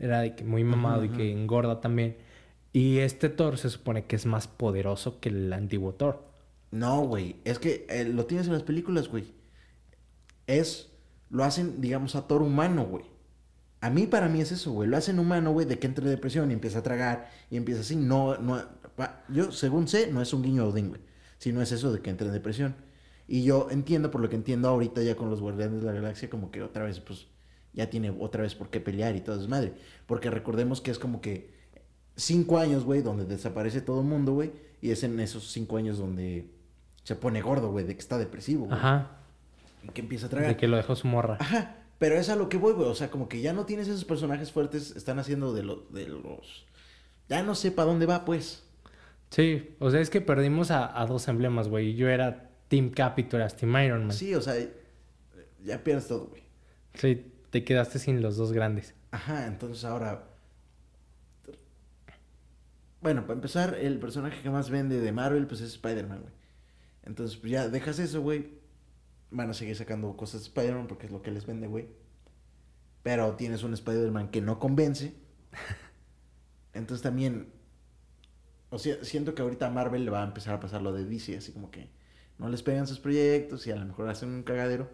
Era 0.00 0.20
de 0.20 0.34
que 0.34 0.44
muy 0.44 0.64
mamado 0.64 1.04
y 1.04 1.10
que 1.10 1.30
engorda 1.30 1.80
también. 1.80 2.16
Y 2.72 2.98
este 2.98 3.28
Thor 3.28 3.58
se 3.58 3.70
supone 3.70 4.06
que 4.06 4.16
es 4.16 4.26
más 4.26 4.48
poderoso 4.48 5.20
que 5.20 5.28
el 5.28 5.52
antiguo 5.52 5.94
Thor. 5.94 6.24
No, 6.72 7.02
güey. 7.02 7.36
Es 7.44 7.58
que 7.58 7.86
eh, 7.88 8.04
lo 8.04 8.26
tienes 8.26 8.46
en 8.48 8.54
las 8.54 8.62
películas, 8.62 9.08
güey. 9.08 9.32
Es... 10.46 10.88
Lo 11.28 11.44
hacen, 11.44 11.80
digamos, 11.80 12.16
a 12.16 12.26
Thor 12.26 12.42
humano, 12.42 12.86
güey. 12.86 13.04
A 13.82 13.88
mí, 13.90 14.06
para 14.06 14.28
mí 14.28 14.40
es 14.40 14.52
eso, 14.52 14.72
güey. 14.72 14.88
Lo 14.88 14.96
hacen 14.96 15.18
humano, 15.18 15.52
güey, 15.52 15.66
de 15.66 15.78
que 15.78 15.86
entre 15.86 16.04
en 16.04 16.10
depresión 16.10 16.50
y 16.50 16.54
empieza 16.54 16.80
a 16.80 16.82
tragar 16.82 17.30
y 17.50 17.56
empieza 17.56 17.80
así. 17.80 17.96
No, 17.96 18.36
no... 18.38 18.62
pa- 18.96 19.24
Yo, 19.28 19.52
según 19.52 19.88
sé, 19.88 20.10
no 20.12 20.20
es 20.20 20.32
un 20.34 20.42
guiño 20.42 20.66
Odín, 20.66 20.88
güey. 20.90 21.00
Sino 21.38 21.62
es 21.62 21.72
eso 21.72 21.90
de 21.92 22.00
que 22.00 22.10
entre 22.10 22.26
en 22.26 22.34
depresión. 22.34 22.74
Y 23.26 23.42
yo 23.44 23.68
entiendo, 23.70 24.10
por 24.10 24.20
lo 24.20 24.28
que 24.28 24.36
entiendo 24.36 24.68
ahorita 24.68 25.02
ya 25.02 25.16
con 25.16 25.30
los 25.30 25.40
Guardianes 25.40 25.80
de 25.80 25.86
la 25.86 25.92
Galaxia, 25.92 26.28
como 26.28 26.50
que 26.50 26.62
otra 26.62 26.84
vez, 26.84 27.00
pues, 27.00 27.28
ya 27.72 27.88
tiene 27.88 28.10
otra 28.20 28.42
vez 28.42 28.54
por 28.54 28.68
qué 28.70 28.80
pelear 28.80 29.16
y 29.16 29.20
todo 29.22 29.40
es 29.40 29.48
madre. 29.48 29.72
Porque 30.06 30.28
recordemos 30.30 30.80
que 30.82 30.90
es 30.90 30.98
como 30.98 31.20
que 31.22 31.54
cinco 32.16 32.58
años, 32.58 32.84
güey, 32.84 33.00
donde 33.00 33.24
desaparece 33.24 33.80
todo 33.80 34.00
el 34.00 34.06
mundo, 34.06 34.34
güey. 34.34 34.52
Y 34.82 34.90
es 34.90 35.02
en 35.04 35.18
esos 35.20 35.50
cinco 35.52 35.76
años 35.78 35.96
donde 35.96 36.50
se 37.04 37.14
pone 37.16 37.40
gordo, 37.40 37.70
güey, 37.70 37.86
de 37.86 37.94
que 37.94 38.00
está 38.00 38.18
depresivo, 38.18 38.66
güey. 38.66 38.76
Ajá. 38.78 39.12
Y 39.84 39.88
que 39.88 40.02
empieza 40.02 40.26
a 40.26 40.28
tragar. 40.28 40.48
De 40.50 40.56
que 40.58 40.68
lo 40.68 40.76
dejó 40.76 40.94
su 40.96 41.06
morra. 41.06 41.38
Ajá. 41.40 41.76
Pero 42.00 42.14
es 42.14 42.30
a 42.30 42.34
lo 42.36 42.48
que 42.48 42.56
voy, 42.56 42.72
güey. 42.72 42.88
O 42.88 42.94
sea, 42.94 43.10
como 43.10 43.28
que 43.28 43.42
ya 43.42 43.52
no 43.52 43.66
tienes 43.66 43.86
esos 43.86 44.06
personajes 44.06 44.50
fuertes, 44.50 44.96
están 44.96 45.18
haciendo 45.18 45.52
de, 45.52 45.62
los 45.62 45.92
de 45.92 46.08
los... 46.08 46.64
Ya 47.28 47.42
no 47.42 47.54
sé 47.54 47.70
para 47.70 47.90
dónde 47.90 48.06
va, 48.06 48.24
pues. 48.24 48.64
Sí, 49.28 49.76
o 49.80 49.90
sea, 49.90 50.00
es 50.00 50.08
que 50.08 50.22
perdimos 50.22 50.70
a, 50.70 50.98
a 50.98 51.04
dos 51.04 51.28
emblemas, 51.28 51.68
güey. 51.68 51.94
Yo 51.94 52.08
era 52.08 52.52
Team 52.68 52.88
Cap 52.88 53.18
y 53.18 53.24
tú 53.24 53.36
eras 53.36 53.54
Team 53.54 53.76
Iron 53.84 54.06
Man. 54.06 54.16
Sí. 54.16 54.28
Sí, 54.28 54.34
o 54.34 54.40
sea, 54.40 54.54
ya 55.62 55.84
pierdes 55.84 56.08
todo, 56.08 56.30
güey. 56.30 57.22
te 57.50 57.64
quedaste 57.64 57.98
sin 57.98 58.22
los 58.22 58.38
dos 58.38 58.52
grandes. 58.52 58.94
Ajá, 59.10 59.46
entonces 59.46 59.84
ahora... 59.84 60.24
Bueno, 63.02 63.22
para 63.22 63.34
empezar, 63.34 63.76
el 63.78 63.98
personaje 63.98 64.40
que 64.40 64.48
más 64.48 64.70
vende 64.70 65.00
de 65.00 65.12
Marvel, 65.12 65.46
pues 65.46 65.60
es 65.60 65.74
Spider-Man, 65.74 66.22
güey. 66.22 66.32
Entonces, 67.02 67.36
pues 67.36 67.52
ya 67.52 67.68
dejas 67.68 67.98
eso, 67.98 68.22
güey. 68.22 68.59
Van 69.30 69.50
a 69.50 69.54
seguir 69.54 69.76
sacando 69.76 70.16
cosas 70.16 70.40
de 70.40 70.46
Spider-Man 70.48 70.86
porque 70.86 71.06
es 71.06 71.12
lo 71.12 71.22
que 71.22 71.30
les 71.30 71.46
vende, 71.46 71.66
güey. 71.66 71.88
Pero 73.02 73.34
tienes 73.34 73.62
un 73.62 73.72
Spider-Man 73.74 74.30
que 74.30 74.40
no 74.40 74.58
convence. 74.58 75.14
Entonces 76.74 77.02
también... 77.02 77.52
O 78.70 78.78
sea, 78.78 79.02
siento 79.02 79.34
que 79.34 79.42
ahorita 79.42 79.66
a 79.66 79.70
Marvel 79.70 80.04
le 80.04 80.10
va 80.10 80.22
a 80.22 80.26
empezar 80.26 80.54
a 80.54 80.60
pasar 80.60 80.82
lo 80.82 80.92
de 80.92 81.04
DC, 81.04 81.36
así 81.36 81.52
como 81.52 81.70
que 81.70 81.90
no 82.38 82.48
les 82.48 82.62
pegan 82.62 82.86
sus 82.86 83.00
proyectos 83.00 83.66
y 83.66 83.72
a 83.72 83.76
lo 83.76 83.84
mejor 83.84 84.08
hacen 84.08 84.30
un 84.30 84.42
cagadero. 84.42 84.88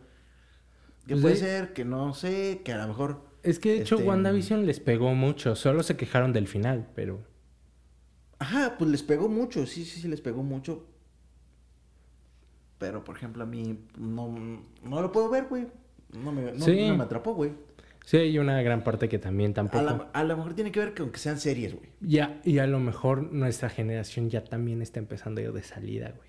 Que 1.06 1.14
Pues 1.14 1.22
puede 1.22 1.36
ser, 1.36 1.72
que 1.72 1.84
no 1.84 2.14
sé, 2.14 2.62
que 2.64 2.72
a 2.72 2.78
lo 2.78 2.88
mejor... 2.88 3.24
Es 3.42 3.58
que 3.58 3.70
de 3.70 3.80
hecho 3.82 3.96
Este, 3.96 4.08
WandaVision 4.08 4.66
les 4.66 4.80
pegó 4.80 5.14
mucho. 5.14 5.54
Solo 5.54 5.82
se 5.82 5.96
quejaron 5.96 6.32
del 6.32 6.48
final, 6.48 6.88
pero... 6.94 7.22
Ajá, 8.38 8.76
pues 8.78 8.90
les 8.90 9.02
pegó 9.02 9.28
mucho, 9.28 9.66
sí, 9.66 9.84
sí, 9.84 10.00
sí, 10.00 10.08
les 10.08 10.20
pegó 10.20 10.42
mucho. 10.42 10.86
Pero, 12.78 13.02
por 13.04 13.16
ejemplo, 13.16 13.42
a 13.42 13.46
mí 13.46 13.78
no, 13.98 14.34
no 14.82 15.02
lo 15.02 15.10
puedo 15.12 15.28
ver, 15.30 15.46
güey. 15.48 15.66
No 16.12 16.30
me, 16.32 16.52
no, 16.52 16.64
Sí. 16.64 16.88
no 16.88 16.96
me 16.96 17.04
atrapó, 17.04 17.34
güey. 17.34 17.52
Sí, 18.04 18.18
hay 18.18 18.38
una 18.38 18.60
gran 18.62 18.84
parte 18.84 19.08
que 19.08 19.18
también 19.18 19.52
tampoco. 19.54 19.78
A, 19.78 19.82
la- 19.82 20.10
a 20.12 20.24
lo 20.24 20.36
mejor 20.36 20.54
tiene 20.54 20.70
que 20.70 20.78
ver 20.80 20.94
con 20.94 21.10
que 21.10 21.18
sean 21.18 21.40
series, 21.40 21.74
güey. 21.74 21.88
Ya, 22.00 22.40
y 22.44 22.58
a 22.58 22.66
lo 22.66 22.78
mejor 22.78 23.22
nuestra 23.32 23.68
generación 23.68 24.30
ya 24.30 24.44
también 24.44 24.80
está 24.82 25.00
empezando 25.00 25.40
a 25.40 25.44
ir 25.44 25.52
de 25.52 25.62
salida, 25.62 26.12
güey. 26.16 26.28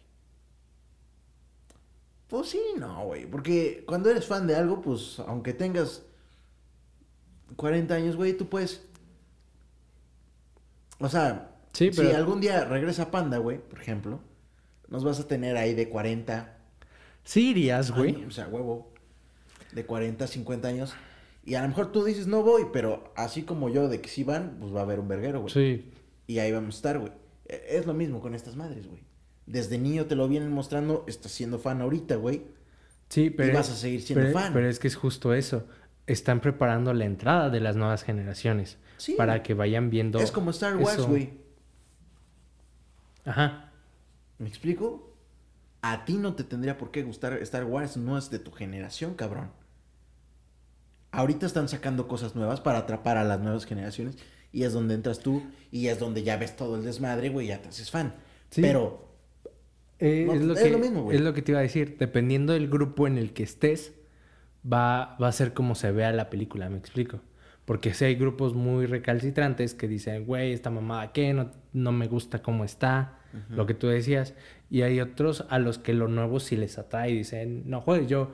Pues 2.28 2.50
sí, 2.50 2.62
no, 2.80 3.06
güey. 3.06 3.26
Porque 3.26 3.84
cuando 3.88 4.10
eres 4.10 4.26
fan 4.26 4.48
de 4.48 4.56
algo, 4.56 4.82
pues 4.82 5.20
aunque 5.28 5.54
tengas 5.54 6.04
40 7.56 7.94
años, 7.94 8.16
güey, 8.16 8.34
tú 8.36 8.48
puedes. 8.50 8.84
O 11.00 11.08
sea, 11.10 11.52
Sí, 11.74 11.92
si 11.92 12.02
pero- 12.02 12.18
algún 12.18 12.42
día 12.42 12.66
regresa 12.66 13.12
Panda, 13.12 13.38
güey, 13.38 13.60
por 13.60 13.80
ejemplo, 13.80 14.20
nos 14.90 15.04
vas 15.04 15.20
a 15.20 15.28
tener 15.28 15.58
ahí 15.58 15.74
de 15.74 15.90
40 15.90 16.58
Sí 17.24 17.50
irías, 17.52 17.92
güey. 17.92 18.16
años, 18.16 18.28
o 18.28 18.32
sea, 18.32 18.48
huevo, 18.48 18.92
de 19.74 19.86
40, 19.86 20.28
50 20.28 20.68
años. 20.68 20.94
Y 21.46 21.56
a 21.56 21.62
lo 21.62 21.68
mejor 21.70 21.92
tú 21.92 22.04
dices, 22.04 22.28
no 22.28 22.42
voy, 22.44 22.68
pero 22.74 23.14
así 23.16 23.44
como 23.44 23.70
yo, 23.70 23.88
de 23.90 24.02
que 24.02 24.10
sí 24.10 24.24
van, 24.24 24.58
pues 24.60 24.74
va 24.74 24.80
a 24.80 24.84
haber 24.84 25.00
un 25.00 25.08
verguero, 25.08 25.42
güey. 25.42 25.54
Sí. 25.54 25.92
Y 26.28 26.40
ahí 26.40 26.52
vamos 26.52 26.76
a 26.76 26.78
estar, 26.78 27.00
güey. 27.00 27.12
E- 27.48 27.64
Es 27.78 27.86
lo 27.86 27.94
mismo 27.94 28.20
con 28.22 28.34
estas 28.36 28.56
madres, 28.56 28.88
güey. 28.88 29.02
Desde 29.46 29.78
niño 29.78 30.06
te 30.08 30.16
lo 30.16 30.28
vienen 30.28 30.52
mostrando, 30.52 31.06
estás 31.08 31.32
siendo 31.32 31.58
fan 31.60 31.82
ahorita, 31.82 32.16
güey. 32.16 32.44
Sí, 33.10 33.30
pero. 33.30 33.54
vas 33.54 33.70
a 33.70 33.76
seguir 33.76 34.02
siendo 34.02 34.26
pero- 34.26 34.38
fan. 34.38 34.52
Pero 34.54 34.70
es 34.70 34.80
que 34.80 34.88
es 34.90 34.96
justo 34.98 35.34
eso. 35.34 35.66
Están 36.06 36.42
preparando 36.42 36.94
la 36.94 37.06
entrada 37.06 37.50
de 37.50 37.60
las 37.62 37.76
nuevas 37.78 38.04
generaciones. 38.04 38.78
Sí. 38.98 39.14
Para 39.18 39.44
que 39.44 39.54
vayan 39.54 39.90
viendo. 39.90 40.20
Es 40.20 40.32
como 40.32 40.52
Star 40.52 40.76
Wars, 40.78 41.06
güey. 41.06 41.32
Ajá. 43.26 43.67
¿Me 44.40 44.48
explico? 44.50 45.14
A 45.82 46.06
ti 46.06 46.14
no 46.18 46.34
te 46.36 46.44
tendría 46.44 46.78
por 46.78 46.92
qué 46.92 47.04
gustar 47.04 47.34
Star 47.42 47.66
Wars, 47.66 47.98
no 47.98 48.18
es 48.18 48.30
de 48.30 48.40
tu 48.40 48.52
generación, 48.52 49.14
cabrón. 49.16 49.52
Ahorita 51.12 51.46
están 51.46 51.70
sacando 51.70 52.08
cosas 52.08 52.36
nuevas 52.36 52.60
para 52.62 52.80
atrapar 52.80 53.18
a 53.18 53.24
las 53.24 53.40
nuevas 53.40 53.66
generaciones 53.66 54.18
y 54.52 54.64
es 54.64 54.74
donde 54.74 54.94
entras 54.96 55.20
tú 55.20 55.42
y 55.72 55.88
es 55.88 56.00
donde 56.00 56.24
ya 56.24 56.38
ves 56.38 56.56
todo 56.56 56.76
el 56.76 56.84
desmadre, 56.84 57.30
güey, 57.30 57.48
ya 57.48 57.62
te 57.62 57.70
haces 57.70 57.90
fan. 57.90 58.14
Sí. 58.50 58.62
Pero 58.62 59.06
Eh, 60.00 60.26
No, 60.28 60.34
es, 60.34 60.42
lo 60.42 60.54
es 60.54 60.62
que, 60.64 60.70
lo 60.70 60.78
mismo, 60.80 61.04
güey. 61.04 61.18
es 61.18 61.24
lo 61.24 61.34
que 61.34 61.42
te 61.42 61.52
iba 61.54 61.60
a 61.60 61.64
decir. 61.64 61.98
Dependiendo 61.98 62.54
del 62.54 62.68
grupo 62.70 63.08
en 63.08 63.18
el 63.18 63.34
que 63.34 63.44
estés, 63.44 63.94
va, 64.66 65.16
va 65.22 65.28
a 65.30 65.32
ser 65.32 65.54
como 65.54 65.74
se 65.76 65.92
vea 65.92 66.12
la 66.12 66.30
película, 66.30 66.70
me 66.70 66.78
explico. 66.78 67.22
Porque 67.66 67.94
si 67.94 68.06
hay 68.06 68.16
grupos 68.16 68.54
muy 68.54 68.86
recalcitrantes 68.86 69.74
que 69.74 69.88
dicen, 69.88 70.26
güey, 70.26 70.54
esta 70.54 70.70
mamada, 70.70 71.12
¿qué? 71.14 71.34
No, 71.34 71.52
no 71.74 71.92
me 71.92 72.08
gusta 72.08 72.42
cómo 72.44 72.64
está, 72.64 73.17
lo 73.50 73.66
que 73.66 73.74
tú 73.74 73.88
decías. 73.88 74.34
Y 74.70 74.82
hay 74.82 75.00
otros 75.00 75.46
a 75.50 75.60
los 75.60 75.78
que 75.78 75.94
lo 75.94 76.08
nuevo 76.08 76.40
sí 76.40 76.58
les 76.58 76.78
atrae 76.78 77.12
y 77.12 77.18
dicen, 77.20 77.64
no, 77.70 77.82
joder, 77.82 78.08
yo 78.08 78.32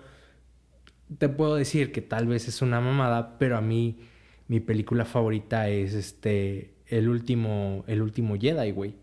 te 1.17 1.29
puedo 1.29 1.55
decir 1.55 1.91
que 1.91 2.01
tal 2.01 2.27
vez 2.27 2.47
es 2.47 2.61
una 2.61 2.79
mamada, 2.81 3.37
pero 3.37 3.57
a 3.57 3.61
mí 3.61 3.99
mi 4.47 4.59
película 4.59 5.05
favorita 5.05 5.69
es 5.69 5.93
este, 5.93 6.73
el 6.87 7.07
último, 7.09 7.83
el 7.87 8.01
último 8.01 8.35
Jedi, 8.37 8.71
güey. 8.71 8.95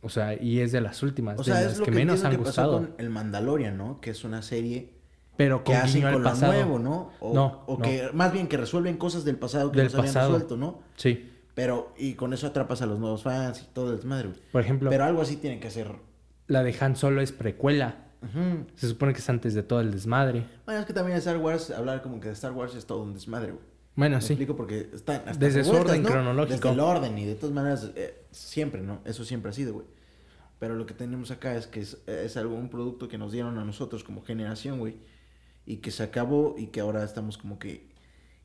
O 0.00 0.08
sea, 0.08 0.34
y 0.40 0.60
es 0.60 0.72
de 0.72 0.80
las 0.80 1.02
últimas, 1.02 1.38
o 1.38 1.42
de 1.42 1.52
sea, 1.52 1.60
las 1.62 1.72
es 1.74 1.78
lo 1.78 1.84
que, 1.84 1.90
que, 1.92 1.96
menos 1.96 2.24
han 2.24 2.32
que 2.32 2.38
pasó 2.38 2.46
gustado. 2.48 2.72
con 2.78 2.94
El 2.98 3.10
Mandalorian, 3.10 3.76
¿no? 3.76 4.00
Que 4.00 4.10
es 4.10 4.24
una 4.24 4.42
serie 4.42 4.90
Pero 5.36 5.62
que 5.62 5.74
hacen 5.76 6.02
con 6.02 6.22
lo 6.24 6.34
nuevo, 6.34 6.78
¿no? 6.80 7.12
O, 7.20 7.32
No, 7.34 7.62
o 7.66 7.76
no. 7.78 7.84
que 7.84 8.08
más 8.12 8.32
bien 8.32 8.48
que 8.48 8.56
resuelven 8.56 8.96
cosas 8.96 9.24
del 9.24 9.36
pasado 9.36 9.70
que 9.70 9.78
Del 9.78 9.86
no 9.86 9.90
se 9.90 9.96
habían 9.98 10.14
pasado. 10.14 10.32
resuelto, 10.32 10.56
¿no? 10.56 10.80
Sí. 10.96 11.28
Pero, 11.54 11.92
y 11.98 12.14
con 12.14 12.32
eso 12.32 12.46
atrapas 12.46 12.80
a 12.82 12.86
los 12.86 12.98
nuevos 12.98 13.22
fans 13.22 13.62
y 13.62 13.74
todo 13.74 13.90
el 13.90 13.96
desmadre, 13.96 14.28
güey. 14.28 14.40
Por 14.52 14.62
ejemplo, 14.62 14.88
Pero 14.90 15.04
algo 15.04 15.20
así 15.22 15.36
tiene 15.36 15.60
que 15.60 15.68
hacer. 15.68 15.92
la 16.46 16.62
de 16.62 16.74
Han 16.80 16.96
Solo 16.96 17.20
es 17.20 17.32
precuela. 17.32 18.06
Ujú. 18.22 18.66
Se 18.76 18.88
supone 18.88 19.12
que 19.12 19.18
es 19.18 19.28
antes 19.28 19.52
de 19.54 19.62
todo 19.62 19.80
el 19.80 19.90
desmadre. 19.90 20.46
Bueno, 20.64 20.80
es 20.80 20.86
que 20.86 20.92
también 20.92 21.18
Star 21.18 21.36
Wars, 21.38 21.70
hablar 21.70 22.02
como 22.02 22.20
que 22.20 22.28
de 22.28 22.34
Star 22.34 22.52
Wars 22.52 22.74
es 22.74 22.86
todo 22.86 23.02
un 23.02 23.12
desmadre, 23.14 23.52
güey. 23.52 23.64
Bueno, 23.94 24.16
Me 24.16 24.22
sí. 24.22 24.32
explico 24.32 24.56
porque 24.56 24.88
están 24.94 25.16
hasta 25.26 25.32
Desde 25.44 25.64
su 25.64 25.72
orden 25.72 26.02
¿no? 26.02 26.08
cronológico. 26.08 26.54
Desde 26.54 26.70
el 26.70 26.80
orden 26.80 27.18
y 27.18 27.26
de 27.26 27.34
todas 27.34 27.54
maneras, 27.54 27.90
eh, 27.96 28.24
siempre, 28.30 28.80
¿no? 28.80 29.00
Eso 29.04 29.24
siempre 29.24 29.50
ha 29.50 29.52
sido, 29.52 29.74
güey. 29.74 29.86
Pero 30.58 30.76
lo 30.76 30.86
que 30.86 30.94
tenemos 30.94 31.30
acá 31.32 31.54
es 31.56 31.66
que 31.66 31.80
es, 31.80 31.98
es 32.06 32.36
algo, 32.38 32.54
un 32.54 32.70
producto 32.70 33.08
que 33.08 33.18
nos 33.18 33.32
dieron 33.32 33.58
a 33.58 33.64
nosotros 33.64 34.04
como 34.04 34.22
generación, 34.22 34.78
güey. 34.78 34.96
Y 35.66 35.78
que 35.78 35.90
se 35.90 36.04
acabó 36.04 36.54
y 36.56 36.68
que 36.68 36.80
ahora 36.80 37.02
estamos 37.04 37.36
como 37.36 37.58
que 37.58 37.90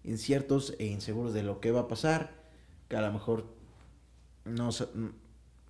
inciertos 0.04 0.74
e 0.80 0.88
inseguros 0.88 1.34
de 1.34 1.44
lo 1.44 1.60
que 1.62 1.72
va 1.72 1.82
a 1.82 1.88
pasar. 1.88 2.32
Que 2.88 2.96
a 2.96 3.02
lo 3.02 3.12
mejor 3.12 3.46
no, 4.46 4.70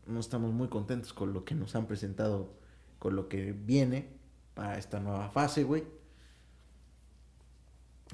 no 0.05 0.20
estamos 0.20 0.53
muy 0.53 0.68
contentos 0.68 1.13
con 1.13 1.34
lo 1.34 1.45
que 1.45 1.55
nos 1.55 1.76
han 1.76 1.88
presentado, 1.88 2.53
con 2.99 3.15
lo 3.15 3.28
que 3.28 3.53
viene 3.53 4.07
para 4.53 4.78
esta 4.78 4.99
nueva 4.99 5.30
fase, 5.30 5.63
güey. 5.63 5.84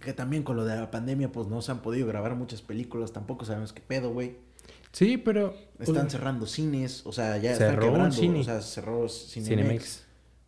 Que 0.01 0.13
también 0.13 0.43
con 0.43 0.55
lo 0.55 0.65
de 0.65 0.75
la 0.75 0.89
pandemia, 0.91 1.31
pues 1.31 1.47
no 1.47 1.61
se 1.61 1.71
han 1.71 1.81
podido 1.81 2.07
grabar 2.07 2.35
muchas 2.35 2.61
películas, 2.61 3.13
tampoco 3.13 3.45
sabemos 3.45 3.73
qué 3.73 3.81
pedo, 3.81 4.11
güey. 4.11 4.37
Sí, 4.91 5.17
pero... 5.17 5.55
Están 5.79 6.09
cerrando 6.09 6.45
cines, 6.45 7.05
o 7.05 7.11
sea, 7.11 7.37
ya 7.37 7.55
Cerró 7.55 7.73
están 7.73 7.89
quebrando, 7.89 8.15
cine. 8.15 8.39
o 8.39 8.43
sea, 8.43 8.61
cerró 8.61 9.07
Cinemex. 9.09 9.47
Cinemex. 9.47 10.03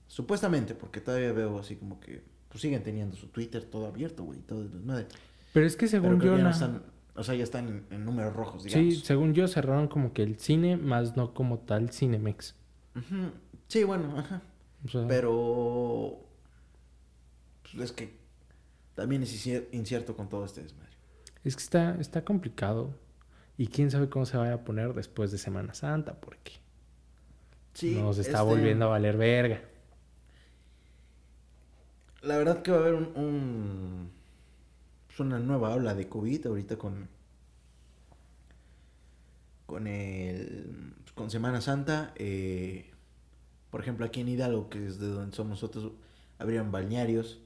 Supuestamente, 0.08 0.76
porque 0.76 1.02
todavía 1.02 1.32
veo 1.32 1.60
así 1.60 1.76
como 1.76 2.00
que, 2.00 2.24
pues 2.50 2.62
siguen 2.62 2.84
teniendo 2.84 3.16
su 3.16 3.28
Twitter 3.28 3.64
todo 3.66 3.88
abierto, 3.88 4.24
güey, 4.24 4.40
todo 4.40 4.62
el 4.62 4.72
desmadre. 4.72 5.08
Pero 5.54 5.66
es 5.66 5.76
que 5.76 5.88
Pero 5.88 6.04
según 6.04 6.20
creo 6.20 6.32
yo... 6.32 6.38
que 6.38 6.38
ya 6.38 6.44
no 6.44 6.50
están, 6.52 6.84
o 7.16 7.24
sea, 7.24 7.36
ya 7.36 7.44
están 7.44 7.68
en, 7.68 7.86
en 7.92 8.06
números 8.06 8.34
rojos, 8.34 8.64
digamos. 8.64 8.94
Sí, 8.96 9.02
según 9.02 9.34
yo 9.34 9.48
cerraron 9.48 9.88
como 9.88 10.14
que 10.14 10.24
el 10.24 10.38
cine, 10.40 10.78
más 10.78 11.16
no 11.16 11.34
como 11.34 11.60
tal 11.60 11.90
Cinemex. 11.92 12.56
Ujú. 12.96 13.32
Sí, 13.68 13.84
bueno, 13.84 14.18
ajá. 14.20 14.42
O 14.86 14.88
sea, 14.90 15.08
Pero, 15.08 16.20
pues 17.64 17.84
es 17.86 17.92
que 17.92 18.18
también 18.94 19.24
es 19.24 19.34
inci- 19.48 19.66
incierto 19.72 20.16
con 20.16 20.30
todo 20.30 20.46
este 20.46 20.62
desmadre. 20.64 20.92
es 21.44 21.56
que 21.56 21.64
está, 21.64 21.96
está 22.00 22.24
complicado. 22.24 22.94
Y 23.58 23.68
quién 23.68 23.90
sabe 23.90 24.10
cómo 24.10 24.26
se 24.26 24.36
vaya 24.36 24.54
a 24.56 24.64
poner 24.66 24.94
después 24.94 25.32
de 25.32 25.38
Semana 25.38 25.74
Santa, 25.74 26.20
porque 26.20 26.54
Sí, 27.74 27.96
nos 27.96 28.18
está 28.18 28.40
este, 28.40 28.44
volviendo 28.44 28.86
a 28.86 28.90
valer 28.90 29.16
verga. 29.18 29.62
La 32.22 32.38
verdad 32.38 32.62
que 32.62 32.72
va 32.72 32.78
a 32.78 32.80
haber 32.82 32.96
un, 32.96 33.06
un- 33.16 34.12
pues 35.16 35.26
una 35.26 35.40
nueva 35.40 35.74
ola 35.74 35.96
de 35.96 36.10
COVID 36.10 36.48
ahorita 36.48 36.78
con 36.78 37.08
con 39.66 39.88
el 39.88 40.94
con 41.16 41.30
Semana 41.32 41.62
Santa. 41.62 42.14
eh, 42.16 42.92
por 43.70 43.82
ejemplo, 43.82 44.06
aquí 44.06 44.22
en 44.22 44.30
Hidalgo, 44.30 44.70
que 44.70 44.86
es 44.88 45.00
de 45.00 45.08
donde 45.08 45.36
somos 45.36 45.52
nosotros, 45.52 45.92
habrían 46.40 46.72
balnearios. 46.72 47.40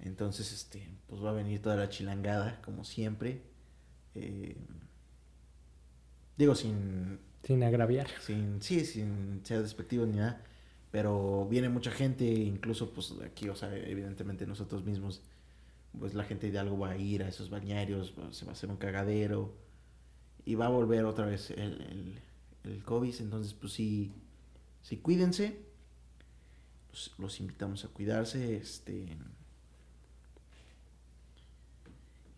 Entonces, 0.00 0.52
este, 0.52 0.88
pues 1.08 1.24
va 1.24 1.30
a 1.30 1.32
venir 1.32 1.62
toda 1.62 1.76
la 1.76 1.88
chilangada, 1.88 2.60
como 2.62 2.84
siempre. 2.84 3.42
Eh, 4.14 4.56
digo, 6.36 6.54
sin 6.54 7.20
Sin 7.42 7.62
agraviar. 7.62 8.08
sin, 8.18 8.62
sí, 8.62 8.84
sin 8.84 9.40
ser 9.44 9.62
despectivo 9.62 10.06
ni 10.06 10.18
nada, 10.18 10.42
pero 10.90 11.46
viene 11.48 11.68
mucha 11.68 11.90
gente, 11.90 12.24
incluso 12.24 12.92
pues 12.92 13.14
aquí, 13.24 13.48
o 13.48 13.56
sea, 13.56 13.74
evidentemente 13.76 14.46
nosotros 14.46 14.84
mismos, 14.84 15.22
pues 15.98 16.14
la 16.14 16.24
gente 16.24 16.50
de 16.50 16.58
algo 16.58 16.78
va 16.78 16.90
a 16.90 16.96
ir 16.96 17.22
a 17.22 17.28
esos 17.28 17.50
bañarios, 17.50 18.14
se 18.30 18.44
va 18.44 18.52
a 18.52 18.54
hacer 18.54 18.70
un 18.70 18.76
cagadero 18.76 19.54
y 20.44 20.54
va 20.54 20.66
a 20.66 20.70
volver 20.70 21.04
otra 21.04 21.26
vez 21.26 21.50
el, 21.50 21.60
el, 21.60 22.20
el 22.64 22.82
COVID, 22.82 23.14
entonces 23.20 23.54
pues 23.54 23.72
sí, 23.72 24.12
sí 24.82 24.96
cuídense, 24.96 25.60
los, 26.90 27.14
los 27.18 27.40
invitamos 27.40 27.84
a 27.84 27.88
cuidarse, 27.88 28.56
este... 28.56 29.16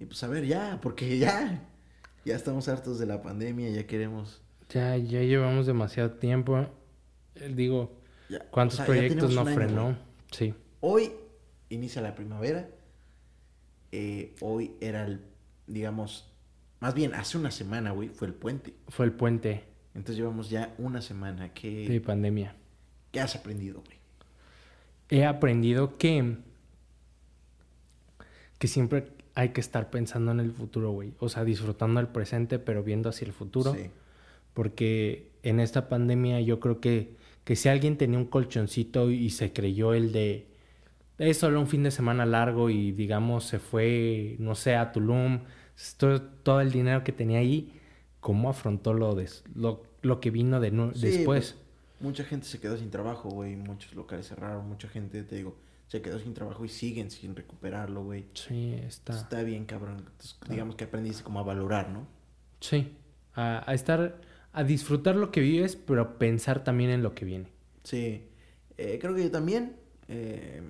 Y 0.00 0.06
pues 0.06 0.22
a 0.24 0.28
ver, 0.28 0.44
ya, 0.44 0.80
porque 0.82 1.18
ya, 1.18 1.62
ya 2.24 2.34
estamos 2.34 2.68
hartos 2.68 2.98
de 2.98 3.06
la 3.06 3.22
pandemia, 3.22 3.70
ya 3.70 3.86
queremos... 3.86 4.42
Ya, 4.70 4.96
ya 4.96 5.20
llevamos 5.20 5.66
demasiado 5.66 6.12
tiempo. 6.12 6.66
Eh, 7.36 7.52
Digo, 7.54 7.96
ya, 8.28 8.40
¿cuántos 8.50 8.80
o 8.80 8.84
sea, 8.84 8.86
ya 8.86 8.92
proyectos 8.92 9.34
no 9.34 9.42
año, 9.42 9.54
frenó? 9.54 9.98
Sí. 10.32 10.52
Hoy 10.80 11.12
inicia 11.68 12.02
la 12.02 12.14
primavera. 12.14 12.68
Eh, 13.96 14.34
hoy 14.40 14.72
era 14.80 15.06
el, 15.06 15.20
digamos, 15.68 16.28
más 16.80 16.94
bien 16.94 17.14
hace 17.14 17.38
una 17.38 17.52
semana, 17.52 17.92
güey, 17.92 18.08
fue 18.08 18.26
el 18.26 18.34
puente. 18.34 18.74
Fue 18.88 19.06
el 19.06 19.12
puente 19.12 19.62
Entonces 19.94 20.16
llevamos 20.16 20.50
ya 20.50 20.74
una 20.78 21.00
semana. 21.00 21.54
¿Qué, 21.54 21.88
de 21.88 22.00
pandemia. 22.00 22.56
¿qué 23.12 23.20
has 23.20 23.36
aprendido, 23.36 23.84
güey? 23.86 23.98
He 25.10 25.24
aprendido 25.24 25.96
que. 25.96 26.38
que 28.58 28.66
siempre 28.66 29.12
hay 29.36 29.50
que 29.50 29.60
estar 29.60 29.90
pensando 29.90 30.32
en 30.32 30.40
el 30.40 30.50
futuro, 30.50 30.90
güey. 30.90 31.12
O 31.20 31.28
sea, 31.28 31.44
disfrutando 31.44 32.00
el 32.00 32.08
presente, 32.08 32.58
pero 32.58 32.82
viendo 32.82 33.10
hacia 33.10 33.26
el 33.26 33.32
futuro. 33.32 33.74
Sí. 33.74 33.90
Porque 34.54 35.30
en 35.44 35.60
esta 35.60 35.88
pandemia 35.88 36.40
yo 36.40 36.58
creo 36.58 36.80
que, 36.80 37.14
que 37.44 37.54
si 37.54 37.68
alguien 37.68 37.96
tenía 37.96 38.18
un 38.18 38.26
colchoncito 38.26 39.12
y 39.12 39.30
se 39.30 39.52
creyó 39.52 39.94
el 39.94 40.10
de 40.10 40.53
es 41.18 41.38
solo 41.38 41.60
un 41.60 41.66
fin 41.68 41.82
de 41.82 41.90
semana 41.90 42.26
largo 42.26 42.70
y 42.70 42.92
digamos 42.92 43.44
se 43.44 43.58
fue, 43.58 44.36
no 44.38 44.54
sé, 44.54 44.74
a 44.76 44.92
Tulum, 44.92 45.40
todo, 45.96 46.20
todo 46.22 46.60
el 46.60 46.72
dinero 46.72 47.04
que 47.04 47.12
tenía 47.12 47.38
ahí, 47.40 47.72
¿cómo 48.20 48.50
afrontó 48.50 48.92
lo, 48.94 49.14
des- 49.14 49.44
lo, 49.54 49.82
lo 50.02 50.20
que 50.20 50.30
vino 50.30 50.60
de 50.60 50.70
Sí, 50.94 51.06
después? 51.16 51.24
pues, 51.24 51.56
mucha 52.00 52.24
gente 52.24 52.46
se 52.46 52.60
quedó 52.60 52.76
sin 52.76 52.90
trabajo, 52.90 53.28
güey. 53.30 53.56
Muchos 53.56 53.94
locales 53.94 54.28
cerraron. 54.28 54.68
Mucha 54.68 54.88
gente, 54.88 55.22
te 55.22 55.36
digo, 55.36 55.56
se 55.88 56.02
quedó 56.02 56.18
sin 56.18 56.34
trabajo 56.34 56.64
y 56.64 56.68
siguen 56.68 57.10
sin 57.10 57.34
recuperarlo, 57.36 58.02
güey. 58.04 58.26
Sí, 58.34 58.74
está. 58.86 59.14
Está 59.14 59.42
bien, 59.42 59.64
cabrón. 59.64 59.98
Entonces, 59.98 60.36
digamos 60.48 60.76
que 60.76 60.84
aprendiste 60.84 61.22
como 61.22 61.40
a 61.40 61.42
valorar, 61.42 61.90
¿no? 61.90 62.06
Sí. 62.60 62.92
A, 63.34 63.68
a 63.68 63.74
estar, 63.74 64.20
a 64.52 64.64
disfrutar 64.64 65.16
lo 65.16 65.30
que 65.30 65.40
vives, 65.40 65.76
pero 65.76 66.18
pensar 66.18 66.64
también 66.64 66.90
en 66.90 67.02
lo 67.02 67.14
que 67.14 67.24
viene. 67.24 67.48
Sí. 67.82 68.28
Eh, 68.76 68.98
creo 69.00 69.14
que 69.14 69.24
yo 69.24 69.30
también. 69.30 69.76
eh, 70.08 70.62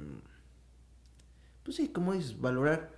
pues 1.65 1.77
sí, 1.77 1.89
como 1.89 2.13
dices, 2.13 2.41
valorar 2.41 2.93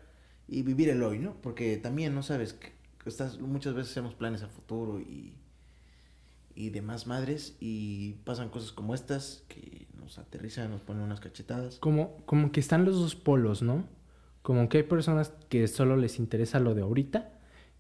y 0.47 0.63
vivir 0.63 0.91
el 0.91 1.03
hoy, 1.03 1.19
¿no? 1.19 1.41
Porque 1.41 1.77
también, 1.79 2.15
no 2.15 2.23
sabes, 2.23 2.53
que 2.53 2.77
que 3.07 3.11
estás, 3.11 3.39
muchas 3.39 3.73
veces 3.73 3.93
hacemos 3.93 4.17
planes 4.17 4.43
a 4.43 4.49
futuro 4.49 4.99
y, 4.99 5.33
y 6.57 6.71
demás 6.71 7.07
madres 7.07 7.57
y 7.61 8.15
pasan 8.25 8.49
cosas 8.49 8.73
como 8.73 8.97
estas 8.97 9.45
que 9.47 9.87
nos 9.97 10.19
aterrizan, 10.19 10.73
nos 10.73 10.81
ponen 10.81 11.05
unas 11.05 11.21
cachetadas. 11.21 11.79
Como, 11.79 12.17
como 12.27 12.51
que 12.51 12.59
están 12.59 12.85
los 12.85 12.97
dos 12.97 13.15
polos, 13.15 13.63
¿no? 13.63 13.85
Como 14.43 14.69
que 14.69 14.79
hay 14.79 14.83
personas 14.83 15.33
que 15.49 15.69
solo 15.69 15.97
les 15.97 16.19
interesa 16.19 16.59
lo 16.59 16.75
de 16.75 16.83
ahorita 16.83 17.33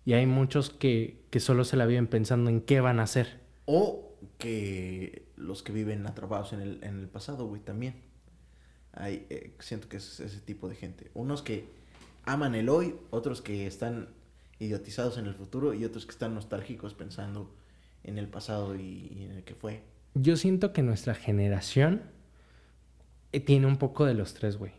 y 0.04 0.12
hay 0.12 0.26
muchos 0.26 0.70
que, 0.70 1.26
que 1.30 1.40
solo 1.40 1.64
se 1.64 1.76
la 1.76 1.86
viven 1.86 2.06
pensando 2.06 2.48
en 2.48 2.60
qué 2.60 2.80
van 2.80 3.00
a 3.00 3.02
hacer. 3.02 3.40
O 3.64 4.16
que 4.38 5.26
los 5.34 5.64
que 5.64 5.72
viven 5.72 6.06
atrapados 6.06 6.52
en 6.52 6.60
el, 6.60 6.84
en 6.84 7.00
el 7.00 7.08
pasado, 7.08 7.48
güey, 7.48 7.62
también. 7.62 7.96
Hay, 8.96 9.26
eh, 9.30 9.52
siento 9.60 9.88
que 9.88 9.98
es 9.98 10.20
ese 10.20 10.40
tipo 10.40 10.68
de 10.68 10.74
gente. 10.74 11.10
Unos 11.14 11.42
que 11.42 11.64
aman 12.24 12.54
el 12.54 12.68
hoy, 12.68 12.94
otros 13.10 13.40
que 13.42 13.66
están 13.66 14.08
idiotizados 14.58 15.18
en 15.18 15.26
el 15.26 15.34
futuro 15.34 15.74
y 15.74 15.84
otros 15.84 16.06
que 16.06 16.12
están 16.12 16.34
nostálgicos 16.34 16.94
pensando 16.94 17.54
en 18.04 18.18
el 18.18 18.26
pasado 18.28 18.74
y, 18.74 19.12
y 19.14 19.24
en 19.24 19.32
el 19.32 19.44
que 19.44 19.54
fue. 19.54 19.82
Yo 20.14 20.36
siento 20.36 20.72
que 20.72 20.82
nuestra 20.82 21.14
generación 21.14 22.02
eh, 23.32 23.40
tiene 23.40 23.66
un 23.66 23.76
poco 23.76 24.06
de 24.06 24.14
los 24.14 24.34
tres, 24.34 24.56
güey. 24.56 24.72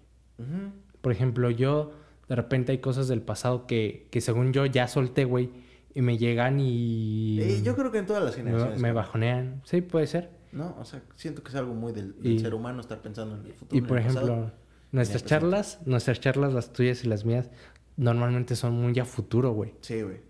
Por 1.01 1.11
ejemplo, 1.11 1.49
yo 1.51 1.93
de 2.27 2.35
repente 2.35 2.71
hay 2.71 2.77
cosas 2.79 3.07
del 3.07 3.21
pasado 3.21 3.65
que, 3.67 4.07
que 4.11 4.19
según 4.21 4.51
yo 4.53 4.65
ya 4.65 4.87
solté, 4.87 5.25
güey, 5.25 5.49
y 5.93 6.01
me 6.01 6.17
llegan 6.17 6.59
y 6.59 7.39
Eh, 7.41 7.61
yo 7.63 7.75
creo 7.75 7.91
que 7.91 7.97
en 7.99 8.05
todas 8.05 8.23
las 8.23 8.35
me, 8.37 8.43
generaciones. 8.43 8.79
me 8.79 8.91
bajonean. 8.91 9.61
Sí, 9.65 9.81
puede 9.81 10.05
ser. 10.07 10.29
¿No? 10.51 10.75
O 10.79 10.85
sea, 10.85 11.01
siento 11.15 11.43
que 11.43 11.49
es 11.49 11.55
algo 11.55 11.73
muy 11.73 11.93
del, 11.93 12.21
del 12.21 12.31
Y- 12.33 12.39
ser 12.39 12.53
humano 12.53 12.81
estar 12.81 13.01
pensando 13.01 13.35
en 13.35 13.45
el 13.45 13.53
futuro. 13.53 13.77
Y 13.77 13.87
por 13.87 13.97
pasado. 14.01 14.25
ejemplo, 14.27 14.51
nuestras 14.91 15.23
presente. 15.23 15.29
charlas, 15.45 15.79
nuestras 15.85 16.19
charlas, 16.19 16.53
las 16.53 16.71
tuyas 16.73 17.03
y 17.03 17.07
las 17.07 17.25
mías, 17.25 17.49
normalmente 17.97 18.55
son 18.55 18.73
muy 18.73 18.97
a 18.99 19.05
futuro, 19.05 19.51
güey. 19.51 19.73
Sí, 19.81 20.01
güey. 20.01 20.21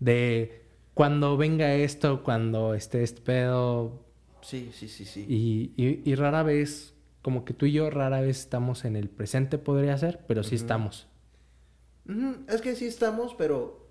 De 0.00 0.62
cuando 0.94 1.36
venga 1.36 1.74
esto, 1.74 2.22
cuando 2.22 2.74
esté 2.74 3.02
este 3.02 3.20
pedo. 3.20 4.04
Sí, 4.40 4.70
sí, 4.72 4.88
sí, 4.88 5.04
sí. 5.04 5.26
Y, 5.28 5.72
y- 5.82 6.02
y 6.10 6.14
rara 6.14 6.42
vez, 6.42 6.94
como 7.22 7.44
que 7.44 7.52
tú 7.54 7.66
y 7.66 7.72
yo 7.72 7.90
rara 7.90 8.20
vez 8.20 8.38
estamos 8.40 8.84
en 8.84 8.96
el 8.96 9.08
presente, 9.08 9.58
podría 9.58 9.96
ser, 9.98 10.24
pero 10.26 10.42
sí 10.42 10.54
estamos. 10.54 11.06
Es 12.48 12.62
que 12.62 12.74
sí 12.74 12.86
estamos, 12.86 13.34
pero 13.34 13.86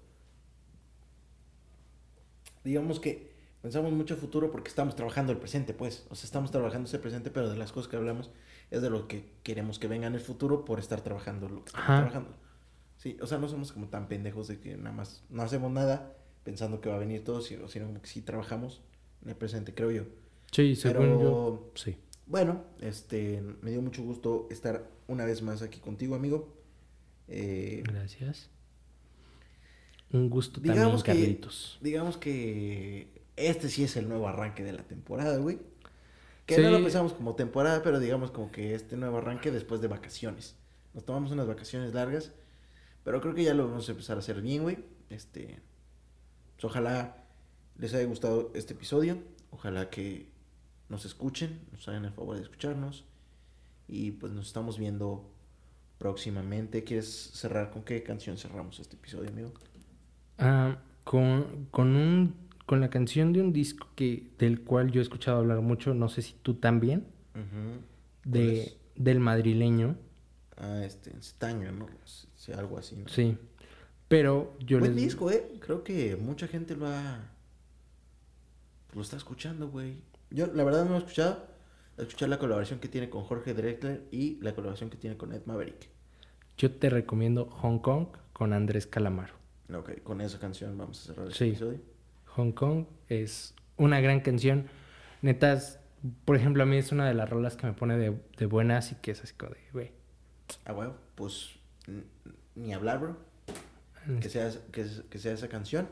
digamos 2.64 3.00
que 3.00 3.27
pensamos 3.62 3.92
mucho 3.92 4.16
futuro 4.16 4.52
porque 4.52 4.70
estamos 4.70 4.96
trabajando 4.96 5.32
el 5.32 5.38
presente, 5.40 5.74
pues. 5.74 6.06
O 6.10 6.16
sea, 6.16 6.26
estamos 6.26 6.52
trabajando 6.52 6.88
ese 6.88 7.00
presente, 7.00 7.30
pero 7.32 7.50
de 7.50 7.58
las 7.58 7.72
cosas 7.72 7.90
que 7.90 7.96
hablamos 7.98 8.30
es 8.72 8.82
de 8.82 8.90
lo 8.90 9.08
que 9.08 9.26
queremos 9.44 9.80
que 9.80 9.88
venga 9.88 10.08
en 10.08 10.16
el 10.16 10.22
futuro 10.22 10.66
por 10.66 10.80
estar 10.80 11.02
trabajando 11.02 11.48
lo 11.50 11.64
que 11.64 11.68
estamos 11.70 11.84
Ajá. 11.90 11.98
trabajando. 12.10 12.36
Sí, 12.98 13.18
o 13.22 13.28
sea, 13.28 13.38
no 13.38 13.48
somos 13.48 13.72
como 13.72 13.88
tan 13.88 14.08
pendejos 14.08 14.48
de 14.48 14.60
que 14.60 14.76
nada 14.78 14.96
más 14.96 15.24
no 15.30 15.44
hacemos 15.44 15.72
nada 15.72 16.16
pensando 16.44 16.82
que 16.82 16.90
va 16.90 16.96
a 16.96 17.00
venir 17.00 17.24
todo, 17.24 17.42
sino 17.42 17.68
sino 17.68 18.02
que 18.02 18.08
sí 18.08 18.22
trabajamos 18.22 18.82
en 19.24 19.30
el 19.30 19.36
presente, 19.36 19.74
creo 19.74 19.92
yo. 19.92 20.04
Sí, 20.52 20.76
según 20.76 20.98
Pero- 21.02 21.22
yo. 21.22 21.72
Sí. 21.76 21.98
Bueno, 22.26 22.64
este, 22.82 23.42
me 23.62 23.72
dio 23.72 23.82
mucho 23.82 24.04
gusto 24.04 24.48
estar 24.50 24.90
una 25.08 25.24
vez 25.26 25.42
más 25.42 25.62
aquí 25.62 25.80
contigo, 25.80 26.16
amigo. 26.16 26.54
Eh, 27.30 27.84
Gracias. 27.86 28.50
Un 30.12 30.30
gusto 30.30 30.60
Digamos 30.62 31.04
también, 31.04 31.26
que- 31.26 31.32
Carlitos. 31.34 31.78
digamos 31.82 32.18
que 32.18 33.08
este 33.38 33.70
sí 33.70 33.84
es 33.84 33.96
el 33.96 34.10
nuevo 34.10 34.28
arranque 34.28 34.64
de 34.64 34.74
la 34.74 34.84
temporada, 34.84 35.38
güey. 35.38 35.60
Que 36.46 36.56
Sí. 36.56 36.62
no 36.62 36.72
lo 36.72 36.82
pensamos 36.82 37.14
como 37.14 37.36
temporada, 37.36 37.82
pero 37.84 38.00
digamos 38.00 38.32
como 38.32 38.52
que 38.52 38.74
este 38.74 38.96
nuevo 38.98 39.18
arranque 39.18 39.52
después 39.52 39.82
de 39.82 39.88
vacaciones. 39.88 40.56
Nos 40.94 41.06
tomamos 41.06 41.32
unas 41.32 41.48
vacaciones 41.48 41.94
largas, 41.94 42.32
pero 43.04 43.22
creo 43.22 43.34
que 43.36 43.44
ya 43.44 43.54
lo 43.54 43.68
vamos 43.68 43.88
a 43.88 43.92
empezar 43.92 44.16
a 44.18 44.20
hacer 44.20 44.42
bien, 44.42 44.64
güey. 44.64 44.78
Este, 45.10 45.60
pues 46.56 46.66
ojalá 46.66 47.18
les 47.78 47.94
haya 47.94 48.06
gustado 48.08 48.52
este 48.56 48.74
episodio. 48.74 49.18
Ojalá 49.52 49.90
que 49.90 50.30
nos 50.90 51.06
escuchen, 51.06 51.60
nos 51.72 51.88
hagan 51.88 52.06
el 52.06 52.12
favor 52.12 52.36
de 52.38 52.44
escucharnos. 52.44 53.06
Y 53.88 54.12
pues 54.12 54.32
nos 54.34 54.48
estamos 54.48 54.78
viendo 54.78 55.30
próximamente. 55.98 56.84
¿Quieres 56.84 57.32
cerrar 57.34 57.72
con 57.72 57.84
qué 57.84 58.04
canción 58.04 58.38
cerramos 58.38 58.80
este 58.80 58.96
episodio, 58.96 59.30
amigo? 59.30 59.52
Ah, 60.38 60.78
con, 61.04 61.68
con 61.72 61.96
un 61.96 62.47
con 62.68 62.82
la 62.82 62.90
canción 62.92 63.34
de 63.34 63.42
un 63.42 63.52
disco 63.54 63.88
que 63.96 64.30
del 64.38 64.62
cual 64.62 64.92
yo 64.92 65.00
he 65.00 65.04
escuchado 65.04 65.40
hablar 65.40 65.62
mucho, 65.62 65.96
no 65.96 66.08
sé 66.10 66.22
si 66.22 66.34
tú 66.44 66.54
también, 66.54 67.08
Ujú. 67.34 67.80
¿Cuál 68.24 68.34
de 68.34 68.78
del 68.96 69.20
madrileño, 69.20 69.96
Ah, 70.58 70.84
este, 70.84 71.12
Stanga, 71.22 71.72
¿no? 71.72 71.88
Sí, 72.36 72.52
algo 72.52 72.78
así, 72.78 72.96
¿no? 72.98 73.08
sí. 73.08 73.38
Pero 74.08 74.56
yo 74.60 74.80
Buen 74.80 74.96
les 74.96 75.04
disco, 75.04 75.30
¿eh? 75.32 75.52
Creo 75.60 75.84
que 75.84 76.16
mucha 76.16 76.48
gente 76.48 76.76
lo 76.76 76.88
ha... 76.88 77.30
Lo 78.94 79.02
está 79.02 79.18
escuchando, 79.18 79.70
güey. 79.70 79.98
Yo, 80.32 80.48
la 80.48 80.64
verdad, 80.64 80.84
no 80.86 80.92
lo 80.92 80.96
he 80.96 81.00
escuchado. 81.00 81.46
Escuchar 81.98 82.30
la 82.30 82.40
colaboración 82.40 82.80
que 82.80 82.88
tiene 82.88 83.10
con 83.10 83.24
Jorge 83.24 83.54
Drexler 83.54 84.06
y 84.12 84.40
la 84.42 84.56
colaboración 84.56 84.90
que 84.90 84.98
tiene 84.98 85.18
con 85.18 85.34
Ed 85.34 85.42
Maverick. 85.46 85.90
yo 86.58 86.72
te 86.72 86.90
recomiendo 86.90 87.46
Hong 87.46 87.80
Kong 87.80 88.08
con 88.34 88.52
Andrés 88.54 88.88
Calamaro. 88.88 89.34
Ok, 89.74 90.02
con 90.04 90.22
esa 90.22 90.40
canción 90.40 90.76
vamos 90.78 91.02
a 91.02 91.06
cerrar 91.08 91.28
este 91.28 91.38
Sí. 91.46 91.50
episodio. 91.52 91.80
Hong 92.38 92.52
Kong 92.52 92.86
es 93.10 93.54
una 93.76 94.00
gran 94.00 94.22
canción. 94.22 94.68
Netas, 95.22 95.80
por 96.24 96.36
ejemplo, 96.36 96.64
a 96.64 96.66
mí 96.66 96.78
es 96.78 96.92
una 96.92 97.08
de 97.08 97.14
las 97.14 97.30
rolas 97.30 97.58
que 97.58 97.68
me 97.68 97.74
pone 97.74 97.98
de, 97.98 98.18
de 98.38 98.46
buenas 98.46 98.92
y 98.92 98.96
que 98.96 99.12
es 99.12 99.22
así 99.22 99.34
como 99.34 99.52
de, 99.52 99.60
güey. 99.74 99.92
Ah, 100.66 100.72
bueno, 100.72 100.94
pues 101.16 101.58
ni 102.56 102.74
hablar, 102.74 103.00
bro. 103.00 103.18
Que 104.22 104.30
sea, 104.30 104.50
que, 104.72 104.86
que 105.10 105.20
sea 105.20 105.34
esa 105.34 105.50
canción 105.50 105.90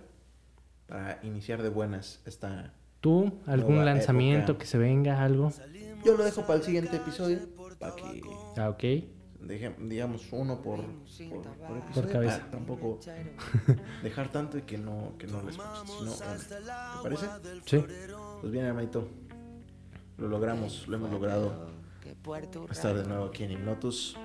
para 0.88 1.20
iniciar 1.24 1.62
de 1.62 1.70
buenas 1.70 2.22
esta... 2.26 2.74
¿Tú? 3.02 3.40
¿Algún 3.46 3.84
lanzamiento 3.84 4.54
época. 4.54 4.64
que 4.64 4.68
se 4.68 4.78
venga? 4.78 5.22
¿Algo? 5.22 5.52
Yo 6.06 6.16
lo 6.16 6.24
dejo 6.24 6.44
para 6.44 6.60
el 6.60 6.64
siguiente 6.64 6.96
episodio, 6.96 7.40
para 7.78 7.96
que 7.96 8.22
Ah, 8.58 8.70
ok. 8.70 8.84
Deje- 9.42 9.76
digamos 9.88 10.28
uno 10.32 10.62
por, 10.62 10.80
por, 10.82 11.42
por 11.44 11.78
episodio, 11.78 12.12
cabeza. 12.12 12.40
para 12.40 12.52
tampoco 12.52 13.00
dejar 14.04 14.32
tanto 14.32 14.58
y 14.58 14.62
que 14.64 14.78
no, 14.78 15.14
que 15.18 15.28
no 15.28 15.42
lo 15.42 15.48
una. 15.50 16.14
¿Te 16.14 17.04
parece? 17.04 17.28
Sí. 17.66 17.84
Pues 18.42 18.52
bien, 18.52 18.66
hermanito, 18.66 19.08
lo 20.18 20.28
logramos, 20.28 20.88
lo 20.88 20.96
hemos 20.98 21.12
logrado 21.12 21.68
estar 22.70 22.96
de 22.96 23.04
nuevo 23.08 23.26
aquí 23.26 23.44
en 23.44 23.52
Hipnotus. 23.52 24.18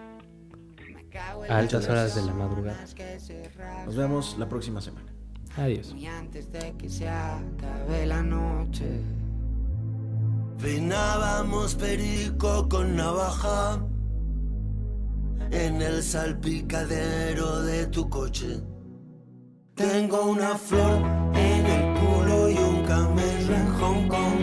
A 1.49 1.59
altas 1.59 1.89
horas 1.89 2.15
de 2.15 2.23
la 2.23 2.33
madrugada. 2.33 2.85
Nos 3.85 3.97
vemos 3.97 4.39
la 4.39 4.49
próxima 4.49 4.81
semana. 4.81 5.13
Adiós. 5.57 5.93
Y 5.97 6.07
antes 6.07 6.53
de 6.53 6.73
que 6.77 6.89
se 6.89 7.09
acabe 7.09 8.07
la 8.07 8.23
noche. 8.23 9.01
Finábamos 10.59 11.75
perico 11.75 12.69
con 12.69 12.95
navaja 12.95 13.83
en 15.51 15.83
el 15.83 16.03
salpicadero 16.03 17.63
de 17.63 17.87
tu 17.87 18.09
coche. 18.09 18.61
Tengo 19.75 20.31
una 20.31 20.57
flor 20.57 21.03
en 21.35 21.67
el 21.67 21.99
culo 21.99 22.51
y 22.51 22.57
un 22.59 22.85
camello 22.85 23.55
en 23.55 23.69
Hong 23.75 24.09
Kong. 24.09 24.39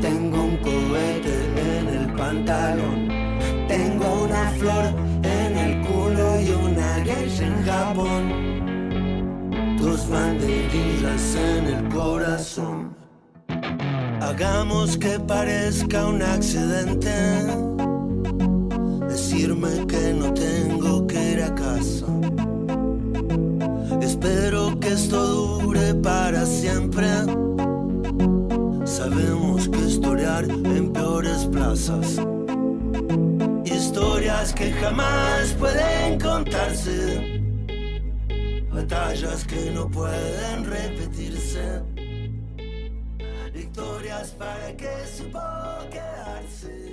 Tengo 0.00 0.44
un 0.44 0.56
cohete 0.58 1.78
en 1.78 1.88
el 1.88 2.14
pantalón. 2.14 3.08
Tengo 3.66 4.24
una 4.24 4.50
flor 4.58 4.84
en 5.22 5.56
el 5.56 5.86
culo 5.86 6.40
y 6.40 6.50
una 6.50 7.04
geisha 7.04 7.46
en 7.46 7.64
Japón. 7.64 8.22
Tus 9.76 10.08
banderillas 10.08 11.36
en 11.36 11.66
el 11.66 11.88
corazón. 11.88 12.96
Hagamos 14.20 14.96
que 14.96 15.18
parezca 15.18 16.06
un 16.06 16.22
accidente. 16.22 17.79
Decirme 19.30 19.86
que 19.86 20.12
no 20.12 20.34
tengo 20.34 21.06
que 21.06 21.32
ir 21.34 21.40
a 21.40 21.54
casa. 21.54 22.06
Espero 24.02 24.80
que 24.80 24.88
esto 24.88 25.60
dure 25.60 25.94
para 25.94 26.44
siempre. 26.44 27.06
Sabemos 28.84 29.68
que 29.68 29.78
historiar 29.86 30.50
en 30.50 30.92
peores 30.92 31.46
plazas. 31.46 32.20
Historias 33.64 34.52
que 34.52 34.72
jamás 34.72 35.54
pueden 35.60 36.18
contarse. 36.18 37.40
Batallas 38.72 39.44
que 39.44 39.70
no 39.70 39.88
pueden 39.88 40.64
repetirse. 40.64 41.82
Victorias 43.54 44.30
para 44.36 44.76
que 44.76 44.90
supo 45.16 45.38
quedarse. 45.88 46.89